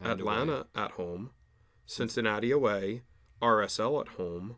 And 0.00 0.18
Atlanta 0.20 0.52
away. 0.52 0.64
at 0.74 0.90
home, 0.92 1.30
Cincinnati 1.86 2.50
away, 2.50 3.02
RSL 3.40 4.00
at 4.00 4.08
home. 4.14 4.56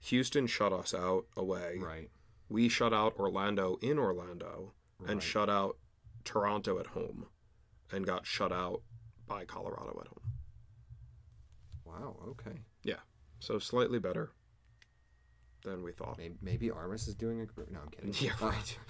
Houston 0.00 0.46
shut 0.46 0.72
us 0.72 0.94
out 0.94 1.26
away. 1.36 1.78
Right. 1.80 2.10
We 2.48 2.68
shut 2.68 2.92
out 2.92 3.14
Orlando 3.18 3.78
in 3.82 3.98
Orlando 3.98 4.72
and 5.00 5.08
Right. 5.16 5.22
shut 5.22 5.48
out 5.50 5.78
Toronto 6.24 6.78
at 6.78 6.88
home 6.88 7.26
and 7.92 8.04
got 8.06 8.26
shut 8.26 8.52
out 8.52 8.82
by 9.28 9.44
Colorado 9.44 9.98
at 10.00 10.08
home. 10.08 10.32
Wow. 11.84 12.16
Okay. 12.30 12.58
Yeah. 12.82 13.00
So 13.40 13.58
slightly 13.58 13.98
better 13.98 14.32
than 15.64 15.82
we 15.82 15.92
thought. 15.92 16.18
Maybe, 16.18 16.36
maybe 16.42 16.70
Armas 16.70 17.08
is 17.08 17.14
doing 17.14 17.40
a 17.40 17.46
group. 17.46 17.70
No, 17.70 17.80
I'm 17.80 17.88
kidding. 17.88 18.14
Yeah, 18.20 18.32
Uh, 18.40 18.46
right. 18.50 18.78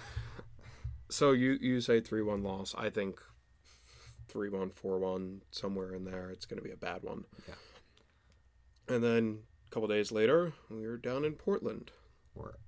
So 1.11 1.31
you 1.31 1.57
you 1.59 1.81
say 1.81 2.01
3-1 2.01 2.43
loss. 2.43 2.75
I 2.77 2.91
think 2.91 3.19
3-1 4.31 4.71
4-1 4.79 5.39
somewhere 5.49 5.95
in 5.95 6.05
there. 6.05 6.29
It's 6.29 6.45
going 6.45 6.59
to 6.61 6.63
be 6.63 6.71
a 6.71 6.77
bad 6.77 7.01
one. 7.01 7.25
Yeah. 7.47 7.55
And 8.95 9.03
then 9.03 9.39
a 9.65 9.69
couple 9.71 9.87
days 9.87 10.11
later, 10.11 10.53
we 10.69 10.85
were 10.85 10.97
down 10.97 11.25
in 11.25 11.33
Portland. 11.33 11.91
or 12.35 12.59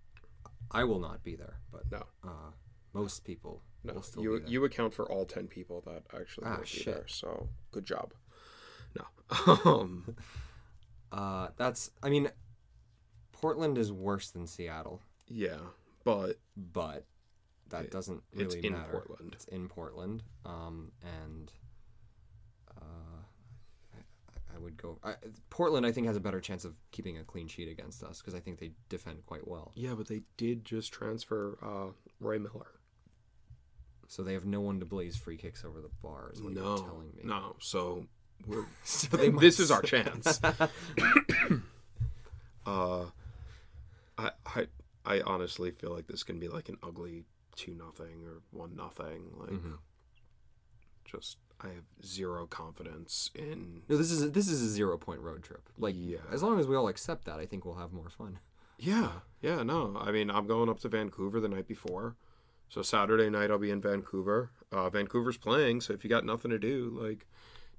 I 0.72 0.86
will 0.86 0.98
not 1.00 1.22
be 1.24 1.36
there, 1.36 1.60
but 1.72 1.84
No. 1.92 2.04
uh, 2.24 2.52
most 2.94 3.24
people 3.26 3.62
No, 3.84 4.02
still 4.02 4.22
you 4.24 4.44
you 4.48 4.64
account 4.66 4.94
for 4.94 5.12
all 5.12 5.26
10 5.26 5.48
people 5.48 5.82
that 5.88 6.04
actually 6.20 6.48
Ah, 6.48 6.60
shit. 6.64 6.86
there. 6.86 7.08
So, 7.08 7.50
good 7.72 7.86
job. 7.86 8.14
No. 8.98 9.58
um 9.66 10.16
Uh, 11.12 11.50
that's. 11.58 11.92
I 12.02 12.10
mean, 12.10 12.30
Portland 13.34 13.78
is 13.78 13.92
worse 13.92 14.32
than 14.32 14.48
Seattle, 14.48 15.02
yeah, 15.28 15.58
but 16.06 16.40
but 16.56 17.06
that 17.68 17.84
It- 17.86 17.92
doesn't 17.92 18.24
really 18.32 18.46
it's 18.46 18.56
really 18.56 18.68
in 18.68 18.74
matter. 18.74 18.92
Portland. 18.94 19.34
It's 19.34 19.44
in 19.46 19.68
Portland, 19.68 20.24
um, 20.46 20.94
and 21.02 21.52
uh, 22.78 23.24
I, 23.94 24.56
I 24.56 24.58
would 24.60 24.78
go. 24.78 25.00
I, 25.04 25.16
Portland, 25.50 25.86
I 25.86 25.92
think, 25.92 26.08
has 26.08 26.16
a 26.16 26.22
better 26.22 26.40
chance 26.40 26.64
of 26.64 26.76
keeping 26.92 27.18
a 27.18 27.24
clean 27.26 27.48
sheet 27.50 27.68
against 27.68 28.04
us 28.04 28.20
because 28.20 28.34
I 28.34 28.40
think 28.40 28.60
they 28.60 28.72
defend 28.88 29.26
quite 29.26 29.46
well. 29.48 29.74
yeah, 29.76 29.94
but 29.96 30.08
they 30.08 30.22
did 30.38 30.64
just 30.64 30.94
transfer 30.94 31.58
uh 31.62 31.92
Roy 32.22 32.40
Miller. 32.40 32.68
So 34.12 34.24
they 34.24 34.34
have 34.34 34.44
no 34.46 34.60
one 34.60 34.78
to 34.82 34.86
blaze 34.86 35.16
free 35.16 35.38
kicks 35.38 35.64
over 35.64 35.80
the 35.80 35.88
bar. 36.04 36.32
Is 36.34 36.42
what 36.42 36.52
you're 36.52 36.62
No. 36.64 36.76
telling 36.76 37.14
me. 37.16 37.22
No. 37.24 37.56
So 37.62 38.08
we're 38.46 38.66
So 38.84 39.08
this 39.40 39.58
is 39.58 39.72
our 39.72 39.82
chance. 39.94 40.38
Uh, 42.66 43.06
I 44.18 44.32
I 44.46 44.68
I 45.06 45.22
honestly 45.22 45.72
feel 45.72 45.92
like 45.92 46.08
this 46.08 46.24
can 46.24 46.40
be 46.40 46.48
like 46.48 46.70
an 46.70 46.78
ugly 46.84 47.24
two 47.56 47.74
nothing 47.74 48.24
or 48.26 48.42
one 48.52 48.76
nothing. 48.76 49.32
Like, 49.38 49.50
Mhm. 49.52 49.78
just 51.06 51.38
I 51.60 51.70
have 51.70 51.86
zero 52.06 52.46
confidence 52.46 53.32
in. 53.34 53.82
No, 53.88 53.98
this 53.98 54.12
is 54.12 54.22
a, 54.24 54.30
this 54.30 54.48
is 54.48 54.62
a 54.62 54.70
zero 54.70 54.98
point 54.98 55.22
road 55.22 55.42
trip. 55.42 55.70
Like, 55.78 55.96
Yeah. 55.98 56.20
as 56.32 56.44
long 56.44 56.60
as 56.60 56.68
we 56.68 56.76
all 56.76 56.88
accept 56.88 57.26
that, 57.26 57.40
I 57.40 57.46
think 57.48 57.66
we'll 57.66 57.76
have 57.76 57.94
more 57.94 58.10
fun. 58.10 58.40
Yeah, 58.78 59.22
yeah, 59.42 59.64
no. 59.64 59.96
I 59.98 60.12
mean, 60.12 60.30
I'm 60.30 60.46
going 60.48 60.70
up 60.70 60.80
to 60.82 60.90
Vancouver 60.90 61.40
the 61.40 61.50
night 61.50 61.68
before, 61.68 62.16
so 62.72 62.82
Saturday 62.82 63.30
night 63.30 63.52
I'll 63.52 63.60
be 63.60 63.70
in 63.70 63.82
Vancouver. 63.82 64.50
Uh, 64.72 64.90
Vancouver's 64.90 65.38
playing, 65.38 65.82
so 65.82 65.94
if 65.94 66.04
you 66.04 66.10
got 66.10 66.26
nothing 66.26 66.50
to 66.52 66.58
do, 66.58 66.98
like, 67.00 67.28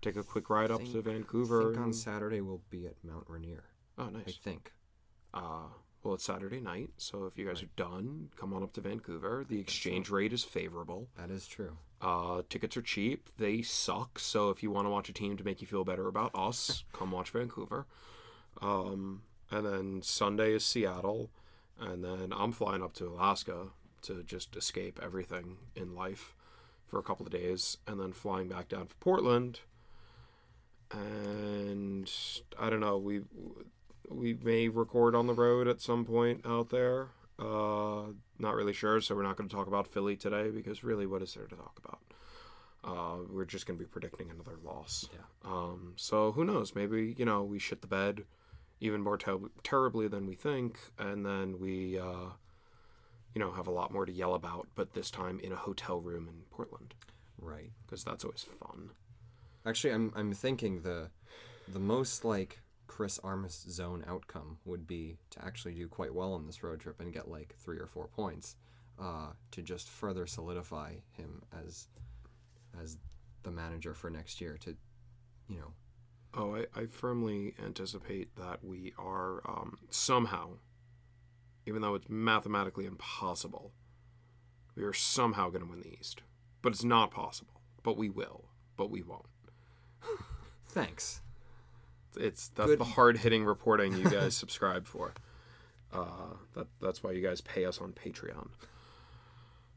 take 0.03 0.14
a 0.16 0.22
quick 0.22 0.49
ride 0.51 0.70
up 0.70 0.78
Think- 0.82 0.93
to 0.93 0.99
I 0.99 1.03
Vancouver. 1.03 1.72
think 1.72 1.78
on 1.84 1.93
Saturday 1.93 2.40
we'll 2.40 2.62
be 2.70 2.86
at 2.86 2.95
Mount 3.03 3.24
Rainier. 3.28 3.64
oh, 3.99 4.09
nice. 4.11 4.28
I 4.28 4.32
think. 4.32 4.72
Uh, 5.34 5.68
well, 6.03 6.14
it's 6.14 6.24
Saturday 6.24 6.61
night, 6.61 6.90
so 6.99 7.24
if 7.26 7.38
you 7.38 7.47
guys 7.47 7.62
are 7.62 7.70
done, 7.76 8.28
come 8.36 8.53
on 8.53 8.62
up 8.62 8.72
to 8.74 8.80
Vancouver. 8.80 9.45
The 9.49 9.59
exchange 9.61 10.11
rate 10.11 10.32
is 10.32 10.45
favorable. 10.45 11.09
That 11.16 11.30
is 11.30 11.47
true. 11.47 11.78
Uh, 12.01 12.43
tickets 12.51 12.76
are 12.76 12.82
cheap. 12.82 13.30
They 13.38 13.62
suck. 13.62 14.18
So 14.18 14.51
if 14.51 14.62
you 14.64 14.70
want 14.72 14.86
to 14.86 14.90
watch 14.90 15.09
a 15.09 15.12
team 15.12 15.36
to 15.36 15.45
make 15.45 15.61
you 15.61 15.66
feel 15.68 15.84
better 15.84 16.09
about 16.09 16.32
us, 16.34 16.84
come 16.93 17.12
watch 17.12 17.30
Vancouver. 17.30 17.86
Um, 18.61 19.22
and 19.51 19.64
then 19.64 20.03
Sunday 20.03 20.53
is 20.55 20.64
Seattle, 20.64 21.30
and 21.78 22.05
then 22.05 22.32
I'm 22.36 22.53
flying 22.53 22.82
up 22.82 22.93
to 22.95 23.07
Alaska 23.07 23.68
to 24.03 24.22
just 24.22 24.57
escape 24.57 25.00
everything 25.03 25.59
in 25.74 25.94
life 25.94 26.34
for 26.86 26.98
a 26.98 27.03
couple 27.03 27.24
of 27.24 27.32
days, 27.32 27.78
and 27.86 27.98
then 28.00 28.12
flying 28.12 28.48
back 28.48 28.68
down 28.68 28.86
to 28.86 28.94
Portland. 28.96 29.61
And 30.90 32.11
I 32.59 32.68
don't 32.68 32.80
know. 32.80 32.98
We 32.98 33.22
we 34.09 34.34
may 34.34 34.68
record 34.68 35.14
on 35.14 35.26
the 35.26 35.34
road 35.34 35.68
at 35.68 35.80
some 35.80 36.05
point 36.05 36.44
out 36.44 36.68
there. 36.68 37.09
Uh, 37.38 38.12
not 38.38 38.55
really 38.55 38.74
sure, 38.74 39.00
so 39.00 39.14
we're 39.14 39.22
not 39.22 39.36
going 39.36 39.48
to 39.48 39.55
talk 39.55 39.66
about 39.66 39.86
Philly 39.88 40.16
today 40.16 40.50
because 40.50 40.84
really, 40.84 41.07
what 41.07 41.22
is 41.22 41.34
there 41.34 41.46
to 41.46 41.57
talk 41.57 41.80
about? 41.82 42.00
Uh, 42.84 43.22
we're 43.30 43.44
just 43.44 43.66
going 43.66 43.78
to 43.78 43.84
be 43.84 43.88
predicting 43.88 44.30
another 44.30 44.59
loss. 44.62 45.09
Yeah. 45.12 45.50
Um, 45.50 45.94
so 45.96 46.32
who 46.32 46.44
knows? 46.44 46.74
Maybe 46.74 47.14
you 47.16 47.24
know 47.24 47.42
we 47.42 47.59
shit 47.59 47.80
the 47.80 47.86
bed 47.86 48.24
even 48.82 49.00
more 49.00 49.16
ter- 49.16 49.38
terribly 49.62 50.09
than 50.09 50.26
we 50.26 50.34
think, 50.34 50.78
and 50.98 51.24
then 51.24 51.61
we, 51.61 51.98
uh, 51.98 52.30
you 53.35 53.39
know, 53.41 53.53
have 53.53 53.66
a 53.66 53.70
lot 53.72 53.93
more 53.93 54.05
to 54.07 54.12
yell 54.12 54.35
about, 54.35 54.68
but 54.74 54.93
this 54.95 55.11
time 55.11 55.41
in 55.41 55.53
a 55.53 55.57
hotel 55.57 56.01
room 56.01 56.28
in 56.28 56.43
Portland 56.51 56.95
Right. 57.39 57.70
because 57.87 58.05
that's 58.05 58.24
always 58.24 58.43
fun. 58.43 58.91
Actually, 59.64 59.93
I'm 59.95 60.12
I'm 60.14 60.33
thinking 60.33 60.83
the 60.83 61.11
the 61.72 61.78
most 61.78 62.24
like 62.24 62.61
Chris 62.87 63.18
Armas 63.24 63.64
zone 63.70 64.05
outcome 64.07 64.59
would 64.64 64.87
be 64.87 65.16
to 65.30 65.45
actually 65.45 65.74
do 65.74 65.89
quite 65.89 66.14
well 66.14 66.35
on 66.35 66.47
this 66.47 66.62
road 66.62 66.80
trip 66.80 67.01
and 67.01 67.12
get 67.12 67.28
like 67.28 67.55
three 67.59 67.78
or 67.78 67.87
four 67.87 68.07
points, 68.09 68.57
uh, 69.01 69.28
to 69.53 69.62
just 69.62 69.89
further 69.89 70.26
solidify 70.26 70.95
him 71.12 71.43
as 71.66 71.89
as 72.80 72.99
the 73.45 73.51
manager 73.51 73.95
for 73.95 74.11
next 74.11 74.41
year. 74.41 74.57
To, 74.59 74.76
you 75.49 75.59
know, 75.59 75.72
Oh, 76.35 76.57
I, 76.57 76.64
I 76.74 76.87
firmly 76.87 77.55
anticipate 77.62 78.35
that 78.37 78.64
we 78.64 78.95
are 78.99 79.43
um, 79.47 79.76
somehow, 79.91 80.53
even 81.67 81.83
though 81.83 81.95
it's 81.95 82.09
mathematically 82.09 82.87
impossible, 82.87 83.73
we 84.75 84.83
are 84.83 84.93
somehow 84.93 85.49
going 85.49 85.63
to 85.65 85.71
win 85.71 85.81
the 85.81 85.93
East. 85.99 86.23
But 86.63 86.73
it's 86.73 86.85
not 86.85 87.11
possible. 87.11 87.61
But 87.83 87.97
we 87.97 88.09
will. 88.09 88.45
But 88.77 88.91
we 88.91 89.03
won't. 89.03 89.27
thanks. 90.67 91.21
It's 92.17 92.49
that's 92.49 92.71
Good. 92.71 92.81
the 92.81 92.85
hard 92.85 93.19
hitting 93.19 93.45
reporting 93.45 93.97
you 93.97 94.09
guys 94.09 94.37
subscribe 94.37 94.87
for. 94.87 95.15
Uh, 95.93 96.37
that 96.55 96.67
that's 96.81 97.03
why 97.03 97.13
you 97.13 97.23
guys 97.23 97.41
pay 97.41 97.65
us 97.65 97.81
on 97.81 97.93
Patreon. 97.93 98.49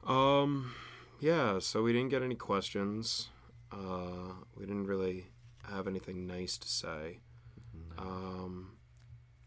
Um, 0.05 0.73
yeah. 1.19 1.59
So 1.59 1.83
we 1.83 1.93
didn't 1.93 2.09
get 2.09 2.21
any 2.21 2.35
questions. 2.35 3.29
Uh, 3.71 4.33
we 4.55 4.65
didn't 4.65 4.85
really 4.85 5.27
have 5.69 5.87
anything 5.87 6.27
nice 6.27 6.57
to 6.57 6.67
say. 6.67 7.19
Um, 7.97 8.74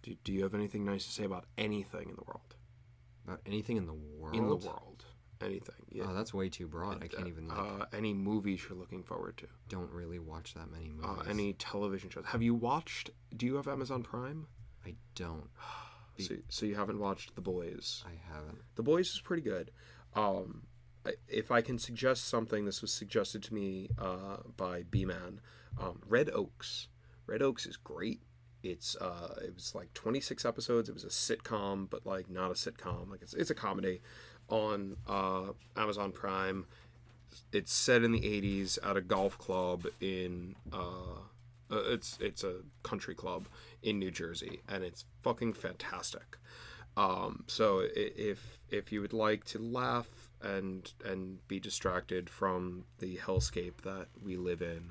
do, 0.09 0.16
do 0.24 0.32
you 0.32 0.42
have 0.42 0.54
anything 0.54 0.84
nice 0.84 1.04
to 1.06 1.12
say 1.12 1.24
about 1.24 1.44
anything 1.56 2.09
in 2.09 2.16
the 2.16 2.24
world? 2.26 2.54
About 3.26 3.40
anything 3.46 3.76
in 3.76 3.86
the 3.86 3.94
world. 3.94 4.34
In 4.36 4.48
the 4.48 4.56
world, 4.56 5.04
anything? 5.40 5.74
Yeah. 5.90 6.04
Oh, 6.09 6.14
that's 6.14 6.32
way 6.32 6.48
too 6.48 6.66
broad. 6.66 7.02
I 7.02 7.09
can't 7.09 7.28
even 7.28 7.48
like. 7.48 7.59
uh, 7.59 7.84
any 7.92 8.14
movies 8.14 8.62
you're 8.68 8.78
looking 8.78 9.02
forward 9.02 9.36
to? 9.38 9.46
don't 9.68 9.90
really 9.90 10.18
watch 10.18 10.54
that 10.54 10.70
many 10.70 10.88
movies. 10.88 11.11
Uh, 11.26 11.28
any 11.28 11.52
television 11.54 12.09
shows? 12.11 12.24
Have 12.26 12.42
you 12.42 12.54
watched? 12.54 13.11
Do 13.36 13.44
you 13.46 13.56
have 13.56 13.68
Amazon 13.68 14.02
Prime? 14.02 14.46
I 14.86 14.94
don't. 15.14 15.48
Be- 16.16 16.24
So, 16.24 16.34
so 16.48 16.66
you 16.66 16.74
haven't 16.74 16.98
watched 16.98 17.36
The 17.36 17.40
Boys? 17.40 18.02
I 18.04 18.18
haven't. 18.34 18.59
The 18.74 18.82
Boys 18.82 19.09
is 19.11 19.20
pretty 19.20 19.42
good. 19.42 19.70
Um, 20.16 20.62
if 21.28 21.52
I 21.52 21.61
can 21.61 21.78
suggest 21.78 22.24
something, 22.26 22.64
this 22.64 22.82
was 22.82 22.92
suggested 22.92 23.40
to 23.44 23.54
me 23.54 23.88
uh, 23.96 24.38
by 24.56 24.82
B 24.82 25.04
Man. 25.04 25.40
Um, 25.80 26.00
Red 26.09 26.28
Oaks. 26.30 26.88
Red 27.26 27.40
Oaks 27.40 27.66
is 27.66 27.76
great. 27.76 28.20
It's 28.62 28.96
uh, 28.96 29.34
it 29.42 29.54
was 29.54 29.74
like 29.74 29.92
26 29.94 30.44
episodes. 30.44 30.88
It 30.88 30.94
was 30.94 31.04
a 31.04 31.09
sitcom, 31.09 31.88
but 31.88 32.04
like 32.06 32.28
not 32.30 32.50
a 32.50 32.54
sitcom. 32.54 33.11
Like 33.11 33.22
it's 33.22 33.34
it's 33.34 33.50
a 33.50 33.54
comedy 33.54 34.00
on 34.48 34.96
uh, 35.06 35.52
Amazon 35.76 36.12
Prime. 36.12 36.66
It's 37.52 37.72
set 37.72 38.02
in 38.02 38.12
the 38.12 38.20
80s 38.20 38.78
at 38.82 38.96
a 38.96 39.00
golf 39.00 39.38
club 39.38 39.86
in 40.00 40.56
uh, 40.72 41.20
uh, 41.70 41.82
it's 41.86 42.18
it's 42.20 42.44
a 42.44 42.56
country 42.82 43.14
club 43.14 43.46
in 43.82 43.98
New 43.98 44.11
Jersey, 44.11 44.61
and 44.68 44.82
it's 44.82 45.04
fucking 45.22 45.52
fantastic. 45.52 46.38
Um, 46.96 47.44
so 47.46 47.82
if 47.94 48.59
if 48.70 48.90
you 48.90 49.00
would 49.00 49.12
like 49.12 49.44
to 49.46 49.59
laugh 49.59 50.28
and 50.42 50.90
and 51.04 51.46
be 51.48 51.61
distracted 51.61 52.30
from 52.30 52.84
the 52.98 53.16
hellscape 53.18 53.82
that 53.84 54.09
we 54.22 54.36
live 54.36 54.62
in, 54.62 54.90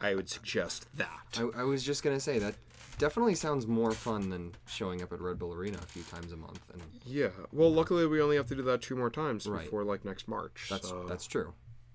I 0.00 0.14
would 0.14 0.30
suggest 0.30 0.86
that. 0.96 1.38
I, 1.38 1.60
I 1.60 1.64
was 1.64 1.82
just 1.82 2.02
gonna 2.02 2.20
say 2.20 2.38
that 2.38 2.54
definitely 3.02 3.34
sounds 3.34 3.66
more 3.66 3.90
fun 3.90 4.30
than 4.30 4.54
showing 4.66 5.02
up 5.02 5.12
at 5.12 5.20
Red 5.20 5.36
Bull 5.36 5.52
Arena 5.52 5.76
a 5.82 5.86
few 5.86 6.04
times 6.04 6.30
a 6.30 6.36
month, 6.36 6.60
and 6.72 6.80
Yeah. 7.04 7.30
Well, 7.52 7.72
luckily 7.72 8.06
we 8.06 8.22
only 8.22 8.36
have 8.36 8.46
to 8.46 8.54
do 8.54 8.62
that 8.62 8.80
two 8.80 8.94
more 8.94 9.10
times 9.10 9.44
Right. 9.48 9.64
before 9.64 9.82
like 9.82 10.04
next 10.04 10.28
March. 10.28 10.68
that's 10.70 10.88
so, 10.88 11.04
that's 11.08 11.26
true. 11.26 11.52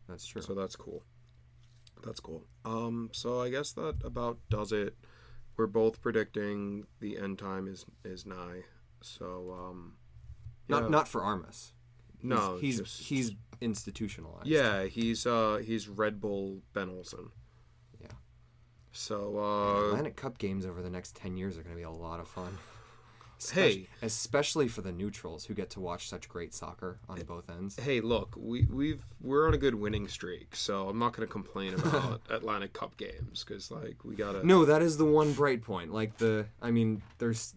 That's 0.10 0.26
true. 0.26 0.42
so 0.42 0.54
that's 0.54 0.76
cool. 0.76 1.04
That's 2.04 2.20
cool. 2.20 2.44
Um. 2.66 3.10
So 3.14 3.42
I 3.42 3.50
guess 3.50 3.72
that 3.74 3.96
about 4.04 4.38
does 4.50 4.74
it. 4.74 4.98
We're 5.56 5.68
both 5.68 6.02
predicting 6.02 6.86
the 7.00 7.18
end 7.18 7.40
time 7.40 7.68
is 7.68 7.86
is 8.04 8.26
nigh. 8.26 8.64
So 9.02 9.56
um. 9.58 9.94
not 10.68 10.84
yeah. 10.84 10.90
not 10.90 11.08
for 11.08 11.24
Armas. 11.24 11.72
No, 12.22 12.58
he's 12.58 12.80
just- 12.80 13.02
he's 13.04 13.32
institutionalized. 13.62 14.48
Yeah, 14.48 14.86
he's 14.86 15.26
uh 15.26 15.62
he's 15.66 15.88
Red 15.88 16.20
Bull 16.20 16.62
Ben 16.74 16.90
Olsen. 16.90 17.32
So 18.98 19.38
uh 19.38 19.88
Atlantic 19.90 20.16
Cup 20.16 20.38
games 20.40 20.66
over 20.66 20.82
the 20.82 20.90
next 20.90 21.16
ten 21.16 21.38
years 21.38 21.58
are 21.58 21.62
going 21.62 21.76
to 21.76 21.78
be 21.78 21.84
a 21.84 21.92
lot 21.92 22.20
of 22.20 22.28
fun. 22.28 22.58
Hey. 23.54 23.88
Especially 24.02 24.68
for 24.68 24.82
the 24.82 24.92
neutrals 24.92 25.46
who 25.46 25.54
get 25.54 25.70
to 25.70 25.80
watch 25.80 26.10
such 26.10 26.28
great 26.28 26.56
soccer 26.56 26.98
on 27.08 27.22
both 27.22 27.48
ends. 27.52 27.80
hey, 27.80 28.02
look, 28.02 28.34
we 28.36 28.66
we've 28.66 29.04
we're 29.22 29.48
on 29.48 29.54
a 29.54 29.60
good 29.60 29.76
winning 29.76 30.08
streak, 30.08 30.56
so 30.56 30.90
I'm 30.90 30.98
not 30.98 31.16
going 31.16 31.28
to 31.28 31.32
complain 31.32 31.74
about 31.76 32.22
Atlantic 32.32 32.74
Cup 32.74 32.98
games 32.98 33.44
cuz 33.44 33.70
like 33.70 34.04
we 34.04 34.16
got 34.16 34.32
to 34.32 34.44
No, 34.46 34.66
that 34.66 34.82
is 34.82 34.98
the 34.98 35.06
one 35.06 35.34
bright 35.34 35.62
point. 35.62 35.94
Like 35.94 36.18
the, 36.18 36.48
I 36.64 36.72
mean, 36.72 37.04
there's 37.20 37.54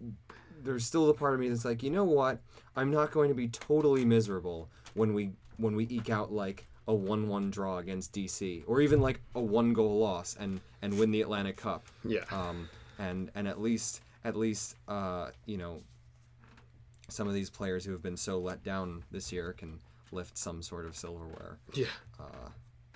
there's 0.62 0.84
still 0.84 1.06
the 1.06 1.14
part 1.14 1.32
of 1.32 1.40
me 1.40 1.48
that's 1.48 1.64
like, 1.64 1.82
you 1.82 1.90
know 1.90 2.04
what? 2.04 2.42
I'm 2.76 2.90
not 2.90 3.10
going 3.10 3.30
to 3.30 3.34
be 3.34 3.48
totally 3.48 4.04
miserable 4.04 4.68
when 4.92 5.14
we 5.14 5.32
when 5.56 5.76
we 5.76 5.86
eke 5.88 6.10
out 6.10 6.30
like 6.30 6.66
a 6.90 6.94
one-one 6.94 7.50
draw 7.50 7.78
against 7.78 8.12
DC, 8.12 8.64
or 8.66 8.80
even 8.80 9.00
like 9.00 9.20
a 9.34 9.40
one-goal 9.40 9.98
loss 9.98 10.36
and 10.38 10.60
and 10.82 10.98
win 10.98 11.10
the 11.12 11.22
Atlantic 11.22 11.56
Cup. 11.56 11.86
Yeah. 12.04 12.24
Um, 12.32 12.68
and 12.98 13.30
and 13.36 13.46
at 13.46 13.60
least 13.60 14.00
at 14.24 14.36
least 14.36 14.74
uh, 14.88 15.28
you 15.46 15.56
know 15.56 15.82
some 17.08 17.26
of 17.28 17.34
these 17.34 17.50
players 17.50 17.84
who 17.84 17.92
have 17.92 18.02
been 18.02 18.16
so 18.16 18.38
let 18.38 18.62
down 18.62 19.04
this 19.10 19.32
year 19.32 19.52
can 19.52 19.78
lift 20.12 20.36
some 20.36 20.62
sort 20.62 20.86
of 20.86 20.96
silverware. 20.96 21.58
yeah. 21.74 21.86
Uh, 22.18 22.48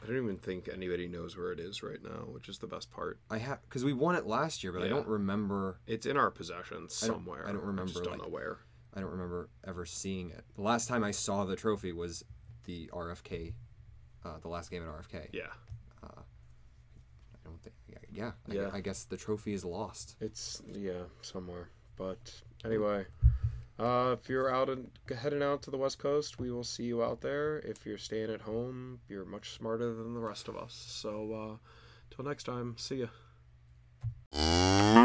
I 0.03 0.07
don't 0.07 0.17
even 0.23 0.37
think 0.37 0.69
anybody 0.73 1.09
knows 1.09 1.37
where 1.37 1.51
it 1.53 1.59
is 1.59 1.83
right 1.83 2.03
now, 2.03 2.27
which 2.31 2.49
is 2.51 2.59
the 2.59 2.67
best 2.67 2.91
part. 2.91 3.19
I 3.31 3.39
have 3.39 3.63
because 3.63 3.85
we 3.85 3.93
won 3.95 4.17
it 4.17 4.27
last 4.27 4.63
year, 4.63 4.73
but 4.73 4.83
I 4.83 4.89
don't 4.89 5.07
remember. 5.09 5.79
It's 5.87 6.05
in 6.07 6.17
our 6.17 6.31
possession 6.31 6.77
I 6.77 6.81
don't- 6.81 6.93
somewhere. 6.93 7.49
I 7.49 7.53
don't 7.53 7.65
remember, 7.65 7.93
don't 8.03 8.07
like- 8.19 8.23
know 8.23 8.29
where. 8.29 8.59
I 8.97 9.01
don't 9.01 9.11
remember 9.11 9.49
ever 9.67 9.85
seeing 9.87 10.31
it. 10.31 10.45
The 10.57 10.63
last 10.63 10.87
time 10.89 11.03
I 11.03 11.11
saw 11.11 11.45
the 11.45 11.57
trophy 11.57 11.93
was 11.93 12.25
the 12.65 12.89
RFK, 12.93 13.55
uh, 14.25 14.39
the 14.41 14.49
last 14.49 14.71
game 14.71 14.83
at 14.83 14.89
RFK. 14.89 15.29
Yeah. 15.33 15.43
I 16.03 17.49
don't 17.49 17.61
think. 17.63 17.75
Yeah, 17.89 17.99
yeah. 18.13 18.33
I, 18.49 18.55
Yeah. 18.55 18.71
I 18.73 18.81
guess 18.81 19.05
the 19.05 19.17
trophy 19.17 19.53
is 19.53 19.65
lost. 19.65 20.17
It's 20.21 20.63
yeah, 20.73 21.05
somewhere. 21.23 21.69
But 21.97 22.33
anyway, 22.65 23.07
uh, 23.79 24.17
if 24.19 24.29
you're 24.29 24.53
out 24.53 24.69
and 24.69 24.91
heading 25.17 25.43
out 25.43 25.63
to 25.63 25.71
the 25.71 25.77
West 25.77 25.99
Coast, 25.99 26.39
we 26.39 26.51
will 26.51 26.65
see 26.65 26.85
you 26.85 27.03
out 27.03 27.21
there. 27.21 27.59
If 27.59 27.85
you're 27.87 27.99
staying 27.99 28.31
at 28.31 28.41
home, 28.41 29.01
you're 29.09 29.25
much 29.25 29.51
smarter 29.51 29.95
than 29.95 30.15
the 30.15 30.21
rest 30.21 30.49
of 30.49 30.57
us. 30.57 30.73
So, 30.75 31.33
uh, 31.33 32.15
till 32.15 32.25
next 32.25 32.45
time, 32.45 32.77
see 32.79 33.07
ya. 34.33 35.04